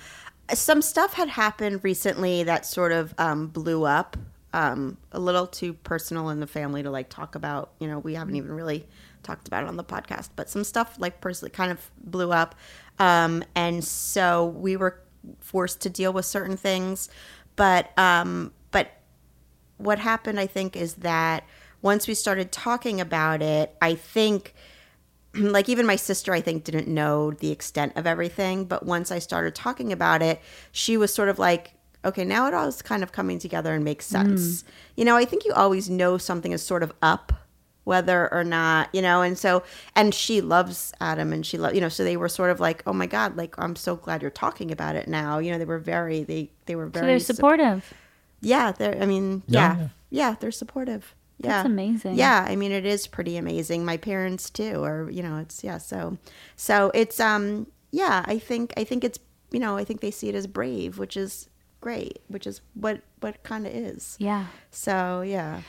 some 0.53 0.83
stuff 0.83 1.15
had 1.15 1.29
happened 1.29 1.85
recently 1.85 2.43
that 2.45 2.67
sort 2.67 2.93
of 2.93 3.15
um, 3.19 3.49
blew 3.49 3.85
up 3.85 4.17
um, 4.53 4.97
a 5.13 5.21
little 5.21 5.47
too 5.47 5.75
personal 5.75 6.29
in 6.31 6.41
the 6.41 6.47
family 6.47 6.83
to 6.83 6.91
like 6.91 7.09
talk 7.09 7.35
about. 7.35 7.73
You 7.79 7.89
know, 7.89 7.99
we 7.99 8.15
haven't 8.15 8.37
even 8.37 8.53
really 8.53 8.87
talked 9.23 9.47
about 9.47 9.65
it 9.65 9.69
on 9.69 9.77
the 9.77 9.85
podcast, 9.85 10.31
but 10.35 10.51
some 10.51 10.65
stuff 10.65 10.97
like 10.99 11.21
personally 11.21 11.51
kind 11.51 11.71
of 11.71 11.91
blew 11.99 12.33
up, 12.33 12.55
um, 12.99 13.45
and 13.55 13.85
so 13.85 14.47
we 14.47 14.77
were 14.77 15.01
forced 15.41 15.81
to 15.83 15.91
deal 15.91 16.13
with 16.13 16.25
certain 16.25 16.57
things. 16.57 17.09
But 17.57 17.97
um, 17.99 18.53
but 18.71 18.91
what 19.77 19.99
happened, 19.99 20.41
I 20.41 20.47
think, 20.47 20.77
is 20.77 20.95
that 20.95 21.45
once 21.83 22.09
we 22.09 22.15
started 22.15 22.53
talking 22.53 23.01
about 23.01 23.43
it, 23.43 23.75
I 23.81 23.95
think 23.95 24.55
like 25.35 25.69
even 25.69 25.87
my 25.87 25.97
sister 25.97 26.33
i 26.33 26.41
think 26.41 26.65
didn't 26.65 26.89
know 26.89 27.31
the 27.33 27.51
extent 27.51 27.93
of 27.97 28.07
everything 28.07 28.65
but 28.65 28.85
once 28.85 29.11
i 29.11 29.19
started 29.19 29.55
talking 29.55 29.93
about 29.93 30.23
it 30.23 30.41
she 30.73 30.97
was 30.97 31.13
sort 31.13 31.29
of 31.29 31.39
like 31.39 31.73
okay 32.05 32.25
now 32.25 32.47
it 32.49 32.55
all 32.55 32.67
is 32.67 32.83
kind 32.83 33.03
of 33.03 33.13
coming 33.13 33.39
together 33.39 33.75
and 33.75 33.85
makes 33.85 34.09
hmm. 34.09 34.17
sense. 34.17 34.65
You 34.97 35.05
know 35.05 35.17
i 35.17 35.25
think 35.25 35.45
you 35.45 35.53
always 35.53 35.89
know 35.91 36.19
something 36.19 36.53
is 36.53 36.63
sort 36.63 36.83
of 36.83 36.93
up 37.03 37.33
whether 37.85 38.33
or 38.33 38.45
not 38.45 38.89
you 38.95 39.03
know 39.03 39.23
and 39.23 39.39
so 39.39 39.63
and 39.97 40.15
she 40.15 40.41
loves 40.41 40.93
adam 41.01 41.33
and 41.33 41.47
she 41.47 41.57
love 41.59 41.75
you 41.75 41.81
know 41.81 41.89
so 41.89 42.05
they 42.05 42.17
were 42.17 42.29
sort 42.29 42.51
of 42.51 42.61
like 42.61 42.83
oh 42.87 42.93
my 42.93 43.07
god 43.07 43.37
like 43.37 43.55
i'm 43.59 43.75
so 43.75 43.97
glad 43.97 44.23
you're 44.23 44.31
talking 44.31 44.71
about 44.71 44.97
it 44.97 45.09
now. 45.09 45.39
You 45.39 45.53
know 45.53 45.59
they 45.59 45.65
were 45.65 45.79
very 45.79 46.23
they 46.23 46.51
they 46.67 46.77
were 46.77 46.87
So 46.87 46.91
very 47.01 47.07
they're 47.07 47.19
sup- 47.21 47.37
supportive. 47.37 47.93
yeah 48.41 48.73
they're 48.73 49.01
i 49.03 49.07
mean 49.07 49.43
Yeah. 49.47 49.77
yeah. 49.77 49.89
Yeah, 50.13 50.35
they're 50.41 50.51
supportive 50.51 51.15
yeah 51.43 51.49
That's 51.63 51.67
amazing. 51.67 52.15
yeah 52.17 52.45
i 52.49 52.55
mean 52.57 52.71
it 52.73 52.85
is 52.87 53.07
pretty 53.07 53.37
amazing 53.37 53.85
my 53.85 53.97
parents 53.97 54.51
too 54.51 54.83
or 54.85 55.11
you 55.11 55.23
know 55.23 55.39
it's 55.39 55.65
yeah 55.65 55.79
so 55.79 56.19
so 56.57 56.91
it's 56.95 57.19
um 57.21 57.67
yeah 57.91 58.23
i 58.27 58.39
think 58.39 58.73
i 58.77 58.85
think 58.85 59.05
it's 59.05 59.19
you 59.51 59.59
know 59.59 59.77
i 59.77 59.85
think 59.85 60.01
they 60.01 60.11
see 60.11 60.29
it 60.29 60.35
as 60.35 60.47
brave 60.47 60.99
which 60.99 61.17
is 61.17 61.49
great 61.81 62.21
which 62.29 62.47
is 62.47 62.61
what 62.75 63.01
what 63.21 63.43
kind 63.43 63.67
of 63.67 63.73
is 63.75 64.17
Yeah. 64.21 64.47
so 64.71 65.23
yeah 65.23 65.63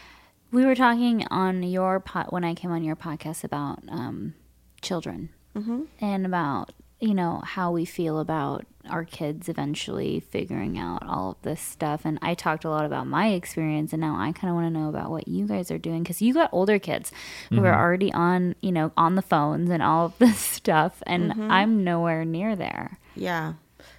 We 0.52 0.66
were 0.66 0.76
talking 0.76 1.26
on 1.32 1.64
your 1.64 2.02
pot 2.02 2.34
when 2.34 2.44
I 2.44 2.54
came 2.54 2.72
on 2.72 2.84
your 2.84 2.98
podcast 2.98 3.46
about 3.46 3.80
um, 3.88 4.34
children 4.82 5.30
Mm-hmm. 5.56 5.84
and 6.02 6.26
about 6.26 6.74
you 7.02 7.14
know 7.14 7.42
how 7.44 7.72
we 7.72 7.86
feel 7.86 8.20
about 8.20 8.66
our 8.90 9.04
kids 9.06 9.48
eventually 9.50 10.20
figuring 10.20 10.78
out 10.78 11.04
all 11.06 11.32
of 11.32 11.42
this 11.44 11.62
stuff. 11.62 12.02
And 12.04 12.18
I 12.22 12.34
talked 12.34 12.64
a 12.66 12.70
lot 12.70 12.86
about 12.86 13.06
my 13.08 13.28
experience, 13.30 13.94
and 13.94 14.02
now 14.02 14.16
I 14.18 14.32
kind 14.32 14.50
of 14.50 14.56
want 14.56 14.74
to 14.74 14.80
know 14.80 14.90
about 14.90 15.10
what 15.12 15.28
you 15.28 15.48
guys 15.48 15.70
are 15.72 15.78
doing 15.78 16.04
because 16.04 16.22
you 16.22 16.34
got 16.34 16.50
older 16.52 16.80
kids 16.80 17.12
who 17.50 17.64
are 17.66 17.76
already 17.78 18.12
on 18.14 18.56
you 18.62 18.72
know 18.72 18.92
on 18.98 19.16
the 19.16 19.22
phones 19.22 19.70
and 19.70 19.84
all 19.84 20.06
of 20.08 20.18
this 20.20 20.38
stuff, 20.60 21.02
and 21.06 21.32
Mm-hmm. 21.32 21.52
I'm 21.52 21.84
nowhere 21.84 22.24
near 22.26 22.56
there. 22.56 23.00
yeah 23.16 23.54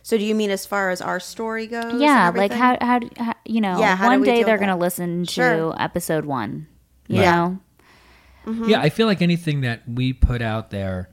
so 0.04 0.16
do 0.16 0.24
you 0.24 0.34
mean 0.34 0.50
as 0.50 0.64
far 0.64 0.90
as 0.90 1.00
our 1.00 1.18
story 1.20 1.66
goes 1.66 2.00
Yeah, 2.00 2.30
like 2.34 2.52
how, 2.52 2.76
how 2.80 3.00
how 3.16 3.34
you 3.44 3.60
know 3.60 3.78
Yeah, 3.80 3.96
how 3.96 4.08
one 4.08 4.22
day 4.22 4.42
they're 4.44 4.58
gonna 4.58 4.72
that? 4.76 4.80
listen 4.80 5.26
to 5.26 5.32
Sure. 5.32 5.74
episode 5.82 6.24
one. 6.24 6.66
You 7.08 7.20
Yeah. 7.20 7.34
know, 7.34 7.58
Mm-hmm. 8.46 8.68
Yeah, 8.70 8.80
I 8.80 8.88
feel 8.90 9.06
like 9.06 9.22
anything 9.22 9.60
that 9.60 9.82
we 9.88 10.12
put 10.12 10.42
out 10.42 10.70
there, 10.70 11.08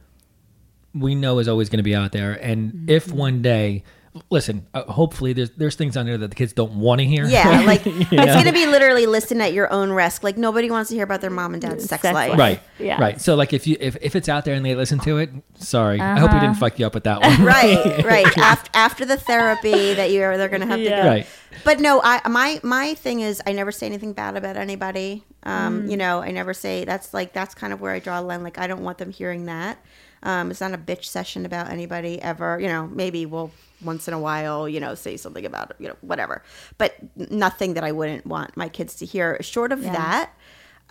we 0.93 1.15
know 1.15 1.39
is 1.39 1.47
always 1.47 1.69
going 1.69 1.77
to 1.79 1.83
be 1.83 1.95
out 1.95 2.11
there. 2.11 2.33
And 2.33 2.71
Mm-hmm. 2.73 2.89
if 2.89 3.11
one 3.11 3.41
day, 3.41 3.83
listen, 4.31 4.65
uh, 4.73 4.83
hopefully 4.85 5.33
there's 5.33 5.51
there's 5.51 5.75
things 5.75 5.95
on 5.95 6.05
there 6.07 6.17
that 6.17 6.29
the 6.29 6.35
kids 6.35 6.51
don't 6.51 6.73
want 6.73 6.99
to 6.99 7.05
hear. 7.05 7.25
yeah 7.27 7.61
like 7.65 7.83
it's 7.85 8.09
gonna 8.09 8.51
be 8.51 8.65
literally 8.65 9.05
listen 9.05 9.39
at 9.39 9.53
your 9.53 9.71
own 9.71 9.91
risk 9.91 10.23
like 10.23 10.35
nobody 10.35 10.69
wants 10.71 10.89
to 10.89 10.95
hear 10.95 11.03
about 11.03 11.21
their 11.21 11.29
mom 11.29 11.53
and 11.53 11.61
dad's 11.61 11.85
sex, 11.85 12.01
Sex 12.01 12.13
life 12.15 12.31
life. 12.31 12.39
Right. 12.39 12.59
Yeah. 12.79 12.99
Right. 12.99 13.21
So 13.21 13.35
like 13.35 13.53
if 13.53 13.67
you 13.67 13.77
if, 13.79 13.97
if 14.01 14.15
it's 14.15 14.27
out 14.27 14.45
there 14.45 14.55
and 14.55 14.65
they 14.65 14.73
listen 14.75 14.99
to 15.01 15.19
it, 15.19 15.29
sorry. 15.55 16.01
I 16.01 16.17
hope 16.19 16.33
we 16.33 16.39
didn't 16.39 16.55
fuck 16.55 16.79
you 16.79 16.87
up 16.87 16.95
with 16.95 17.03
that 17.03 17.21
one. 17.21 17.31
Uh-huh. 17.31 17.43
right 17.45 18.03
right 18.03 18.37
after 18.39 18.69
after 18.73 19.05
the 19.05 19.15
therapy 19.17 19.93
that 19.93 20.09
you're 20.11 20.37
they're 20.37 20.49
gonna 20.49 20.65
have 20.65 20.77
to 20.79 20.83
Yeah. 20.83 21.03
go 21.03 21.09
Right. 21.09 21.27
but 21.63 21.79
no 21.79 22.01
i 22.03 22.27
my 22.27 22.59
my 22.63 22.95
thing 22.95 23.19
is 23.21 23.41
i 23.45 23.51
never 23.53 23.71
say 23.71 23.85
anything 23.85 24.13
bad 24.13 24.35
about 24.35 24.57
anybody 24.57 25.23
um 25.43 25.83
Mm. 25.83 25.91
you 25.91 25.97
know 25.97 26.21
i 26.21 26.31
never 26.31 26.53
say 26.53 26.83
that's 26.83 27.13
like 27.13 27.31
that's 27.33 27.53
kind 27.55 27.73
of 27.73 27.79
where 27.81 27.91
i 27.93 27.99
draw 27.99 28.19
the 28.21 28.27
line 28.27 28.43
like 28.43 28.57
i 28.57 28.65
don't 28.67 28.83
want 28.83 28.97
them 28.97 29.11
hearing 29.11 29.45
that 29.45 29.77
um 30.23 30.51
it's 30.51 30.61
not 30.61 30.73
a 30.73 30.77
bitch 30.77 31.05
session 31.05 31.45
about 31.45 31.69
anybody 31.69 32.21
ever 32.21 32.59
you 32.59 32.67
know 32.67 32.87
maybe 32.87 33.25
we'll 33.25 33.51
once 33.83 34.07
in 34.07 34.13
a 34.13 34.19
while 34.19 34.67
you 34.67 34.79
know 34.79 34.95
say 34.95 35.15
something 35.17 35.45
about 35.45 35.73
you 35.79 35.87
know 35.87 35.95
whatever 36.01 36.43
but 36.77 36.95
nothing 37.31 37.73
that 37.75 37.83
i 37.83 37.91
wouldn't 37.91 38.25
want 38.25 38.55
my 38.57 38.67
kids 38.69 38.95
to 38.95 39.05
hear 39.05 39.37
short 39.41 39.71
of 39.71 39.81
Yeah. 39.83 39.93
that 39.93 40.33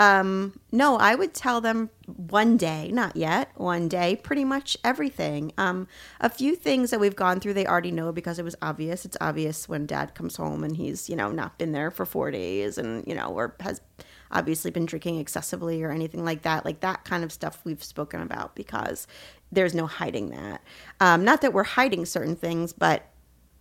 um, 0.00 0.60
no, 0.70 0.96
I 0.96 1.16
would 1.16 1.34
tell 1.34 1.60
them 1.60 1.90
one 2.06 2.56
day, 2.56 2.88
not 2.92 3.16
yet, 3.16 3.50
one 3.56 3.88
day, 3.88 4.14
pretty 4.14 4.44
much 4.44 4.76
everything. 4.84 5.52
Um, 5.58 5.88
a 6.20 6.30
few 6.30 6.54
things 6.54 6.90
that 6.92 7.00
we've 7.00 7.16
gone 7.16 7.40
through, 7.40 7.54
they 7.54 7.66
already 7.66 7.90
know 7.90 8.12
because 8.12 8.38
it 8.38 8.44
was 8.44 8.54
obvious. 8.62 9.04
It's 9.04 9.16
obvious 9.20 9.68
when 9.68 9.86
dad 9.86 10.14
comes 10.14 10.36
home 10.36 10.62
and 10.62 10.76
he's, 10.76 11.10
you 11.10 11.16
know, 11.16 11.32
not 11.32 11.58
been 11.58 11.72
there 11.72 11.90
for 11.90 12.06
four 12.06 12.30
days 12.30 12.78
and, 12.78 13.04
you 13.08 13.14
know, 13.16 13.26
or 13.30 13.56
has 13.58 13.80
obviously 14.30 14.70
been 14.70 14.86
drinking 14.86 15.18
excessively 15.18 15.82
or 15.82 15.90
anything 15.90 16.24
like 16.24 16.42
that. 16.42 16.64
Like 16.64 16.80
that 16.80 17.04
kind 17.04 17.24
of 17.24 17.32
stuff 17.32 17.60
we've 17.64 17.82
spoken 17.82 18.20
about 18.22 18.54
because 18.54 19.06
there's 19.52 19.74
no 19.74 19.86
hiding 19.86 20.30
that. 20.30 20.62
Um, 21.00 21.24
not 21.24 21.40
that 21.42 21.52
we're 21.52 21.64
hiding 21.64 22.04
certain 22.06 22.36
things, 22.36 22.72
but 22.72 23.02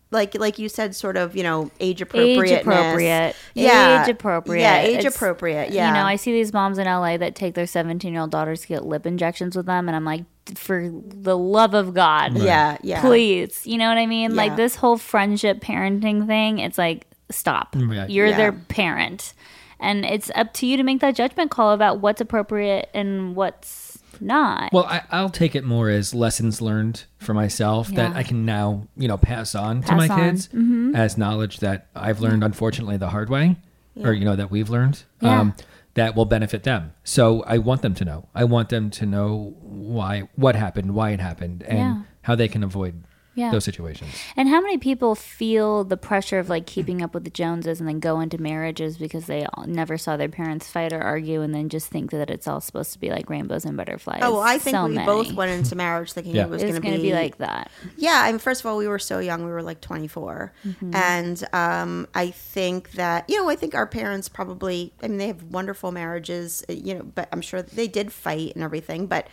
like 0.10 0.36
like 0.36 0.58
you 0.58 0.70
said, 0.70 0.96
sort 0.96 1.18
of, 1.18 1.36
you 1.36 1.44
know, 1.44 1.70
age 1.82 2.02
appropriate. 2.02 2.42
age 2.54 2.62
appropriate, 2.62 3.36
Yeah. 3.54 4.04
age 4.04 4.10
appropriate, 4.10 4.62
Yeah, 4.62 4.80
age 4.80 5.00
It's- 5.00 5.16
appropriate. 5.16 5.72
Yeah. 5.72 5.88
You 5.90 5.94
know, 5.96 6.06
I 6.06 6.16
see 6.16 6.32
these 6.32 6.54
moms 6.54 6.78
in 6.78 6.88
LA 6.88 7.18
that 7.18 7.36
take 7.36 7.56
their 7.56 7.68
17 7.68 8.14
year 8.14 8.22
old 8.22 8.32
daughters 8.32 8.62
to 8.62 8.68
get 8.68 8.86
lip 8.86 9.06
injections 9.06 9.56
with 9.56 9.66
them, 9.66 9.90
and 9.90 9.96
I'm 9.98 10.06
like, 10.06 10.24
for 10.56 10.90
the 10.90 11.38
love 11.38 11.74
of 11.74 11.94
God, 11.94 12.38
Yeah, 12.38 12.78
yeah. 12.82 13.02
please. 13.02 13.68
You 13.68 13.78
know 13.78 13.90
what 13.90 13.98
I 13.98 14.06
mean? 14.06 14.34
Like 14.34 14.56
this 14.56 14.78
whole 14.78 14.96
friendship 14.98 15.60
parenting 15.60 16.26
thing, 16.26 16.60
it's 16.60 16.78
like, 16.78 17.06
stop. 17.30 17.76
Right. 17.78 18.10
You're 18.10 18.28
Yeah. 18.28 18.38
their 18.38 18.52
parent. 18.54 19.34
And 19.80 20.06
it's 20.06 20.32
up 20.36 20.54
to 20.56 20.66
you 20.66 20.78
to 20.78 20.84
make 20.84 21.02
that 21.02 21.16
judgment 21.16 21.52
call 21.52 21.72
about 21.72 22.00
what's 22.00 22.22
appropriate 22.22 22.90
and 22.94 23.36
what's 23.36 24.00
not. 24.20 24.74
Well, 24.74 24.86
I, 24.86 25.04
I'll 25.12 25.30
take 25.30 25.56
it 25.56 25.64
more 25.64 25.90
as 25.90 26.14
lessons 26.16 26.62
learned 26.62 27.04
for 27.20 27.34
myself 27.34 27.90
that 27.90 28.16
I 28.16 28.24
can 28.24 28.46
now, 28.46 28.88
you 28.98 29.08
know, 29.08 29.18
pass 29.18 29.54
on 29.54 29.84
to 29.84 29.96
my 29.96 30.08
on. 30.08 30.18
Mm-hmm. 30.20 30.88
kids 30.94 30.98
as 30.98 31.18
knowledge 31.18 31.60
that 31.60 31.88
I've 31.96 32.20
learned, 32.20 32.44
unfortunately, 32.44 32.98
the 32.98 33.10
hard 33.10 33.30
way, 33.30 33.58
or 34.04 34.14
you 34.14 34.26
know, 34.26 34.36
that 34.36 34.50
we've 34.50 34.70
learned. 34.70 35.04
Yeah. 35.22 35.40
Um, 35.42 35.54
that 35.94 36.16
will 36.16 36.26
benefit 36.26 36.62
them. 36.62 36.94
So 37.04 37.42
I 37.48 37.58
want 37.58 37.82
them 37.82 37.96
to 37.96 38.06
know. 38.06 38.28
I 38.36 38.44
want 38.44 38.70
them 38.70 38.92
to 38.92 39.06
know 39.08 39.56
why, 39.62 40.30
what 40.36 40.56
happened, 40.56 40.94
why 40.94 41.10
it 41.10 41.20
happened, 41.20 41.64
and 41.64 41.78
Yeah. 41.80 42.02
how 42.22 42.36
they 42.36 42.48
can 42.48 42.64
avoid 42.64 43.04
Yeah. 43.38 43.52
those 43.52 43.64
situations. 43.64 44.12
And 44.36 44.50
how 44.50 44.60
many 44.60 44.78
people 44.78 45.16
feel 45.16 45.84
the 45.86 45.96
pressure 45.96 46.40
of 46.40 46.50
like 46.50 46.66
keeping 46.66 47.02
up 47.02 47.14
with 47.14 47.24
the 47.24 47.30
Joneses 47.30 47.80
and 47.80 47.88
then 47.88 48.00
go 48.00 48.20
into 48.20 48.38
marriages 48.42 48.98
because 48.98 49.28
they 49.28 49.46
all, 49.54 49.66
never 49.68 49.98
saw 49.98 50.18
their 50.18 50.28
parents 50.28 50.70
fight 50.70 50.92
or 50.92 51.02
argue 51.02 51.42
and 51.42 51.54
then 51.56 51.70
just 51.70 51.88
think 51.88 52.12
that 52.12 52.30
it's 52.30 52.48
all 52.48 52.60
supposed 52.60 52.94
to 52.94 53.00
be 53.00 53.10
like 53.12 53.30
rainbows 53.30 53.64
and 53.64 53.78
butterflies? 53.78 54.20
Oh, 54.24 54.32
well, 54.34 54.42
I 54.42 54.58
think 54.58 54.76
So 54.76 54.86
we 54.88 54.96
many. 54.96 55.06
both 55.06 55.32
went 55.34 55.52
into 55.52 55.76
marriage 55.76 56.12
thinking 56.14 56.36
Yeah. 56.36 56.44
it 56.46 56.50
was 56.50 56.64
It's 56.64 56.80
going 56.80 56.94
to 56.96 57.00
be, 57.00 57.10
be 57.10 57.14
like 57.14 57.38
that. 57.38 57.70
Yeah, 57.96 58.22
I 58.24 58.32
mean, 58.32 58.40
first 58.40 58.62
of 58.62 58.66
all, 58.66 58.76
we 58.78 58.88
were 58.88 59.00
so 59.00 59.20
young. 59.20 59.46
We 59.46 59.52
were 59.52 59.62
like 59.64 59.82
24. 59.82 60.52
Mm-hmm. 60.66 60.96
And 60.96 61.44
um, 61.54 62.08
I 62.16 62.32
think 62.32 62.92
that, 62.94 63.30
you 63.30 63.38
know, 63.38 63.48
I 63.50 63.56
think 63.56 63.76
our 63.76 63.86
parents 63.88 64.28
probably, 64.30 64.94
I 65.04 65.08
mean, 65.08 65.18
they 65.20 65.28
have 65.28 65.44
wonderful 65.44 65.92
marriages, 65.92 66.64
uh, 66.70 66.74
you 66.74 66.96
know, 66.96 67.04
but 67.04 67.30
I'm 67.32 67.42
sure 67.42 67.62
they 67.62 67.88
did 67.88 68.12
fight 68.12 68.54
and 68.56 68.64
everything. 68.64 69.06
But 69.06 69.28
y- 69.28 69.32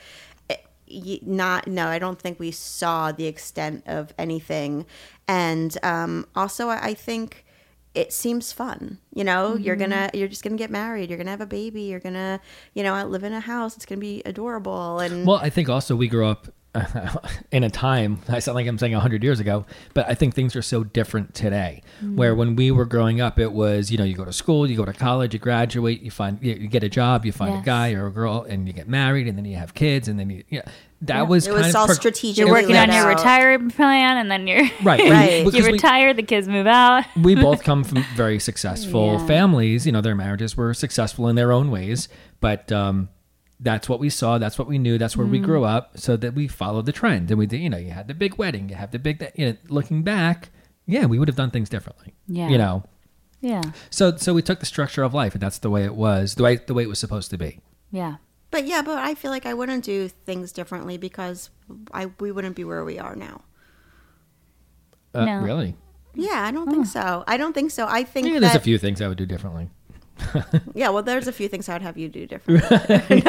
not, 1.25 1.67
no, 1.67 1.87
I 1.89 1.99
don't 1.99 2.19
think 2.19 2.39
we 2.39 2.51
saw 2.51 3.13
the 3.13 3.27
extent 3.27 3.83
of 3.87 4.13
anything. 4.19 4.87
And 5.29 5.77
um, 5.83 6.27
also, 6.35 6.69
I 6.69 6.79
I 6.91 6.95
think 6.95 7.45
it 7.95 8.13
seems 8.13 8.51
fun 8.53 8.99
you 9.15 9.23
know 9.23 9.55
you're 9.55 9.77
Mm-hmm. 9.77 9.81
gonna 9.85 10.11
you're 10.13 10.27
just 10.27 10.43
gonna 10.43 10.57
get 10.57 10.69
married 10.71 11.09
you're 11.09 11.17
gonna 11.17 11.31
have 11.31 11.41
a 11.41 11.47
baby 11.47 11.83
you're 11.83 12.01
gonna 12.01 12.41
you 12.75 12.83
know 12.83 13.07
live 13.07 13.23
in 13.23 13.33
a 13.33 13.39
house 13.39 13.77
it's 13.77 13.87
gonna 13.87 14.01
be 14.01 14.21
adorable 14.27 14.99
and 14.99 15.15
Well, 15.25 15.37
I 15.37 15.51
think 15.51 15.69
also 15.69 15.97
we 15.97 16.09
grew 16.09 16.27
up 16.27 16.49
in 17.53 17.63
a 17.65 17.71
time, 17.71 18.19
I 18.29 18.39
sound 18.41 18.57
like 18.57 18.67
I'm 18.67 18.79
saying 18.79 18.93
100 18.93 19.23
years 19.23 19.41
ago, 19.41 19.65
but 19.95 20.09
I 20.09 20.15
think 20.15 20.35
things 20.35 20.57
are 20.57 20.63
so 20.63 20.85
different 20.85 21.35
today. 21.35 21.83
Where 22.03 22.35
when 22.35 22.57
we 22.57 22.71
were 22.71 22.85
growing 22.85 23.21
up, 23.21 23.39
it 23.39 23.53
was, 23.53 23.91
you 23.91 23.99
know, 23.99 24.05
you 24.05 24.15
go 24.17 24.25
to 24.25 24.33
school, 24.33 24.69
you 24.69 24.77
go 24.77 24.85
to 24.85 24.93
college, 24.93 25.35
you 25.35 25.41
graduate, 25.41 26.03
you 26.03 26.11
find, 26.11 26.39
you, 26.43 26.55
you 26.55 26.69
get 26.69 26.83
a 26.83 26.89
job, 26.89 27.25
you 27.25 27.33
find 27.33 27.53
Yes. 27.55 27.63
a 27.63 27.67
guy 27.67 27.93
or 27.93 28.07
a 28.07 28.11
girl, 28.11 28.45
and 28.49 28.67
you 28.67 28.73
get 28.73 28.89
married, 28.89 29.29
and 29.29 29.39
then 29.39 29.45
you 29.45 29.57
have 29.57 29.75
kids, 29.75 30.09
and 30.09 30.19
then 30.19 30.31
you, 30.31 30.43
yeah, 30.51 30.63
that 31.03 31.29
was 31.29 31.47
it 31.47 31.51
kind 31.51 31.63
was 31.67 31.75
of 31.75 31.77
all 31.81 31.87
pro- 31.87 31.95
strategic 31.95 32.39
You're 32.39 32.51
working 32.51 32.77
on 32.77 32.89
your 32.91 33.05
out. 33.11 33.19
retirement 33.19 33.77
plan 33.77 34.17
and 34.17 34.31
then 34.31 34.47
you're 34.47 34.65
Right. 34.83 35.01
and 35.01 35.11
Right. 35.11 35.45
because 35.45 35.55
you 35.59 35.65
we- 35.67 35.73
retire, 35.73 36.15
the 36.15 36.23
kids 36.23 36.49
move 36.49 36.67
out. 36.67 37.05
we 37.21 37.35
both 37.35 37.63
come 37.63 37.85
from 37.85 38.05
very 38.17 38.39
successful 38.39 39.13
Yeah. 39.19 39.27
families. 39.27 39.85
You 39.85 39.93
know, 39.93 40.01
their 40.01 40.15
marriages 40.15 40.57
were 40.57 40.73
successful 40.73 41.29
in 41.29 41.37
their 41.37 41.53
own 41.53 41.71
ways, 41.71 42.09
but 42.41 42.73
um, 42.73 43.11
that's 43.61 43.89
what 43.89 44.01
we 44.01 44.11
saw. 44.11 44.39
That's 44.39 44.59
what 44.59 44.69
we 44.69 44.79
knew. 44.79 44.99
That's 44.99 45.17
where 45.17 45.27
we 45.27 45.39
Mm. 45.41 45.45
grew 45.45 45.65
up. 45.65 45.99
So 45.99 46.17
that 46.17 46.35
we 46.35 46.49
followed 46.49 46.87
the 46.87 46.93
trend, 46.93 47.31
and 47.31 47.39
we 47.39 47.47
did. 47.47 47.61
You 47.61 47.71
know, 47.71 47.77
you 47.79 47.91
had 47.91 48.09
the 48.09 48.15
big 48.15 48.37
wedding. 48.37 48.69
You 48.69 48.77
have 48.77 48.91
the 48.91 48.99
big. 48.99 49.25
You 49.37 49.47
know, 49.47 49.57
looking 49.69 50.03
back, 50.03 50.51
yeah, 50.87 51.07
we 51.07 51.19
would 51.19 51.29
have 51.29 51.37
done 51.37 51.51
things 51.51 51.69
differently. 51.69 52.15
Yeah. 52.27 52.49
You 52.49 52.59
know, 52.59 52.85
Yeah. 53.41 53.63
so 53.91 54.17
so 54.17 54.35
we 54.35 54.43
took 54.43 54.61
the 54.61 54.67
structure 54.67 55.03
of 55.03 55.15
life, 55.15 55.35
and 55.35 55.43
that's 55.43 55.59
the 55.59 55.71
way 55.71 55.85
it 55.85 55.95
was. 55.95 56.35
The 56.35 56.43
way 56.43 56.57
the 56.57 56.75
way 56.75 56.83
it 56.83 56.89
was 56.89 56.99
supposed 56.99 57.31
to 57.31 57.39
be. 57.39 57.61
Yeah. 57.91 58.17
But 58.51 58.67
yeah, 58.67 58.83
but 58.83 58.99
I 58.99 59.15
feel 59.15 59.31
like 59.33 59.47
I 59.47 59.55
wouldn't 59.55 59.85
do 59.85 60.09
things 60.09 60.53
differently 60.53 60.97
because 60.99 61.51
I 61.93 62.07
we 62.21 62.31
wouldn't 62.33 62.57
be 62.57 62.65
where 62.65 62.85
we 62.85 62.99
are 62.99 63.17
now. 63.17 63.43
Uh, 65.15 65.25
No. 65.25 65.41
Really? 65.43 65.77
Yeah, 66.15 66.45
I 66.47 66.53
don't 66.53 66.71
think 66.71 66.87
so. 66.87 67.25
I 67.27 67.37
don't 67.37 67.53
think 67.53 67.71
so. 67.73 67.87
I 67.89 68.05
think 68.05 68.29
Yeah, 68.29 68.39
there's 68.39 68.55
a 68.55 68.61
few 68.61 68.79
things 68.79 69.01
I 69.03 69.09
would 69.09 69.19
do 69.19 69.27
differently. 69.27 69.71
Yeah, 70.75 70.89
well, 70.91 71.03
there's 71.03 71.29
a 71.29 71.33
few 71.33 71.49
things 71.49 71.69
I 71.69 71.75
would 71.75 71.83
have 71.83 71.97
you 71.97 72.09
do 72.09 72.27
different. 72.27 72.65
I 72.71 73.21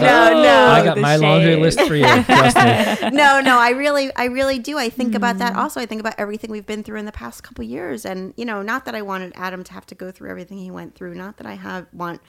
got, 0.00 0.32
No, 0.32 0.42
no. 0.42 0.66
I 0.68 0.84
got 0.84 0.98
my 0.98 1.16
laundry 1.16 1.56
list 1.56 1.80
for 1.80 1.94
you. 1.94 2.02
No, 2.04 3.40
no, 3.40 3.58
I 3.58 3.72
really, 3.76 4.14
I 4.16 4.24
really 4.26 4.58
do. 4.58 4.78
I 4.78 4.88
think 4.88 5.14
about 5.14 5.36
Mm. 5.36 5.38
that. 5.40 5.56
Also, 5.56 5.80
I 5.80 5.86
think 5.86 6.00
about 6.00 6.14
everything 6.18 6.50
we've 6.50 6.66
been 6.66 6.82
through 6.82 6.98
in 6.98 7.06
the 7.06 7.12
past 7.12 7.42
couple 7.42 7.64
years, 7.64 8.04
and 8.04 8.34
you 8.36 8.44
know, 8.44 8.62
not 8.62 8.84
that 8.86 8.94
I 8.94 9.02
wanted 9.02 9.32
Adam 9.36 9.62
to 9.64 9.72
have 9.72 9.86
to 9.86 9.94
go 9.94 10.10
through 10.10 10.30
everything 10.30 10.58
he 10.58 10.70
went 10.70 10.94
through. 10.94 11.14
Not 11.14 11.36
that 11.38 11.46
I 11.46 11.54
have 11.54 11.86
want 11.92 12.20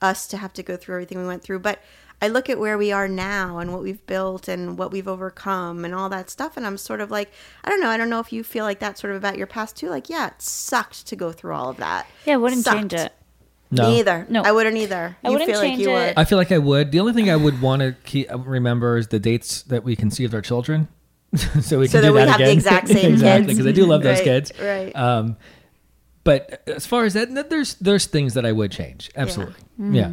us 0.00 0.26
to 0.28 0.36
have 0.36 0.52
to 0.54 0.62
go 0.62 0.76
through 0.76 0.96
everything 0.96 1.18
we 1.18 1.26
went 1.26 1.42
through, 1.42 1.60
but 1.60 1.80
I 2.22 2.28
look 2.28 2.48
at 2.48 2.58
where 2.58 2.78
we 2.78 2.92
are 2.92 3.08
now 3.08 3.58
and 3.58 3.72
what 3.72 3.82
we've 3.82 4.04
built 4.06 4.46
and 4.48 4.78
what 4.78 4.92
we've 4.92 5.08
overcome 5.08 5.84
and 5.84 5.94
all 5.94 6.08
that 6.10 6.30
stuff, 6.30 6.56
and 6.56 6.64
I'm 6.66 6.78
sort 6.78 7.00
of 7.00 7.10
like, 7.10 7.30
I 7.64 7.68
don't 7.68 7.80
know. 7.80 7.88
I 7.88 7.96
don't 7.98 8.08
know 8.08 8.20
if 8.20 8.32
you 8.32 8.42
feel 8.44 8.64
like 8.64 8.78
that 8.78 8.96
sort 8.96 9.10
of 9.10 9.16
about 9.16 9.36
your 9.36 9.46
past 9.48 9.76
too. 9.76 9.90
Like, 9.90 10.08
yeah, 10.08 10.28
it 10.28 10.40
sucked 10.40 11.06
to 11.08 11.16
go 11.16 11.32
through 11.32 11.52
all 11.54 11.68
of 11.68 11.78
that. 11.78 12.06
Yeah, 12.24 12.36
wouldn't 12.36 12.64
Sucked. 12.64 12.76
change 12.78 12.94
it. 12.94 13.12
No. 13.72 13.88
Me 13.90 13.98
either. 14.00 14.26
No. 14.28 14.42
I 14.42 14.52
wouldn't 14.52 14.76
either. 14.76 15.16
I 15.24 15.28
you 15.28 15.32
wouldn't 15.32 15.50
feel 15.50 15.58
like 15.58 15.68
change 15.70 15.80
you 15.82 15.90
it. 15.90 15.94
would. 15.94 16.14
I 16.18 16.24
feel 16.24 16.38
like 16.38 16.52
I 16.52 16.58
would. 16.58 16.92
The 16.92 17.00
only 17.00 17.12
thing 17.14 17.28
I 17.30 17.36
would 17.36 17.60
want 17.60 17.80
to 17.80 17.96
keep, 18.04 18.28
remember 18.32 18.98
is 18.98 19.08
the 19.08 19.18
dates 19.18 19.62
that 19.62 19.82
we 19.82 19.96
conceived 19.96 20.34
our 20.34 20.42
children, 20.42 20.88
so 21.34 21.78
we 21.80 21.88
can 21.88 21.92
So 21.92 22.00
do 22.00 22.02
that 22.02 22.12
we 22.12 22.18
that 22.20 22.28
have 22.28 22.38
the 22.38 22.44
again. 22.44 22.56
exact 22.56 22.88
same 22.96 23.12
exactly, 23.14 23.46
kids. 23.46 23.58
because 23.58 23.66
I 23.66 23.72
do 23.74 23.86
love 23.86 24.02
those 24.02 24.18
Right, 24.18 24.24
kids. 24.24 24.52
right. 24.60 24.94
Um, 24.94 25.36
but 26.24 26.62
as 26.68 26.86
far 26.86 27.04
as 27.04 27.14
that, 27.14 27.50
there's 27.50 27.74
there's 27.76 28.06
things 28.06 28.34
that 28.34 28.46
I 28.46 28.52
would 28.52 28.70
change. 28.70 29.10
Absolutely. 29.16 29.54
Yeah. 29.78 30.12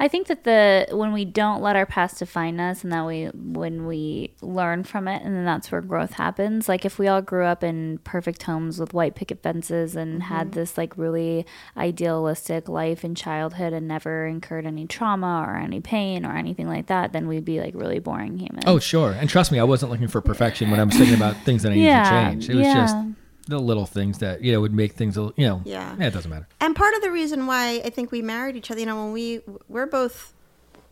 I 0.00 0.08
think 0.08 0.28
that 0.28 0.44
the 0.44 0.86
when 0.90 1.12
we 1.12 1.24
don't 1.24 1.60
let 1.60 1.76
our 1.76 1.86
past 1.86 2.18
define 2.18 2.60
us, 2.60 2.84
and 2.84 2.92
that 2.92 3.04
we 3.06 3.26
when 3.34 3.86
we 3.86 4.34
learn 4.40 4.84
from 4.84 5.08
it, 5.08 5.22
and 5.22 5.34
then 5.34 5.44
that's 5.44 5.72
where 5.72 5.80
growth 5.80 6.14
happens. 6.14 6.68
Like 6.68 6.84
if 6.84 6.98
we 6.98 7.08
all 7.08 7.22
grew 7.22 7.44
up 7.44 7.64
in 7.64 7.98
perfect 8.04 8.42
homes 8.44 8.78
with 8.78 8.94
white 8.94 9.14
picket 9.14 9.42
fences 9.42 9.96
and 9.96 10.22
had 10.22 10.48
mm-hmm. 10.48 10.60
this 10.60 10.78
like 10.78 10.96
really 10.96 11.46
idealistic 11.76 12.68
life 12.68 13.04
in 13.04 13.14
childhood 13.14 13.72
and 13.72 13.88
never 13.88 14.26
incurred 14.26 14.66
any 14.66 14.86
trauma 14.86 15.44
or 15.46 15.56
any 15.56 15.80
pain 15.80 16.24
or 16.24 16.36
anything 16.36 16.68
like 16.68 16.86
that, 16.86 17.12
then 17.12 17.26
we'd 17.26 17.44
be 17.44 17.60
like 17.60 17.74
really 17.74 17.98
boring 17.98 18.38
humans. 18.38 18.64
Oh, 18.66 18.78
sure. 18.78 19.12
And 19.12 19.28
trust 19.28 19.50
me, 19.50 19.58
I 19.58 19.64
wasn't 19.64 19.90
looking 19.90 20.08
for 20.08 20.20
perfection 20.20 20.70
when 20.70 20.80
I 20.80 20.84
was 20.84 20.94
thinking 20.94 21.16
about 21.16 21.36
things 21.44 21.62
that 21.62 21.72
I 21.72 21.74
needed 21.74 21.86
Yeah, 21.86 22.04
to 22.04 22.10
change. 22.10 22.50
It 22.50 22.54
was 22.54 22.66
just 22.66 22.94
yeah. 22.94 23.04
The 23.48 23.58
little 23.58 23.86
things 23.86 24.18
that 24.18 24.42
you 24.42 24.52
know 24.52 24.60
would 24.60 24.72
make 24.74 24.92
things. 24.92 25.16
a- 25.16 25.32
You 25.36 25.46
know. 25.48 25.62
Yeah. 25.64 25.94
it 25.98 26.10
doesn't 26.12 26.30
matter. 26.30 26.46
and 26.60 26.76
part 26.76 26.94
of 26.94 27.02
the 27.02 27.10
reason 27.10 27.46
why 27.46 27.80
I 27.84 27.90
think 27.90 28.12
we 28.12 28.22
married 28.22 28.56
each 28.56 28.70
other, 28.70 28.80
you 28.80 28.86
know, 28.86 29.02
when 29.04 29.12
we 29.12 29.40
we're 29.68 29.86
both 29.86 30.34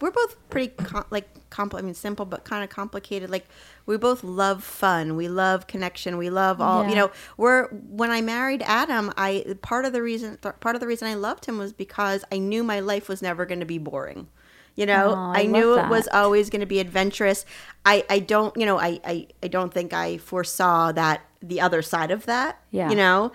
we're 0.01 0.11
both 0.11 0.37
pretty 0.51 0.69
com- 0.69 1.07
like 1.11 1.27
compl- 1.49 1.79
I 1.79 1.83
mean 1.83 1.95
simple 1.95 2.27
but 2.27 2.45
kind 2.45 2.63
of 2.63 2.69
complicated. 2.69 3.31
Like 3.31 3.47
we 3.87 3.97
both 3.97 4.23
love 4.25 4.63
fun, 4.65 5.17
we 5.17 5.29
love 5.29 5.67
connection, 5.67 6.19
we 6.19 6.29
love 6.29 6.61
all. 6.61 6.87
You 6.89 6.95
know, 6.97 7.11
we're 7.39 7.69
when 7.69 8.11
I 8.11 8.21
married 8.21 8.63
Adam, 8.67 9.13
I 9.17 9.57
part 9.63 9.85
of 9.87 9.93
the 9.95 10.03
reason 10.03 10.37
th- 10.43 10.57
part 10.61 10.75
of 10.75 10.81
the 10.81 10.87
reason 10.87 11.09
I 11.09 11.15
loved 11.15 11.47
him 11.47 11.57
was 11.59 11.73
because 11.73 12.25
I 12.31 12.39
knew 12.39 12.63
my 12.63 12.81
life 12.81 13.09
was 13.09 13.23
never 13.23 13.47
going 13.47 13.61
to 13.61 13.67
be 13.67 13.79
boring. 13.79 14.29
You 14.75 14.85
know, 14.85 15.13
Oh, 15.17 15.33
I 15.35 15.41
I, 15.41 15.47
knew 15.47 15.75
love 15.75 15.87
it 15.87 15.89
was 15.91 16.07
always 16.13 16.51
going 16.51 16.61
to 16.61 16.67
be 16.67 16.81
adventurous. 16.81 17.47
I, 17.87 18.05
I 18.11 18.19
don't, 18.19 18.55
you 18.59 18.67
know, 18.67 18.79
I, 18.79 19.01
I, 19.07 19.27
I 19.43 19.49
don't 19.49 19.73
think 19.73 19.95
I 19.95 20.19
foresaw 20.19 20.93
that 20.93 21.23
the 21.43 21.61
other 21.61 21.83
side 21.83 22.11
of 22.11 22.27
that. 22.27 22.61
Yeah. 22.71 22.91
You 22.91 22.97
know, 22.97 23.33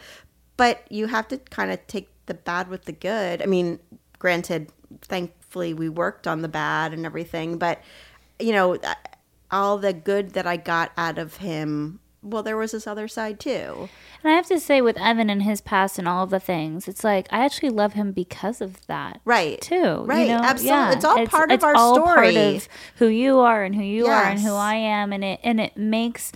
but 0.58 0.86
you 0.90 1.08
have 1.08 1.28
to 1.30 1.38
kind 1.38 1.72
of 1.72 1.86
take 1.88 2.10
the 2.26 2.34
bad 2.34 2.68
with 2.68 2.86
the 2.86 2.92
good. 2.92 3.42
I 3.42 3.46
mean, 3.46 3.80
granted, 4.20 4.72
thankfully 5.02 5.74
we 5.74 5.90
worked 5.90 6.28
on 6.28 6.42
the 6.42 6.48
bad 6.48 6.94
and 6.94 7.06
everything, 7.06 7.58
but 7.58 7.82
you 8.40 8.52
know, 8.52 8.78
all 9.52 9.78
the 9.78 9.94
good 9.94 10.32
that 10.32 10.48
I 10.48 10.58
got 10.58 10.92
out 10.98 11.18
of 11.18 11.38
him, 11.38 12.00
well, 12.24 12.44
there 12.44 12.58
was 12.58 12.72
this 12.72 12.86
other 12.86 13.08
side 13.08 13.40
too. 13.40 13.90
And 14.24 14.32
I 14.32 14.36
have 14.36 14.46
to 14.48 14.60
say, 14.60 14.82
with 14.82 14.98
Evan 14.98 15.30
and 15.30 15.42
his 15.42 15.60
past 15.60 15.98
and 15.98 16.08
all 16.08 16.24
of 16.24 16.30
the 16.30 16.40
things, 16.40 16.88
it's 16.88 17.04
like 17.04 17.28
I 17.32 17.44
actually 17.44 17.70
love 17.70 17.94
him 17.94 18.12
because 18.12 18.62
of 18.62 18.86
that. 18.86 19.20
Right. 19.26 19.60
Too. 19.60 20.04
Right. 20.06 20.28
You 20.28 20.36
know? 20.36 20.42
Absolutely. 20.44 20.68
Yeah. 20.68 20.94
It's 20.94 21.06
all 21.06 21.26
part 21.26 21.50
of 21.50 21.56
it's 21.56 21.64
our 21.64 21.76
all 21.76 21.96
story. 21.96 22.34
Part 22.34 22.56
of 22.56 22.68
who 22.98 23.08
you 23.08 23.40
are 23.40 23.64
and 23.64 23.74
who 23.76 23.84
you 23.84 24.06
are 24.06 24.26
and 24.26 24.40
who 24.40 24.54
I 24.54 24.76
am, 24.76 25.12
and 25.12 25.24
it 25.24 25.40
and 25.44 25.60
it 25.60 25.76
makes. 25.76 26.32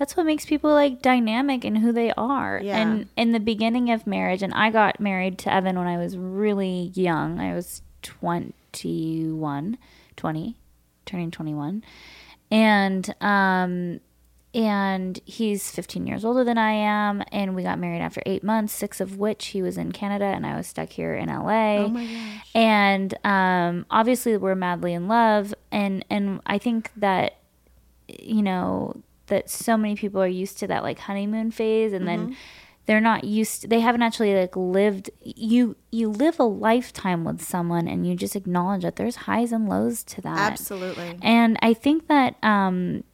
That's 0.00 0.16
what 0.16 0.24
makes 0.24 0.46
people 0.46 0.70
like 0.70 1.02
dynamic 1.02 1.62
and 1.62 1.76
who 1.76 1.92
they 1.92 2.10
are. 2.12 2.58
Yeah. 2.64 2.78
And 2.78 3.10
in 3.18 3.32
the 3.32 3.38
beginning 3.38 3.90
of 3.90 4.06
marriage, 4.06 4.42
and 4.42 4.54
I 4.54 4.70
got 4.70 4.98
married 4.98 5.36
to 5.40 5.52
Evan 5.52 5.76
when 5.76 5.86
I 5.86 5.98
was 5.98 6.16
really 6.16 6.90
young. 6.94 7.38
I 7.38 7.54
was 7.54 7.82
21, 8.00 9.76
20, 10.16 10.56
turning 11.04 11.30
21. 11.30 11.84
And 12.50 13.14
um 13.20 14.00
and 14.54 15.20
he's 15.26 15.70
15 15.70 16.06
years 16.06 16.24
older 16.24 16.44
than 16.44 16.56
I 16.56 16.72
am 16.72 17.22
and 17.30 17.54
we 17.54 17.62
got 17.62 17.78
married 17.78 18.00
after 18.00 18.22
8 18.24 18.42
months, 18.42 18.72
6 18.72 19.02
of 19.02 19.18
which 19.18 19.48
he 19.48 19.60
was 19.60 19.76
in 19.76 19.92
Canada 19.92 20.24
and 20.24 20.46
I 20.46 20.56
was 20.56 20.66
stuck 20.66 20.88
here 20.88 21.14
in 21.14 21.28
LA. 21.28 21.76
Oh 21.76 21.88
my 21.88 22.06
gosh. 22.06 22.50
And 22.54 23.14
um 23.22 23.84
obviously 23.90 24.38
we're 24.38 24.54
madly 24.54 24.94
in 24.94 25.08
love 25.08 25.52
and 25.70 26.06
and 26.08 26.40
I 26.46 26.56
think 26.56 26.90
that 26.96 27.36
you 28.08 28.40
know 28.42 29.02
that 29.30 29.48
so 29.50 29.76
many 29.76 29.96
people 29.96 30.22
are 30.22 30.28
used 30.28 30.58
to 30.58 30.66
that 30.68 30.82
like 30.82 30.98
honeymoon 31.00 31.50
phase 31.50 31.92
and 31.92 32.06
Mm-hmm. 32.06 32.26
then 32.26 32.36
they're 32.86 33.00
not 33.00 33.24
used 33.24 33.68
they 33.70 33.80
haven't 33.80 34.02
actually 34.02 34.34
like 34.34 34.56
lived 34.56 35.10
you 35.22 35.76
you 35.92 36.08
live 36.08 36.40
a 36.40 36.44
lifetime 36.44 37.24
with 37.24 37.40
someone 37.40 37.86
and 37.86 38.06
you 38.06 38.14
just 38.16 38.34
acknowledge 38.34 38.82
that 38.82 38.96
there's 38.96 39.16
highs 39.16 39.52
and 39.52 39.68
lows 39.68 40.02
to 40.02 40.20
that 40.20 40.52
Absolutely. 40.52 41.16
and 41.22 41.56
i 41.62 41.72
think 41.72 42.08
that 42.08 42.34
um 42.42 43.04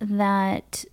that 0.00 0.84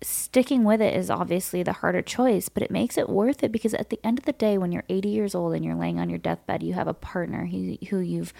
sticking 0.00 0.64
with 0.64 0.80
it 0.80 0.96
is 0.96 1.10
obviously 1.10 1.62
the 1.62 1.74
harder 1.74 2.02
choice 2.02 2.48
but 2.48 2.62
it 2.62 2.70
makes 2.72 2.98
it 2.98 3.08
worth 3.08 3.44
it 3.44 3.52
because 3.52 3.72
at 3.74 3.88
the 3.90 4.00
end 4.04 4.18
of 4.18 4.24
the 4.24 4.32
day 4.32 4.58
when 4.58 4.72
you're 4.72 4.82
80 4.88 5.08
years 5.08 5.34
old 5.34 5.54
and 5.54 5.64
you're 5.64 5.76
laying 5.76 6.00
on 6.00 6.10
your 6.10 6.18
deathbed 6.18 6.60
you 6.62 6.72
have 6.72 6.88
a 6.88 6.94
partner 6.94 7.46
who, 7.46 7.76
who 7.90 7.98
you've 8.00 8.32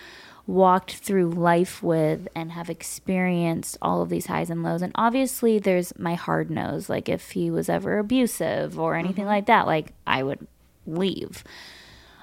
walked 0.46 0.96
through 0.96 1.30
life 1.30 1.82
with 1.82 2.26
and 2.34 2.52
have 2.52 2.68
experienced 2.68 3.78
all 3.80 4.02
of 4.02 4.08
these 4.08 4.26
highs 4.26 4.50
and 4.50 4.62
lows. 4.62 4.82
And 4.82 4.92
obviously 4.96 5.58
there's 5.58 5.96
my 5.98 6.14
hard 6.14 6.50
nose 6.50 6.88
like 6.88 7.08
if 7.08 7.30
he 7.30 7.50
was 7.50 7.68
ever 7.68 7.98
abusive 7.98 8.78
or 8.78 8.96
anything 8.96 9.26
like 9.26 9.46
that 9.46 9.66
like 9.66 9.92
i 10.06 10.22
would 10.22 10.46
leave. 10.86 11.44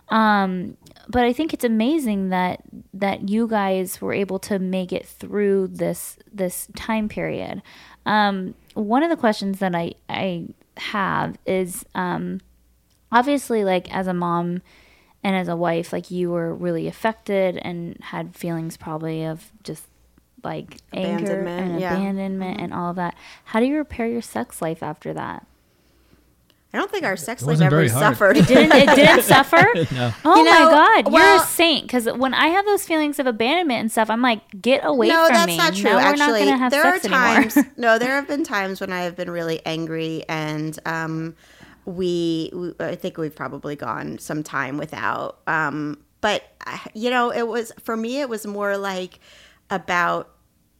Um 0.09 0.75
but 1.07 1.23
i 1.23 1.31
think 1.31 1.53
it's 1.53 1.63
amazing 1.63 2.29
that 2.29 2.61
that 2.93 3.29
you 3.29 3.47
guys 3.47 4.01
were 4.01 4.13
able 4.13 4.39
to 4.39 4.59
make 4.59 4.91
it 4.91 5.05
through 5.05 5.67
this 5.67 6.17
this 6.31 6.67
time 6.75 7.07
period. 7.07 7.61
Um 8.05 8.53
one 8.73 9.03
of 9.03 9.09
the 9.09 9.17
questions 9.17 9.59
that 9.59 9.75
i 9.75 9.93
i 10.09 10.45
have 10.77 11.37
is 11.45 11.85
um 11.95 12.41
obviously 13.11 13.63
like 13.63 13.93
as 13.93 14.07
a 14.07 14.13
mom 14.13 14.61
and 15.23 15.35
as 15.35 15.47
a 15.47 15.55
wife 15.55 15.91
like 15.93 16.09
you 16.11 16.29
were 16.31 16.53
really 16.53 16.87
affected 16.87 17.57
and 17.57 17.97
had 18.01 18.35
feelings 18.35 18.77
probably 18.77 19.23
of 19.23 19.51
just 19.63 19.83
like 20.43 20.77
anger 20.93 21.41
and 21.45 21.79
yeah. 21.79 21.93
abandonment 21.93 22.61
and 22.61 22.73
all 22.73 22.89
of 22.91 22.95
that 22.95 23.15
how 23.45 23.59
do 23.59 23.65
you 23.65 23.77
repair 23.77 24.07
your 24.07 24.21
sex 24.21 24.61
life 24.61 24.81
after 24.81 25.13
that 25.13 25.45
I 26.71 26.77
don't 26.77 26.91
think 26.91 27.03
our 27.03 27.17
sex 27.17 27.41
life 27.41 27.53
wasn't 27.53 27.65
ever 27.65 27.77
very 27.77 27.89
hard. 27.89 28.15
suffered. 28.15 28.35
didn't 28.45 28.71
it 28.73 28.95
didn't 28.95 29.23
suffer 29.35 29.57
No. 29.91 30.13
oh 30.23 30.35
You 30.37 30.45
my 30.45 30.59
know, 30.59 30.69
god 30.69 31.11
you're 31.11 31.35
a 31.35 31.39
saint 31.39 31.83
because 31.83 32.05
when 32.05 32.33
i 32.33 32.47
have 32.47 32.63
those 32.65 32.85
feelings 32.85 33.17
of 33.19 33.25
abandonment 33.25 33.79
and 33.81 33.91
stuff 33.91 34.09
i'm 34.09 34.21
like 34.21 34.41
get 34.61 34.81
away 34.85 35.07
no, 35.09 35.25
from 35.25 35.33
that's 35.33 35.57
not 35.57 35.73
true. 35.75 35.89
Now 35.89 35.97
Actually, 35.99 36.41
we're 36.41 36.51
not 36.51 36.59
have 36.59 36.71
there 36.71 36.83
sex 36.83 37.05
are 37.05 37.09
times. 37.09 37.57
no, 37.77 37.97
there 37.97 38.11
have 38.11 38.27
been 38.27 38.43
times 38.43 38.79
when 38.81 38.91
I 38.91 39.01
have 39.01 39.15
been 39.15 39.29
really 39.31 39.61
angry, 39.65 40.23
and 40.29 40.77
um, 40.85 41.35
we, 41.89 42.51
we, 42.53 42.73
I 42.79 42.95
think 42.95 43.17
we've 43.17 43.35
probably 43.35 43.75
gone 43.75 44.19
some 44.19 44.43
time 44.43 44.77
without. 44.77 45.39
Um, 45.47 45.97
but 46.21 46.43
you 46.93 47.09
know, 47.09 47.31
it 47.31 47.47
was 47.47 47.71
for 47.81 47.97
me. 47.97 48.21
It 48.21 48.29
was 48.29 48.45
more 48.45 48.77
like 48.77 49.19
about 49.69 50.29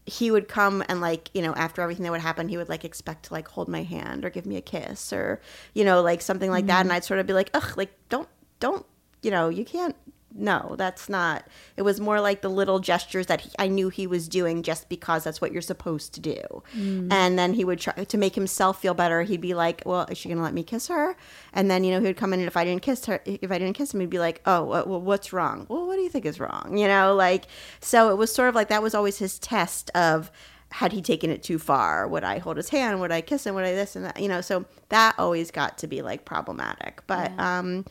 he 0.06 0.32
would 0.32 0.48
come 0.48 0.84
and 0.90 1.02
like 1.02 1.30
you 1.34 1.42
know 1.42 1.54
after 1.54 1.82
everything 1.84 2.04
that 2.04 2.12
would 2.12 2.20
happen 2.20 2.50
he 2.50 2.58
would 2.58 2.68
like 2.68 2.84
expect 2.84 3.26
to 3.26 3.34
like 3.34 3.48
hold 3.48 3.68
my 3.68 3.84
hand 3.84 4.26
or 4.26 4.32
give 4.32 4.44
me 4.44 4.58
a 4.58 4.62
kiss 4.62 5.14
or 5.14 5.40
you 5.76 5.86
know 5.86 6.02
like 6.02 6.20
something 6.20 6.50
like 6.50 6.66
that 6.66 6.82
and 6.82 6.92
i'd 6.92 7.04
sort 7.04 7.20
of 7.20 7.28
be 7.28 7.34
like 7.34 7.52
ugh 7.54 7.78
like 7.78 7.92
don't 8.10 8.28
don't 8.60 8.88
you 9.22 9.30
know 9.30 9.50
you 9.50 9.64
can't 9.64 9.96
no 10.36 10.76
that's 10.78 11.10
not 11.10 11.48
it 11.76 11.82
was 11.82 12.00
more 12.00 12.22
like 12.22 12.42
the 12.42 12.50
little 12.50 12.80
gestures 12.80 13.26
that 13.26 13.42
he, 13.42 13.52
i 13.58 13.68
knew 13.68 13.90
he 13.90 14.06
was 14.06 14.28
doing 14.28 14.62
just 14.62 14.88
because 14.90 15.24
that's 15.24 15.42
what 15.42 15.52
you're 15.52 15.62
supposed 15.62 16.14
to 16.14 16.20
do. 16.20 16.64
And 17.12 17.38
then 17.40 17.54
he 17.54 17.66
would 17.66 17.80
try 17.80 17.94
to 18.04 18.18
make 18.18 18.36
himself 18.36 18.82
feel 18.82 18.94
better. 18.94 19.24
He'd 19.24 19.42
be 19.42 19.54
like 19.54 19.82
well 19.86 20.06
is 20.06 20.18
she 20.18 20.30
gonna 20.30 20.44
let 20.44 20.54
me 20.54 20.64
kiss 20.64 20.88
her? 20.88 21.16
And 21.54 21.70
then 21.70 21.84
you 21.84 21.92
know 21.92 22.00
he 22.00 22.08
would 22.08 22.18
come 22.18 22.34
in 22.34 22.40
and 22.40 22.48
if 22.48 22.56
i 22.58 22.64
didn't 22.64 22.82
kiss 22.82 23.06
her 23.06 23.22
if 23.26 23.52
i 23.52 23.58
didn't 23.58 23.74
kiss 23.74 23.94
him 23.94 24.00
he'd 24.00 24.10
be 24.10 24.20
like 24.20 24.42
oh 24.46 24.64
well 24.64 25.02
what's 25.02 25.34
wrong? 25.34 25.66
Well 25.70 25.88
what 25.88 25.96
do 25.96 26.02
you 26.02 26.10
think 26.10 26.26
is 26.26 26.40
wrong? 26.40 26.78
You 26.78 26.88
know 26.88 27.16
like 27.16 27.46
so 27.82 28.10
it 28.12 28.18
was 28.18 28.32
sort 28.34 28.50
of 28.50 28.56
like 28.56 28.70
that 28.70 28.84
was 28.84 28.94
always 28.94 29.18
his 29.18 29.40
test 29.40 29.90
of 29.96 30.32
had 30.72 30.92
he 30.92 31.02
taken 31.02 31.32
it 31.32 31.42
too 31.42 31.58
far? 31.58 32.08
Would 32.08 32.24
i 32.24 32.38
hold 32.38 32.58
his 32.58 32.70
hand? 32.70 33.00
Would 33.02 33.12
i 33.12 33.22
kiss 33.22 33.46
him? 33.46 33.56
Would 33.56 33.66
i 33.66 33.72
this 33.72 33.96
and 33.96 34.06
that? 34.06 34.20
You 34.20 34.28
know 34.28 34.42
so 34.42 34.66
that 34.90 35.16
always 35.18 35.50
got 35.50 35.78
to 35.80 35.88
be 35.88 36.02
like 36.02 36.26
problematic. 36.26 37.02
But 37.08 37.32
um 37.40 37.86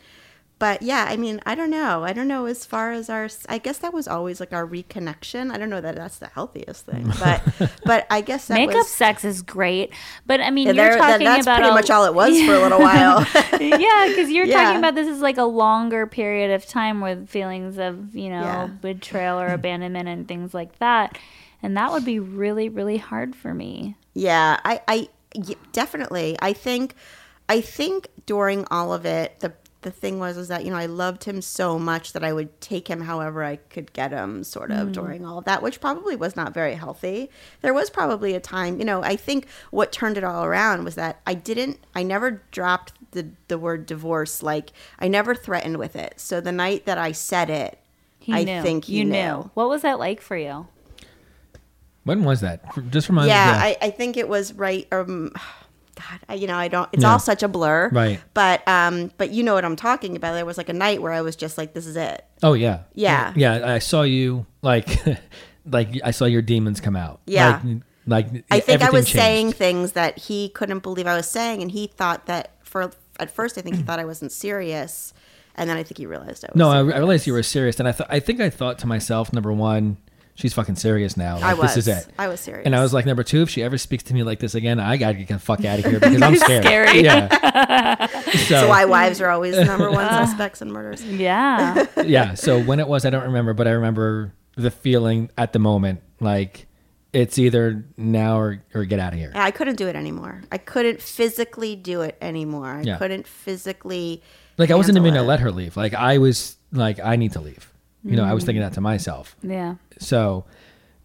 but 0.58 0.82
yeah, 0.82 1.06
I 1.08 1.16
mean, 1.16 1.40
I 1.46 1.54
don't 1.54 1.70
know. 1.70 2.02
I 2.04 2.12
don't 2.12 2.26
know 2.28 2.46
as 2.46 2.64
far 2.64 2.90
as 2.92 3.08
our. 3.08 3.28
I 3.48 3.58
guess 3.58 3.78
that 3.78 3.92
was 3.92 4.08
always 4.08 4.40
like 4.40 4.52
our 4.52 4.66
reconnection. 4.66 5.52
I 5.52 5.58
don't 5.58 5.70
know 5.70 5.80
that 5.80 5.94
that's 5.96 6.18
the 6.18 6.26
healthiest 6.28 6.86
thing, 6.86 7.12
but 7.20 7.42
but 7.84 8.06
I 8.10 8.20
guess 8.20 8.48
that 8.48 8.54
Makeup 8.54 8.74
was, 8.74 8.88
sex 8.88 9.24
is 9.24 9.42
great, 9.42 9.92
but 10.26 10.40
I 10.40 10.50
mean, 10.50 10.66
you're 10.66 10.74
there- 10.74 10.96
talking 10.98 11.24
that's 11.24 11.44
about 11.46 11.56
pretty 11.58 11.70
a- 11.70 11.74
much 11.74 11.90
all 11.90 12.04
it 12.06 12.14
was 12.14 12.40
for 12.44 12.54
a 12.54 12.58
little 12.60 12.80
while. 12.90 13.20
yeah, 13.60 14.06
because 14.08 14.30
you're 14.30 14.46
Yeah. 14.46 14.62
talking 14.64 14.78
about 14.78 14.94
this 14.94 15.06
is 15.08 15.20
like 15.20 15.38
a 15.38 15.44
longer 15.44 16.06
period 16.06 16.50
of 16.50 16.66
time 16.66 17.00
with 17.00 17.28
feelings 17.28 17.78
of 17.78 18.14
you 18.16 18.28
know 18.30 18.42
Yeah. 18.42 18.66
betrayal 18.66 19.38
or 19.40 19.48
abandonment 19.48 20.08
and 20.08 20.26
things 20.26 20.54
like 20.54 20.78
that, 20.80 21.18
and 21.62 21.76
that 21.76 21.92
would 21.92 22.04
be 22.04 22.18
really 22.18 22.68
really 22.68 22.96
hard 22.98 23.36
for 23.36 23.54
me. 23.54 23.96
Yeah, 24.14 24.58
I, 24.64 25.08
definitely. 25.72 26.36
I 26.42 26.52
think, 26.52 26.94
I 27.48 27.60
think 27.60 28.08
during 28.26 28.64
all 28.70 28.92
of 28.92 29.06
it, 29.06 29.38
the 29.40 29.52
the 29.82 29.90
thing 29.90 30.18
was 30.18 30.36
is 30.36 30.48
that 30.48 30.64
you 30.64 30.70
know 30.70 30.76
I 30.76 30.86
loved 30.86 31.24
him 31.24 31.40
so 31.40 31.78
much 31.78 32.12
that 32.12 32.24
I 32.24 32.32
would 32.32 32.60
take 32.60 32.88
him 32.88 33.02
however 33.02 33.44
I 33.44 33.56
could 33.56 33.92
get 33.92 34.10
him, 34.10 34.42
sort 34.42 34.70
of 34.72 34.92
during 34.92 35.24
all 35.24 35.38
of 35.38 35.44
that, 35.44 35.62
which 35.62 35.80
probably 35.80 36.16
was 36.16 36.34
not 36.34 36.52
very 36.52 36.74
healthy. 36.74 37.30
There 37.60 37.72
was 37.72 37.88
probably 37.88 38.34
a 38.34 38.40
time, 38.40 38.78
you 38.78 38.84
know. 38.84 39.02
I 39.02 39.14
think 39.16 39.46
what 39.70 39.92
turned 39.92 40.18
it 40.18 40.24
all 40.24 40.44
around 40.44 40.84
was 40.84 40.96
that 40.96 41.20
I 41.26 41.34
didn't, 41.34 41.78
I 41.94 42.02
never 42.02 42.42
dropped 42.50 42.92
the 43.12 43.28
the 43.46 43.58
word 43.58 43.86
divorce. 43.86 44.42
Like 44.42 44.72
I 44.98 45.06
never 45.08 45.34
threatened 45.34 45.76
with 45.78 45.94
it. 45.94 46.14
So 46.16 46.40
the 46.40 46.52
night 46.52 46.84
that 46.86 46.98
I 46.98 47.12
said 47.12 47.48
it, 47.48 47.78
He 48.18 48.32
I 48.32 48.42
knew. 48.44 48.62
think 48.62 48.86
he 48.86 48.98
you 48.98 49.04
knew. 49.04 49.12
knew. 49.12 49.50
What 49.54 49.68
was 49.68 49.82
that 49.82 49.98
like 49.98 50.20
for 50.20 50.36
you? 50.36 50.66
When 52.04 52.24
was 52.24 52.40
that? 52.40 52.62
Just 52.90 53.08
remind 53.08 53.28
yeah, 53.28 53.52
me. 53.52 53.58
I, 53.58 53.76
I 53.88 53.90
think 53.90 54.16
it 54.16 54.28
was 54.28 54.54
right. 54.54 54.88
Um, 54.92 55.32
God, 55.98 56.20
I, 56.28 56.34
you 56.34 56.46
know, 56.46 56.54
I 56.56 56.68
don't. 56.68 56.88
It's 56.92 57.02
Yeah. 57.02 57.10
all 57.12 57.18
such 57.18 57.42
a 57.42 57.48
blur. 57.48 57.88
Right. 57.92 58.20
But 58.34 58.66
um, 58.68 59.10
but 59.18 59.30
you 59.30 59.42
know 59.42 59.54
what 59.54 59.64
I'm 59.64 59.74
talking 59.76 60.14
about. 60.16 60.34
There 60.34 60.46
was 60.46 60.56
like 60.56 60.68
a 60.68 60.72
night 60.72 61.02
where 61.02 61.12
I 61.12 61.20
was 61.22 61.34
just 61.36 61.58
like, 61.58 61.74
this 61.74 61.86
is 61.86 61.96
it. 61.96 62.24
Oh 62.42 62.52
yeah. 62.52 62.80
Yeah. 62.94 63.32
Yeah, 63.36 63.72
I 63.74 63.78
saw 63.80 64.02
you 64.02 64.46
like 64.62 64.88
like 65.66 65.88
I 66.04 66.12
saw 66.12 66.24
your 66.26 66.42
demons 66.42 66.80
come 66.80 66.96
out. 66.96 67.20
Yeah. 67.26 67.60
Like, 68.06 68.32
like 68.32 68.44
I 68.50 68.60
think 68.60 68.80
I 68.82 68.90
was 68.90 69.06
changed. 69.06 69.16
saying 69.18 69.52
things 69.52 69.92
that 69.92 70.18
he 70.18 70.48
couldn't 70.50 70.80
believe 70.84 71.06
I 71.06 71.16
was 71.16 71.28
saying, 71.28 71.62
and 71.62 71.70
he 71.70 71.88
thought 71.88 72.26
that 72.26 72.52
for 72.62 72.90
at 73.20 73.30
first 73.30 73.58
I 73.58 73.60
think 73.62 73.76
he 73.76 73.82
thought 73.88 73.98
I 73.98 74.04
wasn't 74.04 74.32
serious, 74.32 75.12
and 75.56 75.68
then 75.68 75.76
I 75.76 75.82
think 75.82 75.98
he 75.98 76.06
realized 76.06 76.44
I 76.44 76.48
was. 76.52 76.56
No, 76.56 76.70
serious. 76.72 76.94
I 76.94 76.98
realized 76.98 77.26
you 77.26 77.32
were 77.34 77.42
serious, 77.42 77.78
and 77.80 77.88
I 77.88 77.92
thought 77.92 78.06
I 78.08 78.20
think 78.20 78.40
I 78.40 78.48
thought 78.50 78.78
to 78.78 78.86
myself, 78.86 79.32
number 79.32 79.52
one, 79.52 79.98
she's 80.38 80.54
fucking 80.54 80.76
serious 80.76 81.16
now. 81.16 81.34
Like, 81.34 81.44
I 81.44 81.54
was. 81.54 81.74
This 81.74 81.86
is 81.86 81.88
it. 81.88 82.06
I 82.18 82.28
was 82.28 82.40
serious. 82.40 82.64
And 82.64 82.74
I 82.74 82.80
was 82.80 82.94
like, 82.94 83.04
number 83.04 83.22
two, 83.24 83.42
if 83.42 83.50
she 83.50 83.62
ever 83.62 83.76
speaks 83.76 84.04
to 84.04 84.14
me 84.14 84.22
like 84.22 84.38
this 84.38 84.54
again, 84.54 84.78
I 84.80 84.96
gotta 84.96 85.14
get 85.18 85.28
the 85.28 85.38
fuck 85.38 85.64
out 85.64 85.80
of 85.80 85.84
here 85.84 86.00
because 86.00 86.22
I'm 86.22 86.36
scared. 86.36 86.64
Scary. 86.64 87.00
Yeah. 87.02 88.06
So, 88.28 88.60
so 88.62 88.68
why 88.68 88.84
wives 88.84 89.20
are 89.20 89.30
always 89.30 89.56
the 89.56 89.64
number 89.64 89.90
one 89.90 90.04
uh, 90.04 90.24
suspects 90.26 90.60
in 90.62 90.70
murders. 90.70 91.02
Yeah, 91.04 91.86
yeah. 92.04 92.34
So 92.34 92.60
when 92.62 92.78
it 92.78 92.86
was, 92.86 93.04
I 93.04 93.10
don't 93.10 93.24
remember, 93.24 93.52
but 93.54 93.66
I 93.66 93.70
remember 93.72 94.32
the 94.54 94.70
feeling 94.70 95.30
at 95.38 95.52
the 95.52 95.58
moment, 95.58 96.02
like 96.20 96.66
it's 97.12 97.38
either 97.38 97.84
now 97.96 98.38
or, 98.38 98.62
or 98.74 98.84
get 98.84 98.98
out 99.00 99.12
of 99.14 99.18
here. 99.18 99.32
I 99.34 99.50
couldn't 99.50 99.76
do 99.76 99.88
it 99.88 99.96
anymore. 99.96 100.42
I 100.52 100.58
couldn't 100.58 101.00
physically 101.00 101.74
do 101.74 102.02
it 102.02 102.16
anymore. 102.20 102.66
I 102.68 102.82
Yeah. 102.82 102.98
couldn't 102.98 103.26
physically. 103.26 104.22
Like 104.58 104.70
I 104.70 104.74
wasn't 104.74 104.96
handle 104.96 105.08
even 105.12 105.18
gonna 105.18 105.28
let 105.28 105.40
her 105.40 105.50
leave. 105.50 105.76
Like 105.76 105.94
I 105.94 106.18
was 106.18 106.56
like, 106.72 107.00
I 107.00 107.16
need 107.16 107.32
to 107.32 107.40
leave. 107.40 107.72
You 108.08 108.16
know, 108.16 108.24
I 108.24 108.34
was 108.34 108.44
thinking 108.44 108.62
that 108.62 108.72
to 108.74 108.80
myself. 108.80 109.36
yeah. 109.42 109.76
So, 109.98 110.44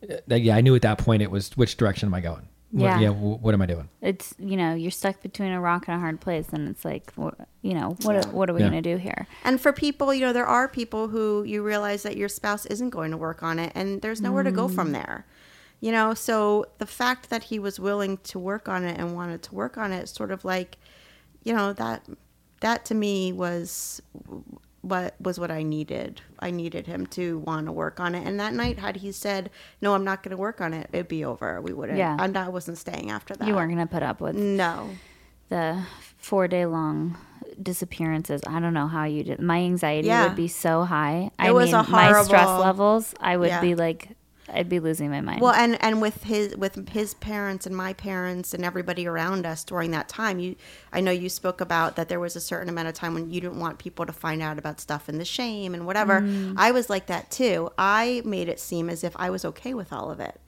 uh, 0.09 0.35
yeah, 0.35 0.55
I 0.55 0.61
knew 0.61 0.75
at 0.75 0.81
that 0.83 0.97
point 0.97 1.21
it 1.21 1.31
was 1.31 1.51
which 1.57 1.77
direction 1.77 2.07
am 2.07 2.13
I 2.13 2.21
going? 2.21 2.47
What, 2.71 2.85
Yeah. 2.85 2.99
yeah. 3.01 3.09
wh- 3.09 3.41
What 3.43 3.53
am 3.53 3.61
I 3.61 3.65
doing? 3.67 3.87
It's 4.01 4.33
you 4.39 4.57
know 4.57 4.73
you're 4.73 4.89
stuck 4.91 5.21
between 5.21 5.51
a 5.51 5.61
rock 5.61 5.87
and 5.87 5.95
a 5.95 5.99
hard 5.99 6.19
place, 6.21 6.47
and 6.51 6.67
it's 6.69 6.83
like 6.83 7.13
wh- 7.15 7.39
you 7.61 7.73
know 7.75 7.95
what 8.01 8.33
what 8.33 8.49
are 8.49 8.53
we 8.53 8.61
Yeah. 8.61 8.69
gonna 8.69 8.81
do 8.81 8.97
here? 8.97 9.27
And 9.43 9.61
for 9.61 9.71
people, 9.71 10.11
you 10.13 10.21
know, 10.21 10.33
there 10.33 10.47
are 10.47 10.67
people 10.67 11.07
who 11.09 11.43
you 11.43 11.61
realize 11.63 12.01
that 12.03 12.17
your 12.17 12.29
spouse 12.29 12.65
isn't 12.65 12.89
going 12.89 13.11
to 13.11 13.17
work 13.17 13.43
on 13.43 13.59
it 13.59 13.71
and 13.75 14.01
there's 14.01 14.21
nowhere 14.21 14.43
to 14.43 14.51
go 14.51 14.67
from 14.67 14.91
there. 14.91 15.25
You 15.81 15.91
know, 15.91 16.13
so 16.13 16.65
the 16.77 16.85
fact 16.87 17.29
that 17.29 17.43
he 17.43 17.59
was 17.59 17.79
willing 17.79 18.17
to 18.31 18.39
work 18.39 18.67
on 18.69 18.83
it 18.85 18.97
and 18.99 19.13
wanted 19.15 19.43
to 19.43 19.53
work 19.55 19.77
on 19.77 19.91
it 19.91 20.07
sort 20.09 20.31
of 20.31 20.43
like, 20.45 20.77
you 21.43 21.53
know, 21.53 21.73
that 21.73 22.05
that 22.61 22.85
to 22.85 22.95
me 22.95 23.31
was 23.33 24.01
what 24.83 25.15
was 25.19 25.39
what 25.39 25.49
I 25.49 25.63
needed. 25.63 26.21
I 26.39 26.51
needed 26.51 26.85
him 26.87 27.07
to 27.07 27.39
want 27.39 27.65
to 27.65 27.71
work 27.71 27.99
on 27.99 28.13
it. 28.15 28.27
And 28.27 28.39
that 28.39 28.53
night 28.53 28.77
had 28.77 28.97
he 28.97 29.11
said, 29.11 29.49
"No, 29.81 29.95
I'm 29.95 30.03
not 30.03 30.21
going 30.21 30.31
to 30.31 30.37
work 30.37 30.61
on 30.61 30.73
it." 30.73 30.89
It'd 30.93 31.07
be 31.07 31.25
over. 31.25 31.59
We 31.61 31.73
wouldn't. 31.73 31.97
Yeah. 31.97 32.15
And 32.19 32.37
I 32.37 32.49
wasn't 32.49 32.77
staying 32.77 33.09
after 33.09 33.33
that. 33.35 33.47
You 33.47 33.55
weren't 33.55 33.71
gonna 33.71 33.87
put 33.87 34.03
up 34.03 34.19
with 34.21 34.35
No. 34.35 34.89
the 35.49 35.83
four 36.17 36.47
day 36.47 36.65
long 36.65 37.17
disappearances. 37.61 38.41
I 38.47 38.59
don't 38.59 38.73
know 38.73 38.87
how 38.87 39.05
you 39.05 39.23
did. 39.23 39.39
My 39.39 39.59
anxiety 39.59 40.07
Yeah. 40.09 40.27
would 40.27 40.35
be 40.35 40.47
so 40.47 40.83
high. 40.83 41.31
I 41.39 41.49
It 41.49 41.53
was 41.53 41.67
mean, 41.71 41.75
a 41.85 41.89
my 41.89 42.23
stress 42.23 42.47
levels. 42.47 43.13
I 43.19 43.37
would 43.37 43.47
Yeah. 43.49 43.61
be 43.61 43.75
like, 43.75 44.09
I'd 44.49 44.69
be 44.69 44.79
losing 44.79 45.09
my 45.09 45.21
mind. 45.21 45.41
Well, 45.41 45.53
and 45.53 45.81
and 45.81 46.01
with 46.01 46.23
his 46.23 46.55
with 46.57 46.89
his 46.89 47.13
parents 47.15 47.65
and 47.65 47.75
my 47.75 47.93
parents 47.93 48.53
and 48.53 48.65
everybody 48.65 49.07
around 49.07 49.45
us 49.45 49.63
during 49.63 49.91
that 49.91 50.09
time, 50.09 50.39
you 50.39 50.55
I 50.91 51.01
know 51.01 51.11
you 51.11 51.29
spoke 51.29 51.61
about 51.61 51.95
that 51.95 52.09
there 52.09 52.19
was 52.19 52.35
a 52.35 52.41
certain 52.41 52.69
amount 52.69 52.87
of 52.87 52.93
time 52.93 53.13
when 53.13 53.31
you 53.31 53.41
didn't 53.41 53.59
want 53.59 53.79
people 53.79 54.05
to 54.05 54.13
find 54.13 54.41
out 54.41 54.57
about 54.57 54.79
stuff 54.79 55.07
and 55.07 55.19
the 55.19 55.25
shame 55.25 55.73
and 55.73 55.85
whatever. 55.85 56.21
Mm. 56.21 56.55
I 56.57 56.71
was 56.71 56.89
like 56.89 57.07
that 57.07 57.31
too. 57.31 57.69
I 57.77 58.21
made 58.25 58.49
it 58.49 58.59
seem 58.59 58.89
as 58.89 59.03
if 59.03 59.13
I 59.15 59.29
was 59.29 59.45
okay 59.45 59.73
with 59.73 59.93
all 59.93 60.11
of 60.11 60.19
it. 60.19 60.39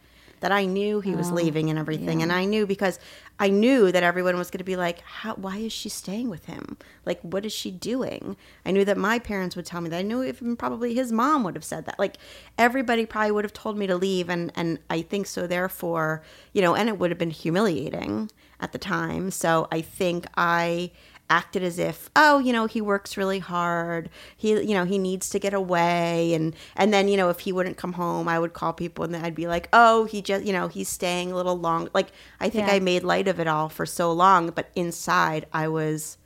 That 0.45 0.51
I 0.51 0.65
knew 0.65 1.01
he 1.01 1.15
Oh, 1.15 1.17
was 1.17 1.31
leaving 1.31 1.71
and 1.71 1.79
everything, 1.79 2.21
and 2.21 2.31
I 2.31 2.45
knew 2.45 2.67
because 2.67 2.99
I 3.39 3.47
knew 3.49 3.91
that 3.91 4.03
everyone 4.03 4.37
was 4.37 4.51
going 4.51 4.59
to 4.59 4.63
be 4.63 4.75
like, 4.75 4.99
"How? 5.01 5.33
Why 5.33 5.57
is 5.57 5.73
she 5.73 5.89
staying 5.89 6.29
with 6.29 6.45
him? 6.45 6.77
Like, 7.03 7.19
what 7.23 7.47
is 7.47 7.51
she 7.51 7.71
doing?" 7.71 8.37
I 8.63 8.69
knew 8.69 8.85
that 8.85 8.95
my 8.95 9.17
parents 9.17 9.55
would 9.55 9.65
tell 9.65 9.81
me 9.81 9.89
that. 9.89 9.97
I 9.97 10.01
knew 10.03 10.21
even 10.23 10.55
probably 10.55 10.93
his 10.93 11.11
mom 11.11 11.43
would 11.45 11.55
have 11.55 11.63
said 11.65 11.87
that. 11.87 11.97
Like, 11.97 12.17
everybody 12.59 13.07
probably 13.07 13.31
would 13.31 13.43
have 13.43 13.53
told 13.53 13.75
me 13.75 13.87
to 13.87 13.95
leave, 13.95 14.29
and 14.29 14.51
and 14.55 14.77
I 14.87 15.01
think 15.01 15.25
so. 15.25 15.47
Therefore, 15.47 16.21
you 16.53 16.61
know, 16.61 16.75
and 16.75 16.89
it 16.89 16.99
would 16.99 17.09
have 17.09 17.17
been 17.17 17.31
humiliating 17.31 18.29
at 18.59 18.71
the 18.71 18.77
time. 18.77 19.31
So 19.31 19.67
I 19.71 19.81
think 19.81 20.27
I 20.37 20.91
acted 21.29 21.63
as 21.63 21.79
if 21.79 22.09
oh 22.15 22.37
you 22.39 22.53
know 22.53 22.65
he 22.67 22.79
works 22.81 23.17
really 23.17 23.39
hard. 23.39 24.09
He 24.37 24.49
you 24.51 24.73
know 24.75 24.85
he 24.85 24.97
needs 24.97 25.29
to 25.29 25.39
get 25.39 25.53
away. 25.53 26.33
And 26.33 26.55
and 26.75 26.93
then 26.93 27.07
you 27.07 27.17
know 27.17 27.29
if 27.29 27.39
he 27.39 27.51
wouldn't 27.51 27.77
come 27.77 27.93
home 27.93 28.27
i 28.27 28.37
would 28.39 28.53
call 28.53 28.73
people 28.73 29.03
and 29.05 29.13
then 29.13 29.23
i'd 29.25 29.33
be 29.35 29.47
like 29.47 29.67
oh 29.73 30.05
he 30.05 30.21
just 30.21 30.45
you 30.45 30.53
know 30.53 30.67
he's 30.67 30.87
staying 30.89 31.31
a 31.31 31.35
little 31.35 31.57
long. 31.57 31.89
Like 31.93 32.09
i 32.39 32.49
think 32.49 32.67
Yeah. 32.67 32.75
i 32.75 32.79
made 32.79 33.03
light 33.03 33.27
of 33.27 33.39
it 33.39 33.47
all 33.47 33.69
for 33.69 33.85
so 33.85 34.11
long 34.11 34.49
but 34.51 34.69
inside 34.75 35.45
i 35.51 35.67
was 35.67 36.17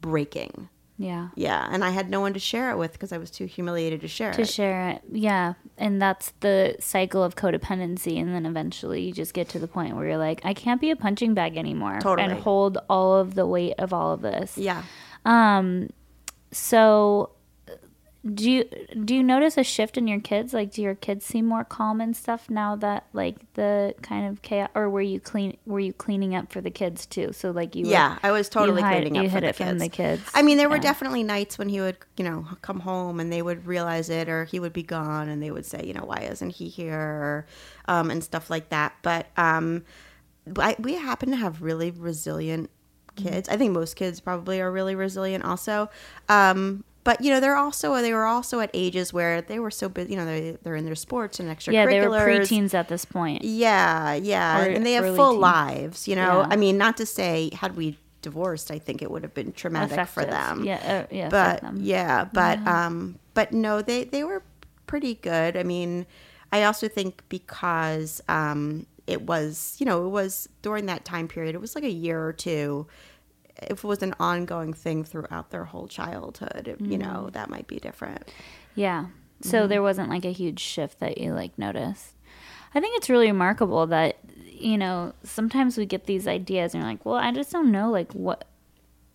breaking 0.00 0.68
yeah. 0.98 1.28
yeah 1.36 1.68
and 1.70 1.84
i 1.84 1.90
had 1.90 2.10
no 2.10 2.20
one 2.20 2.34
to 2.34 2.40
share 2.40 2.70
it 2.72 2.76
with 2.76 2.92
because 2.92 3.12
i 3.12 3.18
was 3.18 3.30
too 3.30 3.46
humiliated 3.46 4.00
to 4.00 4.08
share 4.08 4.32
To 4.32 4.42
it 4.42 4.44
To 4.46 4.52
share 4.52 4.88
it. 4.90 5.02
Yeah. 5.12 5.54
And 5.78 6.02
that's 6.02 6.32
the 6.40 6.74
cycle 6.80 7.22
of 7.22 7.36
codependency. 7.36 8.20
And 8.20 8.34
then 8.34 8.44
eventually 8.44 9.02
you 9.02 9.12
just 9.12 9.32
get 9.32 9.48
to 9.50 9.58
the 9.60 9.68
point 9.68 9.94
where 9.94 10.06
you're 10.08 10.18
like, 10.18 10.40
I 10.44 10.54
can't 10.54 10.80
be 10.80 10.90
a 10.90 10.96
punching 10.96 11.34
bag 11.34 11.56
anymore. 11.56 12.00
Totally. 12.00 12.28
And 12.32 12.40
hold 12.40 12.78
all 12.90 13.14
of 13.14 13.34
the 13.36 13.46
weight 13.46 13.74
of 13.78 13.92
all 13.92 14.12
of 14.12 14.20
this. 14.22 14.58
yeah 14.58 14.82
Um, 15.24 15.90
so 16.50 17.30
do 18.34 18.50
you 18.50 18.64
do 19.04 19.14
you 19.14 19.22
notice 19.22 19.56
a 19.56 19.62
shift 19.64 19.96
in 19.96 20.06
your 20.08 20.20
kids? 20.20 20.52
Like, 20.52 20.72
do 20.72 20.82
your 20.82 20.94
kids 20.94 21.24
seem 21.24 21.46
more 21.46 21.64
calm 21.64 22.00
and 22.00 22.16
stuff 22.16 22.50
now 22.50 22.74
that 22.76 23.06
like 23.12 23.36
the 23.54 23.94
kind 24.02 24.26
of 24.28 24.42
chaos, 24.42 24.68
or 24.74 24.90
were 24.90 25.00
you 25.00 25.20
clean? 25.20 25.56
Were 25.66 25.80
you 25.80 25.92
cleaning 25.92 26.34
up 26.34 26.52
for 26.52 26.60
the 26.60 26.70
kids 26.70 27.06
too? 27.06 27.32
So 27.32 27.50
like 27.52 27.74
you, 27.76 27.84
were- 27.86 27.90
yeah 27.92 28.18
i 28.22 28.30
was 28.30 28.48
totally 28.48 28.82
hide- 28.82 29.02
cleaning 29.02 29.16
up 29.18 29.22
you 29.24 29.28
for 29.30 29.34
hid 29.36 29.42
the 29.44 29.48
it 29.48 29.56
kids. 29.56 29.68
from 29.70 29.78
the 29.78 29.88
kids. 29.88 30.22
I 30.34 30.42
mean, 30.42 30.56
there 30.58 30.68
were 30.68 30.76
Yeah. 30.76 30.82
definitely 30.82 31.22
nights 31.22 31.58
when 31.58 31.68
he 31.68 31.80
would, 31.80 31.96
you 32.16 32.24
know, 32.24 32.46
come 32.62 32.80
home 32.80 33.20
and 33.20 33.32
they 33.32 33.40
would 33.42 33.66
realize 33.66 34.10
it, 34.10 34.28
or 34.28 34.44
he 34.44 34.58
would 34.60 34.72
be 34.72 34.82
gone, 34.82 35.28
and 35.28 35.42
they 35.42 35.50
would 35.50 35.64
say, 35.66 35.84
you 35.84 35.94
know, 35.94 36.04
why 36.04 36.26
isn't 36.30 36.50
he 36.50 36.68
here, 36.68 37.46
um, 37.86 38.10
and 38.10 38.22
stuff 38.24 38.50
like 38.50 38.68
that. 38.70 38.94
But 39.02 39.26
um, 39.36 39.84
I, 40.58 40.76
we 40.78 40.94
happen 40.94 41.30
to 41.30 41.36
have 41.36 41.62
really 41.62 41.90
resilient 41.90 42.70
kids. 43.16 43.48
I 43.48 43.56
think 43.56 43.72
most 43.72 43.96
kids 43.96 44.20
probably 44.20 44.60
are 44.60 44.70
really 44.70 44.94
resilient, 44.94 45.44
also. 45.44 45.88
Um, 46.28 46.84
but 47.08 47.22
you 47.22 47.30
know, 47.30 47.40
they're 47.40 47.56
also 47.56 47.94
they 48.02 48.12
were 48.12 48.26
also 48.26 48.60
at 48.60 48.68
ages 48.74 49.14
where 49.14 49.40
they 49.40 49.58
were 49.58 49.70
so 49.70 49.88
busy. 49.88 50.10
You 50.10 50.18
know, 50.18 50.26
they 50.26 50.58
they're 50.62 50.76
in 50.76 50.84
their 50.84 50.94
sports 50.94 51.40
and 51.40 51.48
extracurriculars. 51.48 51.72
yeah, 51.72 51.86
they 51.86 52.06
were 52.06 52.18
preteens 52.18 52.74
at 52.74 52.88
this 52.88 53.06
point. 53.06 53.44
Yeah, 53.44 54.12
yeah, 54.12 54.60
Or 54.60 54.68
and 54.68 54.84
they 54.84 54.92
have 54.92 55.16
full 55.16 55.32
teen. 55.32 55.40
lives. 55.40 56.06
You 56.06 56.16
know, 56.16 56.40
Yeah. 56.40 56.48
I 56.50 56.56
mean, 56.56 56.76
not 56.76 56.98
to 56.98 57.06
say 57.06 57.48
had 57.54 57.76
we 57.76 57.96
divorced, 58.20 58.70
I 58.70 58.78
think 58.78 59.00
it 59.00 59.10
would 59.10 59.22
have 59.22 59.32
been 59.32 59.52
traumatic 59.52 60.06
for 60.06 60.22
them. 60.22 60.64
Yeah, 60.64 61.06
uh, 61.08 61.14
yeah. 61.14 61.30
but 61.30 61.64
yeah, 61.78 62.26
but 62.30 62.58
um, 62.68 63.18
but 63.32 63.54
no, 63.54 63.80
they 63.80 64.04
they 64.04 64.22
were 64.22 64.42
pretty 64.86 65.14
good. 65.14 65.56
I 65.56 65.62
mean, 65.62 66.04
I 66.52 66.64
also 66.64 66.88
think 66.88 67.22
because 67.30 68.20
um, 68.28 68.84
it 69.06 69.22
was 69.22 69.76
you 69.78 69.86
know 69.86 70.04
it 70.04 70.10
was 70.10 70.46
during 70.60 70.84
that 70.86 71.06
time 71.06 71.26
period, 71.26 71.54
it 71.54 71.60
was 71.62 71.74
like 71.74 71.84
a 71.84 71.90
year 71.90 72.22
or 72.22 72.34
two. 72.34 72.86
If 73.62 73.84
it 73.84 73.86
was 73.86 74.02
an 74.02 74.14
ongoing 74.20 74.72
thing 74.72 75.04
throughout 75.04 75.50
their 75.50 75.64
whole 75.64 75.88
childhood, 75.88 76.68
it, 76.68 76.80
you 76.80 76.98
Mm. 76.98 77.00
know, 77.00 77.30
that 77.32 77.50
might 77.50 77.66
be 77.66 77.78
different. 77.78 78.30
Yeah. 78.74 79.06
So 79.40 79.60
Mm-hmm. 79.60 79.68
there 79.68 79.82
wasn't 79.82 80.10
like 80.10 80.24
a 80.24 80.32
huge 80.32 80.60
shift 80.60 81.00
that 81.00 81.18
you 81.18 81.32
like 81.32 81.58
noticed. 81.58 82.14
I 82.74 82.80
think 82.80 82.96
it's 82.96 83.08
really 83.10 83.28
remarkable 83.28 83.86
that 83.86 84.18
you 84.52 84.76
know 84.76 85.12
sometimes 85.22 85.78
we 85.78 85.86
get 85.86 86.06
these 86.06 86.26
ideas 86.26 86.74
and 86.74 86.82
you're 86.82 86.90
like, 86.90 87.04
well, 87.06 87.14
I 87.14 87.30
just 87.32 87.52
don't 87.52 87.70
know 87.72 87.90
like 87.90 88.12
what 88.12 88.44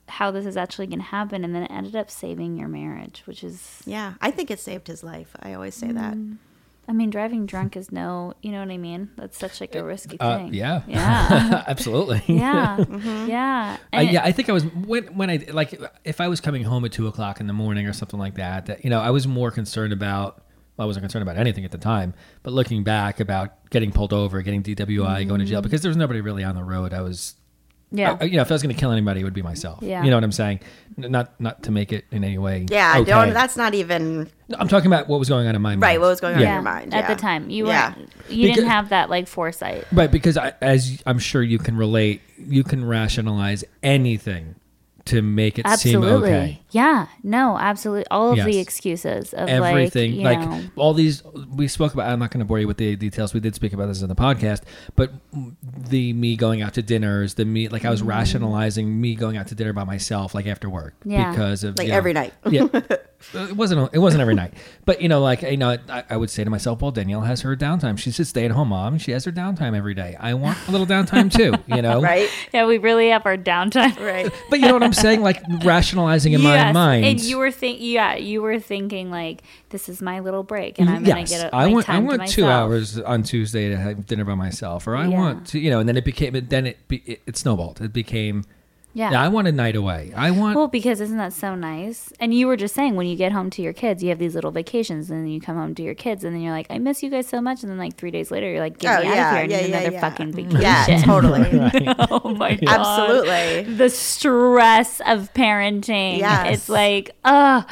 how 0.07 0.31
this 0.31 0.45
is 0.45 0.57
actually 0.57 0.87
going 0.87 0.99
to 0.99 1.05
happen, 1.05 1.43
and 1.45 1.55
then 1.55 1.63
it 1.63 1.71
ended 1.71 1.95
up 1.95 2.09
saving 2.11 2.57
your 2.57 2.67
marriage, 2.67 3.23
which 3.25 3.43
is 3.43 3.81
Yeah, 3.85 4.13
I 4.21 4.31
think 4.31 4.51
it 4.51 4.59
saved 4.59 4.87
his 4.87 5.03
life. 5.03 5.35
I 5.41 5.53
always 5.53 5.75
say 5.75 5.91
that. 5.91 6.17
I 6.87 6.91
mean, 6.91 7.09
driving 7.09 7.45
drunk 7.45 7.77
is 7.77 7.91
no, 7.91 8.33
you 8.41 8.51
know 8.51 8.59
what 8.59 8.69
I 8.69 8.77
mean? 8.77 9.09
That's 9.15 9.37
such 9.37 9.61
like 9.61 9.73
a 9.75 9.83
risky 9.83 10.19
Uh, 10.19 10.37
thing. 10.39 10.53
yeah. 10.53 10.81
Yeah. 10.87 11.63
Absolutely. 11.67 12.21
Yeah. 12.27 12.77
Mm-hmm. 12.77 13.29
Yeah. 13.29 13.77
I, 13.93 14.01
yeah, 14.01 14.21
I 14.23 14.31
think 14.33 14.49
I 14.49 14.51
was 14.53 14.65
when 14.65 15.05
when 15.15 15.29
I 15.29 15.45
like 15.51 15.79
if 16.03 16.19
I 16.19 16.27
was 16.27 16.41
coming 16.41 16.63
home 16.63 16.83
at 16.85 16.91
two 16.91 17.07
o'clock 17.07 17.39
in 17.39 17.47
the 17.47 17.53
morning 17.53 17.87
or 17.87 17.93
something 17.93 18.19
like 18.19 18.35
that. 18.35 18.65
That 18.65 18.83
you 18.83 18.89
know, 18.89 18.99
I 18.99 19.11
was 19.11 19.27
more 19.27 19.49
concerned 19.51 19.93
about. 19.93 20.43
Well, 20.75 20.85
I 20.85 20.87
wasn't 20.87 21.03
concerned 21.03 21.21
about 21.21 21.37
anything 21.37 21.65
at 21.65 21.71
the 21.71 21.77
time, 21.77 22.15
but 22.41 22.51
looking 22.51 22.83
back 22.83 23.19
about 23.19 23.69
getting 23.69 23.91
pulled 23.91 24.11
over, 24.11 24.41
getting 24.41 24.63
DWI, 24.63 25.27
going 25.27 25.39
to 25.39 25.45
jail 25.45 25.61
because 25.61 25.83
there 25.83 25.89
was 25.89 25.97
nobody 25.97 26.19
really 26.19 26.43
on 26.43 26.55
the 26.55 26.63
road. 26.63 26.93
I 26.93 27.01
was, 27.01 27.35
Yeah. 27.95 28.17
I- 28.19 28.23
you 28.25 28.35
know, 28.37 28.41
if 28.41 28.51
I 28.51 28.55
was 28.55 28.63
going 28.63 28.73
to 28.75 28.79
kill 28.79 28.91
anybody, 28.91 29.21
it 29.21 29.23
would 29.23 29.33
be 29.35 29.43
myself. 29.43 29.79
Yeah. 29.81 30.03
You 30.03 30.09
know 30.09 30.17
what 30.17 30.23
I'm 30.23 30.31
saying? 30.31 30.59
Not 30.97 31.39
not 31.39 31.63
to 31.63 31.71
make 31.71 31.93
it 31.93 32.05
in 32.11 32.23
any 32.23 32.37
way. 32.37 32.65
Yeah, 32.69 32.97
okay. 32.99 33.09
don't. 33.11 33.33
That's 33.33 33.55
not 33.55 33.73
even 33.73 34.29
No, 34.49 34.57
I'm 34.59 34.67
talking 34.67 34.87
about 34.87 35.07
what 35.07 35.19
was 35.19 35.29
going 35.29 35.47
on 35.47 35.55
in 35.55 35.61
my 35.61 35.69
mind. 35.71 35.81
right. 35.83 35.99
What 36.01 36.07
was 36.07 36.19
going 36.19 36.35
on 36.35 36.41
Yeah. 36.41 36.47
in 36.49 36.53
your 36.55 36.61
mind 36.63 36.93
At 36.93 37.07
the 37.07 37.15
time, 37.15 37.49
you 37.49 37.67
Yeah. 37.67 37.93
weren't. 37.95 38.09
You 38.29 38.41
Because- 38.47 38.55
didn't 38.57 38.69
have 38.71 38.89
that 38.89 39.09
like 39.09 39.27
foresight. 39.27 39.85
Right, 39.91 40.11
because 40.11 40.37
I, 40.37 40.53
as 40.61 41.01
I'm 41.05 41.19
sure 41.19 41.41
you 41.43 41.57
can 41.59 41.77
relate, 41.77 42.21
you 42.37 42.63
can 42.63 42.83
rationalize 42.85 43.63
anything 43.81 44.55
to 45.05 45.21
make 45.21 45.59
it 45.59 45.65
Absolutely. 45.65 46.09
seem 46.09 46.23
okay. 46.23 46.61
Yeah. 46.73 47.07
No. 47.23 47.57
Absolutely. 47.57 48.05
All 48.11 48.31
of 48.31 48.43
the 48.45 48.57
excuses 48.59 49.33
of 49.33 49.47
everything 49.47 50.21
like, 50.21 50.39
like, 50.39 50.49
you 50.49 50.63
know, 50.63 50.69
all 50.75 50.93
these 50.93 51.23
we 51.55 51.67
spoke 51.67 51.93
about 51.93 52.09
i'm 52.09 52.19
not 52.19 52.31
going 52.31 52.39
to 52.39 52.45
bore 52.45 52.59
you 52.59 52.67
with 52.67 52.77
the 52.77 52.95
details 52.95 53.33
we 53.33 53.39
did 53.39 53.53
speak 53.55 53.73
about 53.73 53.87
this 53.87 54.01
in 54.01 54.09
the 54.09 54.15
podcast 54.15 54.61
but 54.95 55.11
the 55.77 56.13
me 56.13 56.35
going 56.35 56.61
out 56.61 56.73
to 56.73 56.81
dinners 56.81 57.35
the 57.35 57.45
me 57.45 57.67
like 57.69 57.85
i 57.85 57.89
was 57.89 58.01
mm. 58.01 58.07
rationalizing 58.07 58.99
me 58.99 59.15
going 59.15 59.37
out 59.37 59.47
to 59.47 59.55
dinner 59.55 59.73
by 59.73 59.83
myself 59.83 60.33
like 60.33 60.47
after 60.47 60.69
work 60.69 60.93
Yeah. 61.05 61.29
because 61.31 61.63
of 61.63 61.77
Like 61.77 61.87
you 61.87 61.91
know- 61.91 61.97
every 61.97 62.13
night. 62.13 62.33
yeah 62.49 62.67
it 63.33 63.55
wasn't 63.55 63.93
it 63.93 63.99
wasn't 63.99 64.21
every 64.21 64.35
night 64.35 64.53
but 64.85 65.01
you 65.01 65.07
know 65.07 65.21
like 65.21 65.41
you 65.43 65.55
know 65.57 65.77
I, 65.89 66.03
I 66.09 66.17
would 66.17 66.29
say 66.29 66.43
to 66.43 66.49
myself 66.49 66.81
well 66.81 66.91
danielle 66.91 67.21
has 67.21 67.41
her 67.41 67.55
downtime 67.55 67.97
she's 67.97 68.19
a 68.19 68.25
stay-at-home 68.25 68.67
mom 68.67 68.97
she 68.97 69.11
has 69.11 69.23
her 69.25 69.31
downtime 69.31 69.75
every 69.77 69.93
day 69.93 70.17
i 70.19 70.33
want 70.33 70.57
a 70.67 70.71
little 70.71 70.87
downtime 70.87 71.31
too 71.31 71.53
you 71.73 71.81
know 71.81 72.01
right, 72.01 72.29
yeah, 72.53 72.65
we 72.65 72.77
really 72.77 73.09
have 73.09 73.25
our 73.25 73.37
downtime. 73.37 73.97
right. 73.99 74.31
but 74.49 74.59
you 74.59 74.67
know 74.67 74.73
what 74.73 74.83
i'm 74.83 74.93
saying 74.93 75.21
like 75.21 75.41
rationalizing 75.63 76.33
in 76.33 76.41
my 76.43 76.57
Yes, 76.67 76.73
mind 76.73 77.05
And 77.05 77.19
you 77.21 77.37
were 77.37 77.51
think 77.51 77.77
yeah, 77.81 78.15
you 78.15 78.41
were 78.41 78.59
thinking 78.59 79.11
like 79.11 79.43
this 79.69 79.89
is 79.89 80.01
my 80.01 80.19
little 80.19 80.43
break 80.43 80.79
and 80.79 80.89
I'm 80.89 81.03
gonna 81.03 81.23
get 81.23 81.51
a, 81.51 81.55
I 81.55 81.67
my 81.67 81.73
want 81.73 81.89
I 81.89 81.99
want 81.99 82.27
two 82.27 82.45
hours 82.45 82.99
on 82.99 83.23
Tuesday 83.23 83.69
to 83.69 83.77
have 83.77 84.05
dinner 84.05 84.25
by 84.25 84.35
myself, 84.35 84.87
or 84.87 84.95
I 84.95 85.07
Yeah. 85.07 85.19
want 85.19 85.47
to, 85.47 85.59
you 85.59 85.69
know, 85.69 85.79
and 85.79 85.87
then 85.89 85.97
it 85.97 86.05
became, 86.05 86.33
then 86.49 86.65
it 86.67 86.87
be, 86.87 86.97
it, 87.05 87.21
it 87.25 87.37
snowballed. 87.37 87.81
It 87.81 87.93
became, 87.93 88.43
Yeah. 88.95 89.11
yeah. 89.11 89.23
I 89.23 89.27
want 89.27 89.47
a 89.47 89.51
night 89.51 89.75
away. 89.75 90.13
I 90.15 90.29
want, 90.29 90.55
Well, 90.55 90.67
because 90.67 91.01
isn't 91.01 91.17
that 91.17 91.33
so 91.33 91.55
nice? 91.55 92.13
And 92.19 92.31
you 92.33 92.45
were 92.45 92.55
just 92.55 92.75
saying 92.75 92.95
when 92.95 93.07
you 93.07 93.15
get 93.15 93.31
home 93.31 93.49
to 93.51 93.61
your 93.63 93.73
kids, 93.73 94.03
you 94.03 94.09
have 94.09 94.19
these 94.19 94.35
little 94.35 94.51
vacations, 94.51 95.09
and 95.09 95.21
then 95.21 95.27
you 95.29 95.41
come 95.41 95.55
home 95.55 95.73
to 95.75 95.81
your 95.81 95.95
kids, 95.95 96.23
and 96.23 96.33
then 96.35 96.41
you're 96.41 96.51
like, 96.53 96.67
"I 96.69 96.77
miss 96.77 97.01
you 97.01 97.09
guys 97.09 97.27
so 97.27 97.41
much," 97.41 97.63
and 97.63 97.71
then 97.71 97.79
like 97.79 97.95
three 97.95 98.11
days 98.11 98.29
later, 98.29 98.49
you're 98.51 98.59
like, 98.59 98.77
"Get 98.77 98.99
Oh, 98.99 99.01
me 99.01 99.07
out 99.09 99.13
of 99.13 99.17
here! 99.17 99.25
I 99.39 99.41
need 99.47 99.51
yeah, 99.51 99.59
yeah, 99.61 99.77
another 99.77 99.91
yeah. 99.93 100.01
fucking 100.01 100.31
vacation." 100.33 100.61
Yeah, 100.61 101.01
totally. 101.03 101.49
oh 102.11 102.35
my 102.35 102.53
god! 102.55 102.69
Absolutely. 102.69 103.73
The 103.75 103.89
stress 103.89 105.01
of 105.07 105.33
parenting. 105.33 106.19
Yes. 106.19 106.55
It's 106.55 106.69
like, 106.69 107.11
oh, 107.25 107.65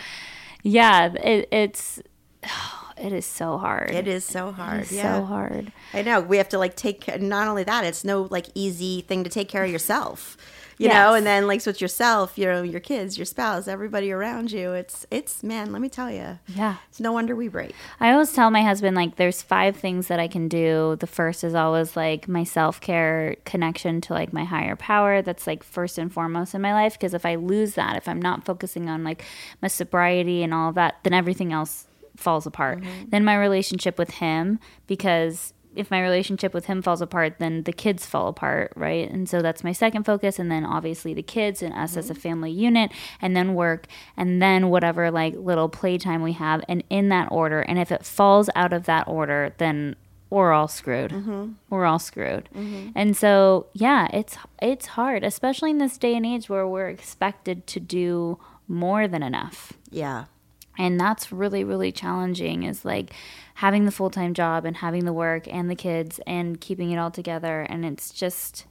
yeah. 0.63 1.13
It, 1.13 1.47
it's, 1.51 2.01
it 2.97 3.13
is 3.13 3.25
so 3.25 3.57
hard. 3.57 3.91
It 3.91 4.07
is 4.07 4.25
so 4.25 4.51
hard. 4.51 4.81
It's 4.81 4.91
yeah. 4.91 5.19
so 5.19 5.25
hard. 5.25 5.71
I 5.93 6.01
know. 6.01 6.19
We 6.21 6.37
have 6.37 6.49
to 6.49 6.57
like 6.57 6.75
take 6.75 7.01
care. 7.01 7.17
Not 7.19 7.47
only 7.47 7.63
that, 7.63 7.83
it's 7.85 8.03
no 8.03 8.27
like 8.31 8.47
easy 8.55 9.01
thing 9.01 9.23
to 9.23 9.29
take 9.29 9.49
care 9.49 9.63
of 9.63 9.71
yourself. 9.71 10.35
You 10.81 10.87
Yes. 10.87 10.93
know, 10.95 11.13
and 11.13 11.27
then 11.27 11.45
like 11.45 11.61
so 11.61 11.69
it's 11.69 11.79
yourself, 11.79 12.39
you 12.39 12.45
know, 12.45 12.63
your 12.63 12.79
kids, 12.79 13.15
your 13.15 13.25
spouse, 13.25 13.67
everybody 13.67 14.11
around 14.11 14.51
you. 14.51 14.73
It's 14.73 15.05
it's 15.11 15.43
man, 15.43 15.71
let 15.71 15.79
me 15.79 15.89
tell 15.89 16.09
you, 16.09 16.39
Yeah. 16.47 16.77
it's 16.89 16.99
no 16.99 17.11
wonder 17.11 17.35
we 17.35 17.49
break. 17.49 17.75
I 17.99 18.11
always 18.11 18.33
tell 18.33 18.49
my 18.49 18.63
husband 18.63 18.95
like 18.95 19.15
there's 19.17 19.43
five 19.43 19.75
things 19.75 20.07
that 20.07 20.19
I 20.19 20.27
can 20.27 20.47
do. 20.47 20.97
The 20.99 21.05
first 21.05 21.43
is 21.43 21.53
always 21.53 21.95
like 21.95 22.27
my 22.27 22.43
self-care 22.43 23.35
connection 23.45 24.01
to 24.01 24.13
like 24.13 24.33
my 24.33 24.43
higher 24.43 24.75
power. 24.75 25.21
That's 25.21 25.45
like 25.45 25.61
first 25.63 25.99
and 25.99 26.11
foremost 26.11 26.55
in 26.55 26.61
my 26.61 26.73
life 26.73 26.93
because 26.93 27.13
if 27.13 27.27
I 27.27 27.35
lose 27.35 27.75
that, 27.75 27.95
if 27.95 28.07
I'm 28.07 28.21
not 28.21 28.43
focusing 28.43 28.89
on 28.89 29.03
like 29.03 29.23
my 29.61 29.67
sobriety 29.67 30.41
and 30.41 30.51
all 30.51 30.69
of 30.69 30.75
that, 30.75 30.95
then 31.03 31.13
everything 31.13 31.53
else 31.53 31.85
falls 32.17 32.47
apart. 32.47 32.79
Mm-hmm. 32.81 33.09
Then 33.09 33.23
my 33.23 33.35
relationship 33.37 33.99
with 33.99 34.09
him 34.15 34.59
because 34.87 35.53
if 35.75 35.91
my 35.91 36.01
relationship 36.01 36.53
with 36.53 36.65
him 36.65 36.81
falls 36.81 37.01
apart, 37.01 37.35
then 37.39 37.63
the 37.63 37.73
kids 37.73 38.05
fall 38.05 38.27
apart, 38.27 38.73
right? 38.75 39.09
And 39.09 39.27
so 39.29 39.41
that's 39.41 39.63
my 39.63 39.71
second 39.71 40.03
focus. 40.03 40.39
And 40.39 40.51
then 40.51 40.65
obviously 40.65 41.13
the 41.13 41.23
kids 41.23 41.61
and 41.61 41.73
us 41.73 41.97
as 41.97 42.09
a 42.09 42.13
mm-hmm. 42.13 42.21
family 42.21 42.51
unit, 42.51 42.91
and 43.21 43.35
then 43.35 43.53
work, 43.53 43.87
and 44.17 44.41
then 44.41 44.69
whatever 44.69 45.11
like 45.11 45.35
little 45.35 45.69
playtime 45.69 46.21
we 46.21 46.33
have, 46.33 46.63
and 46.67 46.83
in 46.89 47.09
that 47.09 47.31
order. 47.31 47.61
And 47.61 47.79
if 47.79 47.91
it 47.91 48.05
falls 48.05 48.49
out 48.55 48.73
of 48.73 48.85
that 48.85 49.07
order, 49.07 49.53
then 49.57 49.95
we're 50.29 50.53
all 50.53 50.67
screwed. 50.67 51.11
Mm-hmm. 51.11 51.51
We're 51.69 51.85
all 51.85 51.99
screwed. 51.99 52.49
Mm-hmm. 52.55 52.91
And 52.95 53.15
so 53.15 53.67
yeah, 53.73 54.07
it's 54.13 54.37
it's 54.61 54.87
hard, 54.87 55.23
especially 55.23 55.71
in 55.71 55.77
this 55.77 55.97
day 55.97 56.15
and 56.15 56.25
age 56.25 56.49
where 56.49 56.67
we're 56.67 56.89
expected 56.89 57.67
to 57.67 57.79
do 57.79 58.39
more 58.67 59.07
than 59.07 59.21
enough 59.21 59.73
Yeah. 59.91 60.25
And 60.77 60.99
that's 60.99 61.31
really 61.31 61.63
really 61.63 61.91
challenging 61.91 62.63
is 62.63 62.83
like 62.85 63.13
having 63.55 63.85
the 63.85 63.91
full-time 63.91 64.33
job 64.33 64.65
and 64.65 64.77
having 64.77 65.05
the 65.05 65.13
work 65.13 65.47
and 65.47 65.69
the 65.69 65.75
kids 65.75 66.19
and 66.25 66.59
keeping 66.61 66.91
it 66.91 66.97
all 66.97 67.11
together 67.11 67.61
and 67.69 67.85
it's 67.85 68.11
just 68.11 68.65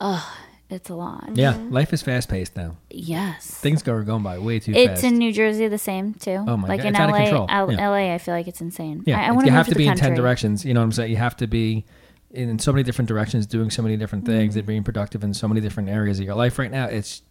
ugh 0.00 0.22
it's 0.70 0.88
a 0.88 0.94
lot 0.94 1.28
yeah, 1.34 1.56
life 1.68 1.92
is 1.92 2.00
fast 2.02 2.28
paced 2.30 2.56
now. 2.56 2.74
yes 2.90 3.46
Things 3.46 3.82
go 3.82 4.02
going 4.02 4.22
by 4.22 4.38
way 4.38 4.58
too 4.58 4.72
fast. 4.72 4.82
it's 4.82 5.00
fast. 5.02 5.04
in 5.04 5.18
new 5.18 5.30
jersey 5.30 5.68
the 5.68 5.78
same 5.78 6.14
too 6.14 6.42
Oh 6.48 6.56
my 6.56 6.68
like 6.68 6.80
God, 6.80 6.86
in 6.88 6.94
it's 6.94 7.00
out 7.00 7.08
of 7.10 7.14
la 7.14 7.22
control. 7.22 7.46
L- 7.50 7.72
Yeah. 7.72 7.88
la 7.90 7.94
i 7.96 8.18
feel 8.18 8.34
like 8.34 8.48
it's 8.48 8.62
insane 8.62 9.02
yeah, 9.06 9.20
i, 9.20 9.26
I 9.26 9.30
want 9.32 9.46
you 9.46 9.52
have 9.52 9.66
move 9.66 9.74
to 9.74 9.78
be 9.78 9.84
the 9.84 9.90
in 9.90 9.96
ten 9.98 10.14
directions. 10.14 10.64
You 10.64 10.72
know 10.74 10.80
what 10.80 10.84
I'm 10.84 10.92
saying? 10.92 11.10
You 11.10 11.18
have 11.18 11.36
to 11.36 11.46
be 11.46 11.84
in 12.30 12.58
so 12.58 12.72
many 12.72 12.82
different 12.82 13.08
directions, 13.08 13.46
doing 13.46 13.70
so 13.70 13.80
many 13.82 13.96
different 13.96 14.24
things, 14.26 14.52
Mm-hmm. 14.54 14.58
and 14.60 14.66
being 14.66 14.82
productive 14.82 15.22
in 15.22 15.34
so 15.34 15.46
many 15.46 15.60
different 15.60 15.88
areas 15.90 16.18
of 16.18 16.24
your 16.24 16.34
life. 16.34 16.58
Right 16.58 16.70
now, 16.70 16.86
it's 16.86 17.22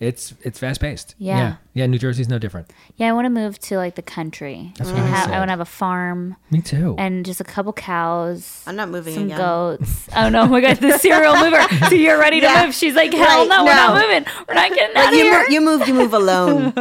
it's 0.00 0.32
it's 0.42 0.58
fast 0.58 0.80
paced. 0.80 1.14
Yeah. 1.18 1.36
yeah, 1.38 1.56
yeah. 1.74 1.86
New 1.86 1.98
Jersey's 1.98 2.28
no 2.28 2.38
different. 2.38 2.72
yeah 2.96 3.08
i 3.10 3.12
want 3.12 3.26
to 3.26 3.30
move 3.30 3.58
to 3.60 3.76
like 3.76 3.94
the 3.96 4.02
country 4.02 4.72
That's 4.78 4.90
what 4.90 4.98
I 5.00 5.06
have, 5.06 5.24
said. 5.26 5.34
i 5.34 5.38
want 5.38 5.48
to 5.48 5.52
have 5.52 5.60
a 5.60 5.64
farm 5.66 6.36
Me 6.50 6.60
too. 6.62 6.94
and 6.98 7.24
just 7.26 7.40
a 7.40 7.44
couple 7.44 7.72
cows 7.74 8.62
I'm 8.66 8.76
not 8.76 8.88
moving 8.88 9.14
some 9.14 9.24
again. 9.24 9.36
goats. 9.38 10.08
Oh 10.16 10.28
no, 10.30 10.42
oh 10.42 10.46
my 10.46 10.60
god, 10.60 10.78
the 10.78 10.96
serial 10.98 11.36
mover. 11.36 11.60
So 11.90 11.94
you're 11.94 12.18
ready 12.18 12.40
to 12.40 12.64
move. 12.66 12.74
She's 12.74 12.94
like, 12.94 13.12
hell 13.12 13.46
Right, 13.46 13.48
no, 13.48 13.64
we're 13.64 13.74
not 13.74 13.94
moving. 13.94 14.24
We're 14.48 14.54
not 14.54 14.70
getting 14.70 14.96
out 14.96 15.04
Like 15.04 15.12
of 15.12 15.18
you, 15.18 15.24
here. 15.24 15.40
mo- 15.40 15.46
you 15.48 15.60
move, 15.60 15.88
you 15.88 15.94
move 15.94 16.14
alone. 16.14 16.72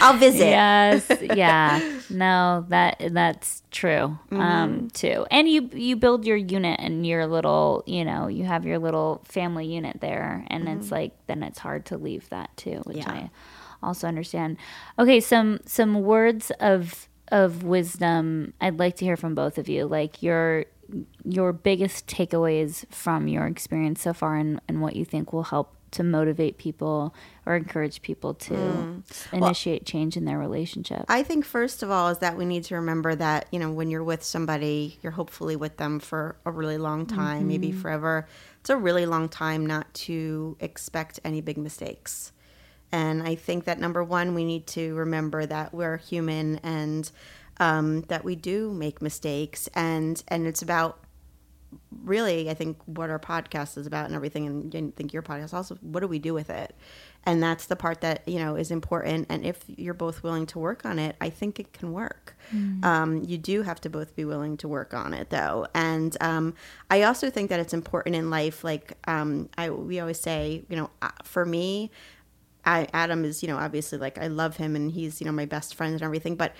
I'll 0.00 0.16
visit. 0.18 0.46
yes 0.46 1.10
yeah 1.34 1.80
no 2.10 2.64
that 2.68 2.96
that's 3.12 3.62
true 3.70 4.18
um 4.30 4.88
too. 4.92 5.26
And 5.30 5.48
you 5.48 5.68
you 5.72 5.96
build 5.96 6.24
your 6.26 6.36
unit 6.36 6.80
and 6.80 7.06
your 7.06 7.26
little 7.26 7.82
you 7.86 8.04
know 8.04 8.26
you 8.26 8.44
have 8.44 8.64
your 8.64 8.78
little 8.78 9.20
family 9.24 9.66
unit 9.66 10.00
there 10.00 10.44
and 10.48 10.68
it's 10.68 10.90
like 10.90 11.12
then 11.26 11.42
it's 11.42 11.58
hard 11.58 11.84
to 11.86 11.98
leave 11.98 12.28
that 12.30 12.56
too 12.56 12.80
which 12.84 12.98
Yeah. 12.98 13.10
i 13.12 13.30
also 13.82 14.06
understand. 14.08 14.56
Okay 14.98 15.20
some 15.20 15.60
some 15.66 16.02
words 16.02 16.50
of 16.60 17.08
of 17.30 17.62
wisdom 17.62 18.54
i'd 18.60 18.78
like 18.78 18.96
to 18.96 19.04
hear 19.04 19.16
from 19.16 19.34
both 19.34 19.58
of 19.58 19.68
you. 19.68 19.86
Like 19.86 20.22
your 20.22 20.64
your 21.24 21.52
biggest 21.52 22.06
takeaways 22.06 22.84
from 22.92 23.28
your 23.28 23.46
experience 23.46 24.02
so 24.02 24.12
far 24.12 24.36
and, 24.36 24.60
and 24.68 24.80
what 24.80 24.96
you 24.96 25.04
think 25.04 25.32
will 25.32 25.44
help 25.44 25.74
to 25.90 26.02
motivate 26.02 26.58
people 26.58 27.14
or 27.46 27.56
encourage 27.56 28.02
people 28.02 28.34
to 28.34 28.54
hmm. 28.54 29.00
initiate 29.32 29.86
change 29.86 30.16
in 30.16 30.24
their 30.24 30.38
relationship. 30.38 31.04
I 31.08 31.22
think 31.22 31.44
first 31.44 31.82
of 31.82 31.90
all 31.90 32.08
is 32.08 32.18
that 32.18 32.36
we 32.36 32.44
need 32.44 32.64
to 32.64 32.74
remember 32.74 33.14
that 33.14 33.46
you 33.50 33.58
know 33.58 33.70
when 33.70 33.90
you're 33.90 34.04
with 34.04 34.22
somebody, 34.22 34.98
you're 35.02 35.12
hopefully 35.12 35.56
with 35.56 35.76
them 35.76 35.98
for 35.98 36.36
a 36.44 36.50
really 36.50 36.78
long 36.78 37.06
time, 37.06 37.48
maybe 37.48 37.68
mm-hmm. 37.68 37.80
forever. 37.80 38.28
It's 38.60 38.70
a 38.70 38.76
really 38.76 39.06
long 39.06 39.28
time 39.28 39.64
not 39.64 39.92
to 39.94 40.56
expect 40.60 41.20
any 41.24 41.40
big 41.40 41.56
mistakes. 41.56 42.32
And 42.90 43.22
I 43.22 43.34
think 43.34 43.64
that 43.64 43.78
number 43.78 44.02
one, 44.02 44.34
we 44.34 44.44
need 44.44 44.66
to 44.68 44.94
remember 44.94 45.44
that 45.44 45.74
we're 45.74 45.98
human 45.98 46.56
and 46.62 47.10
um, 47.60 48.02
that 48.02 48.24
we 48.24 48.36
do 48.36 48.72
make 48.72 49.02
mistakes, 49.02 49.68
and 49.74 50.22
and 50.28 50.46
it's 50.46 50.62
about 50.62 51.00
really, 52.02 52.48
I 52.48 52.54
think 52.54 52.78
what 52.86 53.10
our 53.10 53.18
podcast 53.18 53.76
is 53.76 53.86
about 53.86 54.06
and 54.06 54.14
everything, 54.14 54.46
and 54.46 54.74
I 54.74 54.92
think 54.96 55.12
your 55.12 55.22
podcast 55.22 55.52
also, 55.52 55.76
what 55.80 56.00
do 56.00 56.06
we 56.06 56.18
do 56.18 56.32
with 56.32 56.50
it? 56.50 56.74
And 57.24 57.42
that's 57.42 57.66
the 57.66 57.76
part 57.76 58.00
that, 58.00 58.26
you 58.26 58.38
know, 58.38 58.56
is 58.56 58.70
important. 58.70 59.26
And 59.28 59.44
if 59.44 59.62
you're 59.66 59.92
both 59.92 60.22
willing 60.22 60.46
to 60.46 60.58
work 60.58 60.86
on 60.86 60.98
it, 60.98 61.16
I 61.20 61.28
think 61.28 61.60
it 61.60 61.72
can 61.72 61.92
work. 61.92 62.36
Um, 62.84 63.22
you 63.24 63.36
do 63.36 63.62
have 63.62 63.80
to 63.82 63.90
both 63.90 64.16
be 64.16 64.24
willing 64.24 64.56
to 64.58 64.68
work 64.68 64.94
on 64.94 65.12
it, 65.12 65.28
though. 65.28 65.66
And 65.74 66.16
um, 66.22 66.54
I 66.90 67.02
also 67.02 67.28
think 67.28 67.50
that 67.50 67.60
it's 67.60 67.74
important 67.74 68.16
in 68.16 68.30
life. 68.30 68.64
Like 68.64 68.94
um, 69.06 69.50
I, 69.58 69.68
we 69.68 70.00
always 70.00 70.20
say, 70.20 70.64
you 70.70 70.76
know, 70.76 70.90
uh, 71.02 71.10
for 71.22 71.44
me, 71.44 71.90
I, 72.64 72.86
Adam 72.92 73.24
is, 73.24 73.42
you 73.42 73.48
know, 73.48 73.56
obviously 73.56 73.98
like 73.98 74.18
I 74.18 74.28
love 74.28 74.56
him 74.56 74.74
and 74.76 74.90
he's, 74.90 75.20
you 75.20 75.26
know, 75.26 75.32
my 75.32 75.46
best 75.46 75.74
friend 75.74 75.92
and 75.92 76.02
everything, 76.02 76.36
but 76.36 76.54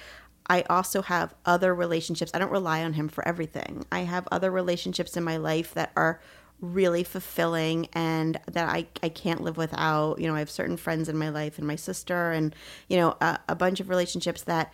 I 0.49 0.63
also 0.71 1.03
have 1.03 1.35
other 1.45 1.75
relationships. 1.75 2.31
I 2.35 2.39
don't 2.39 2.51
rely 2.51 2.83
on 2.83 2.95
him 2.95 3.09
for 3.09 3.27
everything. 3.27 3.85
I 3.93 4.01
have 4.01 4.27
other 4.33 4.51
relationships 4.51 5.17
in 5.17 5.25
my 5.25 5.37
life 5.37 5.75
that 5.75 5.93
are 5.97 6.21
really 6.61 7.05
fulfilling 7.05 7.89
and 7.93 8.41
that 8.51 8.69
I, 8.69 8.87
I 9.03 9.11
can't 9.11 9.43
live 9.43 9.57
without. 9.57 10.19
You 10.21 10.27
know, 10.27 10.35
I 10.35 10.41
have 10.41 10.51
certain 10.51 10.77
friends 10.77 11.09
in 11.09 11.17
my 11.17 11.29
life 11.29 11.59
and 11.59 11.67
my 11.67 11.77
sister 11.77 12.33
and, 12.33 12.55
you 12.89 12.97
know, 12.97 13.17
a, 13.21 13.39
a 13.49 13.55
bunch 13.55 13.81
of 13.81 13.89
relationships 13.89 14.43
that 14.43 14.73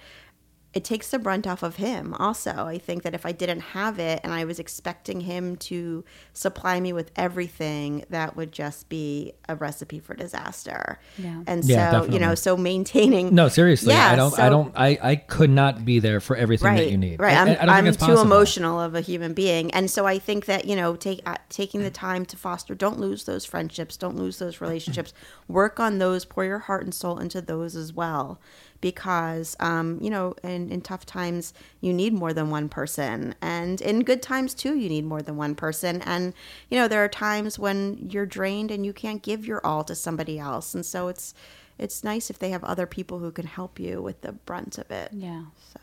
it 0.75 0.85
takes 0.85 1.11
the 1.11 1.18
brunt 1.18 1.47
off 1.47 1.62
of 1.62 1.77
him 1.77 2.12
also 2.14 2.51
i 2.66 2.77
think 2.79 3.03
that 3.05 3.14
if 3.14 3.25
i 3.25 3.33
didn't 3.33 3.61
have 3.61 3.99
it 3.99 4.20
and 4.25 4.33
i 4.33 4.45
was 4.45 4.59
expecting 4.59 5.20
him 5.20 5.57
to 5.57 6.05
supply 6.33 6.81
me 6.81 6.93
with 6.93 7.11
everything 7.16 8.05
that 8.11 8.35
would 8.37 8.51
just 8.53 8.89
be 8.89 9.33
a 9.49 9.55
recipe 9.57 10.01
for 10.01 10.14
disaster 10.14 10.99
Yeah. 11.16 11.43
and 11.47 11.64
Yeah, 11.64 11.91
so 12.03 12.05
you 12.12 12.18
know 12.18 12.35
so 12.35 12.57
maintaining 12.57 13.35
No, 13.35 13.49
seriously, 13.49 13.95
Yeah, 13.95 14.11
I 14.12 14.16
don't. 14.16 14.39
I 14.39 14.49
don't. 14.49 14.72
I, 14.77 14.99
I 15.03 15.16
could 15.16 15.51
not 15.51 15.85
be 15.85 15.99
there 16.01 16.20
for 16.20 16.35
everything 16.37 16.66
right 16.68 16.79
that 16.79 16.91
you 16.91 16.99
need. 16.99 17.20
right 17.20 17.37
I- 17.37 17.41
i'm, 17.43 17.49
I 17.49 17.55
don't 17.55 17.68
I'm 17.70 17.87
it's 17.87 17.97
too 17.97 18.07
possible. 18.07 18.22
emotional 18.22 18.81
of 18.81 18.95
a 18.95 19.01
human 19.01 19.33
being 19.35 19.70
and 19.72 19.91
so 19.91 20.07
i 20.07 20.18
think 20.18 20.47
that 20.47 20.64
you 20.64 20.75
know 20.77 20.97
take 20.97 21.20
uh, 21.27 21.37
taking 21.49 21.83
the 21.83 21.91
time 21.91 22.25
to 22.27 22.37
foster 22.37 22.75
don't 22.75 22.99
lose 22.99 23.25
those 23.25 23.45
friendships 23.45 23.97
don't 23.97 24.16
lose 24.16 24.39
those 24.39 24.61
relationships 24.61 25.12
work 25.49 25.79
on 25.79 25.99
those 25.99 26.25
pour 26.25 26.45
your 26.45 26.59
heart 26.61 26.83
and 26.85 26.95
soul 26.95 27.18
into 27.18 27.41
those 27.41 27.77
as 27.77 27.93
well 27.93 28.41
because 28.81 29.57
um, 29.61 29.99
you 30.03 30.11
know 30.11 30.35
in, 30.66 30.72
in 30.72 30.80
tough 30.80 31.04
times 31.06 31.52
you 31.80 31.92
need 31.92 32.12
more 32.12 32.32
than 32.32 32.50
one 32.50 32.68
person 32.68 33.34
and 33.42 33.80
in 33.80 34.00
good 34.04 34.22
times 34.22 34.54
too 34.54 34.74
you 34.76 34.88
need 34.88 35.04
more 35.04 35.22
than 35.22 35.36
one 35.36 35.54
person 35.54 36.02
and 36.02 36.32
you 36.70 36.78
know 36.78 36.88
there 36.88 37.04
are 37.04 37.08
times 37.08 37.58
when 37.58 38.08
you're 38.10 38.26
drained 38.26 38.70
and 38.70 38.84
you 38.86 38.92
can't 38.92 39.22
give 39.22 39.46
your 39.46 39.64
all 39.66 39.84
to 39.84 39.94
somebody 39.94 40.38
else 40.38 40.74
and 40.74 40.84
so 40.86 41.08
it's 41.08 41.34
it's 41.78 42.04
nice 42.04 42.30
if 42.30 42.38
they 42.38 42.50
have 42.50 42.64
other 42.64 42.86
people 42.86 43.18
who 43.18 43.30
can 43.30 43.46
help 43.46 43.78
you 43.78 44.00
with 44.00 44.20
the 44.22 44.32
brunt 44.32 44.78
of 44.78 44.90
it 44.90 45.10
Yeah. 45.12 45.44
so 45.72 45.80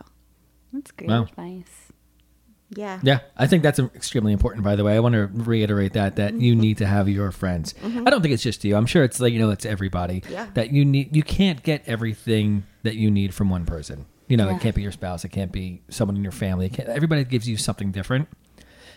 That's 0.73 0.91
great 0.91 1.09
Wow. 1.09 1.23
advice. 1.23 1.91
yeah 2.69 2.99
Yeah, 3.03 3.19
I 3.35 3.47
think 3.47 3.63
that's 3.63 3.79
extremely 3.79 4.31
important. 4.31 4.63
By 4.63 4.77
the 4.77 4.83
way, 4.85 4.95
I 4.95 4.99
want 5.01 5.13
to 5.15 5.27
reiterate 5.33 5.91
that 5.93 6.15
that 6.15 6.33
you 6.35 6.53
Mm-hmm. 6.53 6.61
need 6.61 6.77
to 6.77 6.85
have 6.85 7.09
your 7.09 7.31
friends. 7.31 7.75
I 7.83 8.09
don't 8.09 8.21
think 8.21 8.33
it's 8.33 8.43
just 8.43 8.63
you. 8.63 8.77
I'm 8.77 8.85
sure 8.85 9.03
it's 9.03 9.19
like 9.19 9.33
you 9.33 9.39
know 9.39 9.49
it's 9.51 9.65
everybody. 9.65 10.23
Yeah. 10.29 10.47
That 10.53 10.71
you 10.71 10.85
need. 10.85 11.13
You 11.13 11.23
can't 11.23 11.61
get 11.63 11.83
everything 11.85 12.63
that 12.83 12.95
you 12.95 13.11
need 13.11 13.33
from 13.33 13.49
one 13.49 13.65
person. 13.65 14.05
You 14.31 14.37
know, 14.37 14.47
Yeah. 14.49 14.55
it 14.55 14.61
can't 14.61 14.75
be 14.75 14.81
your 14.81 14.93
spouse. 14.93 15.25
It 15.25 15.29
can't 15.29 15.51
be 15.51 15.81
someone 15.89 16.15
in 16.15 16.23
your 16.23 16.31
family. 16.31 16.67
It 16.67 16.73
can't, 16.73 16.87
everybody 16.87 17.25
gives 17.25 17.49
you 17.49 17.57
something 17.57 17.91
different. 17.91 18.29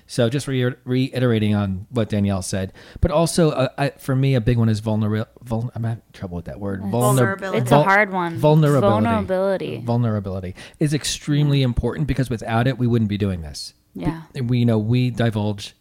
So 0.07 0.29
just 0.29 0.47
re- 0.47 0.75
reiterating 0.85 1.55
on 1.57 1.87
what 1.91 2.09
Danielle 2.11 2.43
said, 2.43 2.73
but 3.01 3.11
also 3.11 3.51
uh, 3.51 3.69
I, 3.79 3.89
for 3.99 4.15
me 4.15 4.35
a 4.35 4.41
big 4.41 4.59
one 4.59 4.69
is 4.69 4.79
vulnerability. 4.81 5.31
Vul- 5.43 5.73
I'm 5.75 5.83
having 5.83 6.03
trouble 6.13 6.37
with 6.37 6.45
that 6.45 6.61
word. 6.61 6.83
Vulnerability. 6.85 7.59
It's 7.59 7.73
a 7.73 7.83
hard 7.83 8.13
one. 8.13 8.37
Vulnerability. 8.37 8.87
Vulnerability. 9.07 9.81
Vulnerability 9.81 10.55
is 10.79 10.93
extremely 10.95 11.63
important 11.63 12.07
because 12.07 12.29
without 12.31 12.67
it, 12.69 12.79
we 12.79 12.87
wouldn't 12.87 13.09
be 13.09 13.17
doing 13.19 13.41
this. 13.41 13.75
Yeah. 13.95 14.23
We 14.41 14.59
you 14.59 14.67
know 14.67 14.79
we 14.79 15.11
divulge 15.11 15.75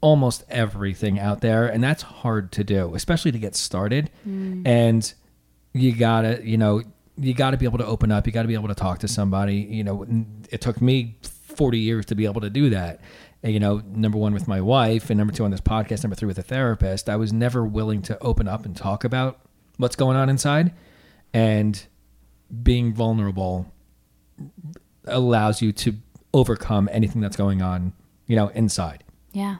almost 0.00 0.42
everything 0.48 1.18
out 1.20 1.42
there, 1.42 1.66
and 1.66 1.84
that's 1.84 2.02
hard 2.02 2.52
to 2.52 2.64
do, 2.64 2.94
especially 2.94 3.30
to 3.32 3.38
get 3.38 3.54
started. 3.54 4.08
And 4.24 5.12
you 5.74 5.92
gotta 5.94 6.40
you 6.42 6.56
know 6.56 6.82
you 7.20 7.34
gotta 7.34 7.56
be 7.56 7.66
able 7.66 7.78
to 7.78 7.86
open 7.86 8.10
up. 8.10 8.26
You 8.26 8.32
gotta 8.32 8.48
be 8.48 8.54
able 8.54 8.68
to 8.68 8.74
talk 8.74 9.00
to 9.00 9.08
somebody. 9.08 9.56
You 9.56 9.84
know, 9.84 10.06
it 10.50 10.60
took 10.60 10.80
me 10.80 11.16
40 11.22 11.78
years 11.78 12.06
to 12.06 12.14
be 12.14 12.24
able 12.24 12.40
to 12.40 12.50
do 12.50 12.70
that. 12.70 13.00
And, 13.42 13.52
you 13.52 13.60
know, 13.60 13.82
number 13.86 14.18
one 14.18 14.34
with 14.34 14.48
my 14.48 14.60
wife, 14.60 15.10
and 15.10 15.16
number 15.18 15.32
two 15.32 15.44
on 15.44 15.50
this 15.50 15.60
podcast, 15.60 16.02
number 16.02 16.16
three 16.16 16.26
with 16.26 16.38
a 16.38 16.42
therapist. 16.42 17.08
I 17.08 17.16
was 17.16 17.32
never 17.32 17.64
willing 17.64 18.02
to 18.02 18.18
open 18.22 18.48
up 18.48 18.66
and 18.66 18.76
talk 18.76 19.04
about 19.04 19.40
what's 19.78 19.96
going 19.96 20.16
on 20.16 20.28
inside, 20.28 20.72
and 21.32 21.82
being 22.62 22.92
vulnerable 22.92 23.72
allows 25.04 25.62
you 25.62 25.72
to 25.72 25.94
overcome 26.34 26.88
anything 26.92 27.20
that's 27.22 27.36
going 27.36 27.62
on, 27.62 27.92
you 28.26 28.36
know, 28.36 28.48
inside. 28.48 29.04
Yeah. 29.32 29.56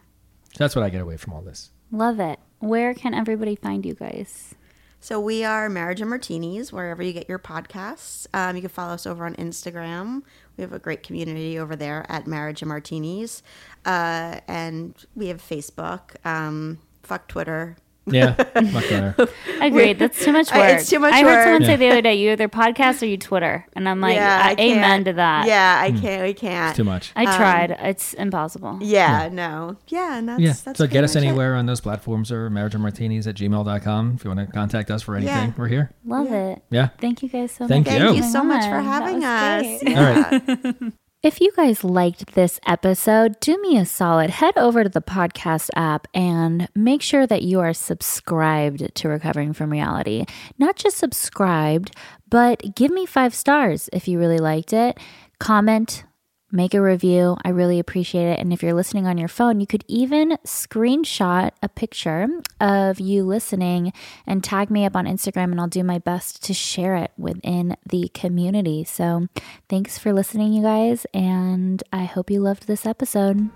So 0.52 0.64
that's 0.64 0.76
what 0.76 0.84
I 0.84 0.90
get 0.90 1.00
away 1.00 1.16
from 1.16 1.32
all 1.32 1.42
this. 1.42 1.70
Love 1.90 2.20
it. 2.20 2.38
Where 2.58 2.92
can 2.92 3.14
everybody 3.14 3.56
find 3.56 3.86
you 3.86 3.94
guys? 3.94 4.54
So 5.02 5.18
we 5.18 5.44
are 5.44 5.70
Marriage 5.70 6.02
and 6.02 6.10
Martinis, 6.10 6.74
wherever 6.74 7.02
you 7.02 7.14
get 7.14 7.26
your 7.26 7.38
podcasts. 7.38 8.26
Um, 8.34 8.54
you 8.54 8.60
can 8.60 8.68
follow 8.68 8.92
us 8.92 9.06
over 9.06 9.24
on 9.24 9.34
Instagram. 9.36 10.22
We 10.58 10.62
have 10.62 10.74
a 10.74 10.78
great 10.78 11.02
community 11.02 11.58
over 11.58 11.74
there 11.74 12.04
at 12.10 12.26
Marriage 12.26 12.60
and 12.60 12.68
Martinis, 12.68 13.42
uh, 13.86 14.40
and 14.46 14.94
we 15.16 15.28
have 15.28 15.40
Facebook. 15.40 16.24
Um, 16.26 16.80
fuck 17.02 17.28
Twitter. 17.28 17.76
Yeah, 18.06 18.34
much 18.72 18.88
better. 18.88 19.14
Agreed. 19.60 19.98
That's 19.98 20.24
too 20.24 20.32
much 20.32 20.50
I- 20.52 20.58
work. 20.58 20.80
it's 20.80 20.90
too 20.90 20.98
much 20.98 21.12
I 21.12 21.22
heard 21.22 21.44
someone 21.44 21.62
work. 21.62 21.66
say 21.66 21.76
the 21.76 21.88
other 21.88 22.02
day, 22.02 22.14
you 22.14 22.32
either 22.32 22.48
podcast 22.48 23.02
or 23.02 23.06
you 23.06 23.16
Twitter, 23.16 23.66
and 23.74 23.88
I'm 23.88 24.00
like, 24.00 24.16
yeah, 24.16 24.40
I 24.42 24.50
I 24.50 24.56
amen 24.58 25.04
to 25.04 25.12
that. 25.14 25.46
Yeah, 25.46 25.80
I 25.80 25.90
hmm. 25.90 26.00
can't. 26.00 26.22
We 26.22 26.34
can't. 26.34 26.70
It's 26.70 26.76
too 26.76 26.84
much. 26.84 27.12
I 27.14 27.24
um, 27.24 27.36
tried. 27.36 27.70
it's 27.80 28.14
impossible. 28.14 28.78
Yeah, 28.80 29.28
no. 29.30 29.76
Yeah, 29.88 30.18
and 30.18 30.28
that's 30.28 30.40
Yeah. 30.40 30.54
that's 30.64 30.78
so 30.78 30.86
get 30.86 31.04
us 31.04 31.14
much 31.14 31.22
it. 31.22 31.26
anywhere 31.26 31.54
on 31.54 31.66
those 31.66 31.80
platforms 31.80 32.32
or 32.32 32.50
marriageandmartinis 32.50 33.26
at 33.26 33.36
gmail.com 33.36 34.14
if 34.16 34.24
you 34.24 34.30
want 34.30 34.40
to 34.40 34.52
contact 34.52 34.90
us 34.90 35.02
for 35.02 35.16
anything. 35.16 35.48
Yeah. 35.48 35.52
We're 35.56 35.68
here. 35.68 35.92
Love 36.04 36.32
it. 36.32 36.62
Yeah. 36.70 36.88
Thank 36.98 37.22
you 37.22 37.28
guys 37.28 37.52
so 37.52 37.66
Thank 37.68 37.86
much. 37.86 37.94
you. 37.94 38.06
Thank 38.06 38.16
you 38.16 38.30
so 38.30 38.42
much 38.42 38.64
for 38.64 38.80
having 38.80 39.24
us. 39.24 39.82
Yeah. 39.82 40.40
All 40.64 40.72
right. 40.72 40.92
If 41.22 41.38
you 41.38 41.52
guys 41.54 41.84
liked 41.84 42.32
this 42.34 42.58
episode, 42.66 43.38
do 43.40 43.60
me 43.60 43.76
a 43.76 43.84
solid. 43.84 44.30
Head 44.30 44.56
over 44.56 44.82
to 44.84 44.88
the 44.88 45.02
podcast 45.02 45.68
app 45.76 46.06
and 46.14 46.66
make 46.74 47.02
sure 47.02 47.26
that 47.26 47.42
you 47.42 47.60
are 47.60 47.74
subscribed 47.74 48.94
to 48.94 49.08
Recovering 49.10 49.52
from 49.52 49.68
Reality. 49.68 50.24
Not 50.56 50.76
just 50.76 50.96
subscribed, 50.96 51.94
but 52.30 52.74
give 52.74 52.90
me 52.90 53.04
five 53.04 53.34
stars 53.34 53.90
if 53.92 54.08
you 54.08 54.18
really 54.18 54.38
liked 54.38 54.72
it. 54.72 54.96
Comment, 55.38 56.04
make 56.52 56.74
a 56.74 56.80
review. 56.80 57.36
I 57.44 57.50
really 57.50 57.78
appreciate 57.78 58.26
it. 58.26 58.38
And 58.38 58.52
if 58.52 58.62
you're 58.62 58.74
listening 58.74 59.06
on 59.06 59.18
your 59.18 59.28
phone, 59.28 59.60
you 59.60 59.66
could 59.66 59.84
even 59.88 60.38
screenshot 60.44 61.50
a 61.62 61.68
picture 61.68 62.28
of 62.60 63.00
you 63.00 63.24
listening 63.24 63.92
and 64.26 64.42
tag 64.42 64.70
me 64.70 64.84
up 64.84 64.96
on 64.96 65.06
Instagram, 65.06 65.52
and 65.52 65.60
I'll 65.60 65.68
do 65.68 65.84
my 65.84 65.98
best 65.98 66.42
to 66.44 66.54
share 66.54 66.96
it 66.96 67.12
within 67.16 67.76
the 67.88 68.10
community. 68.14 68.84
So 68.84 69.28
thanks 69.68 69.98
for 69.98 70.12
listening, 70.12 70.52
you 70.52 70.62
guys, 70.62 71.06
and 71.14 71.82
I 71.92 72.04
hope 72.04 72.30
you 72.30 72.40
loved 72.40 72.66
this 72.66 72.86
episode. 72.86 73.50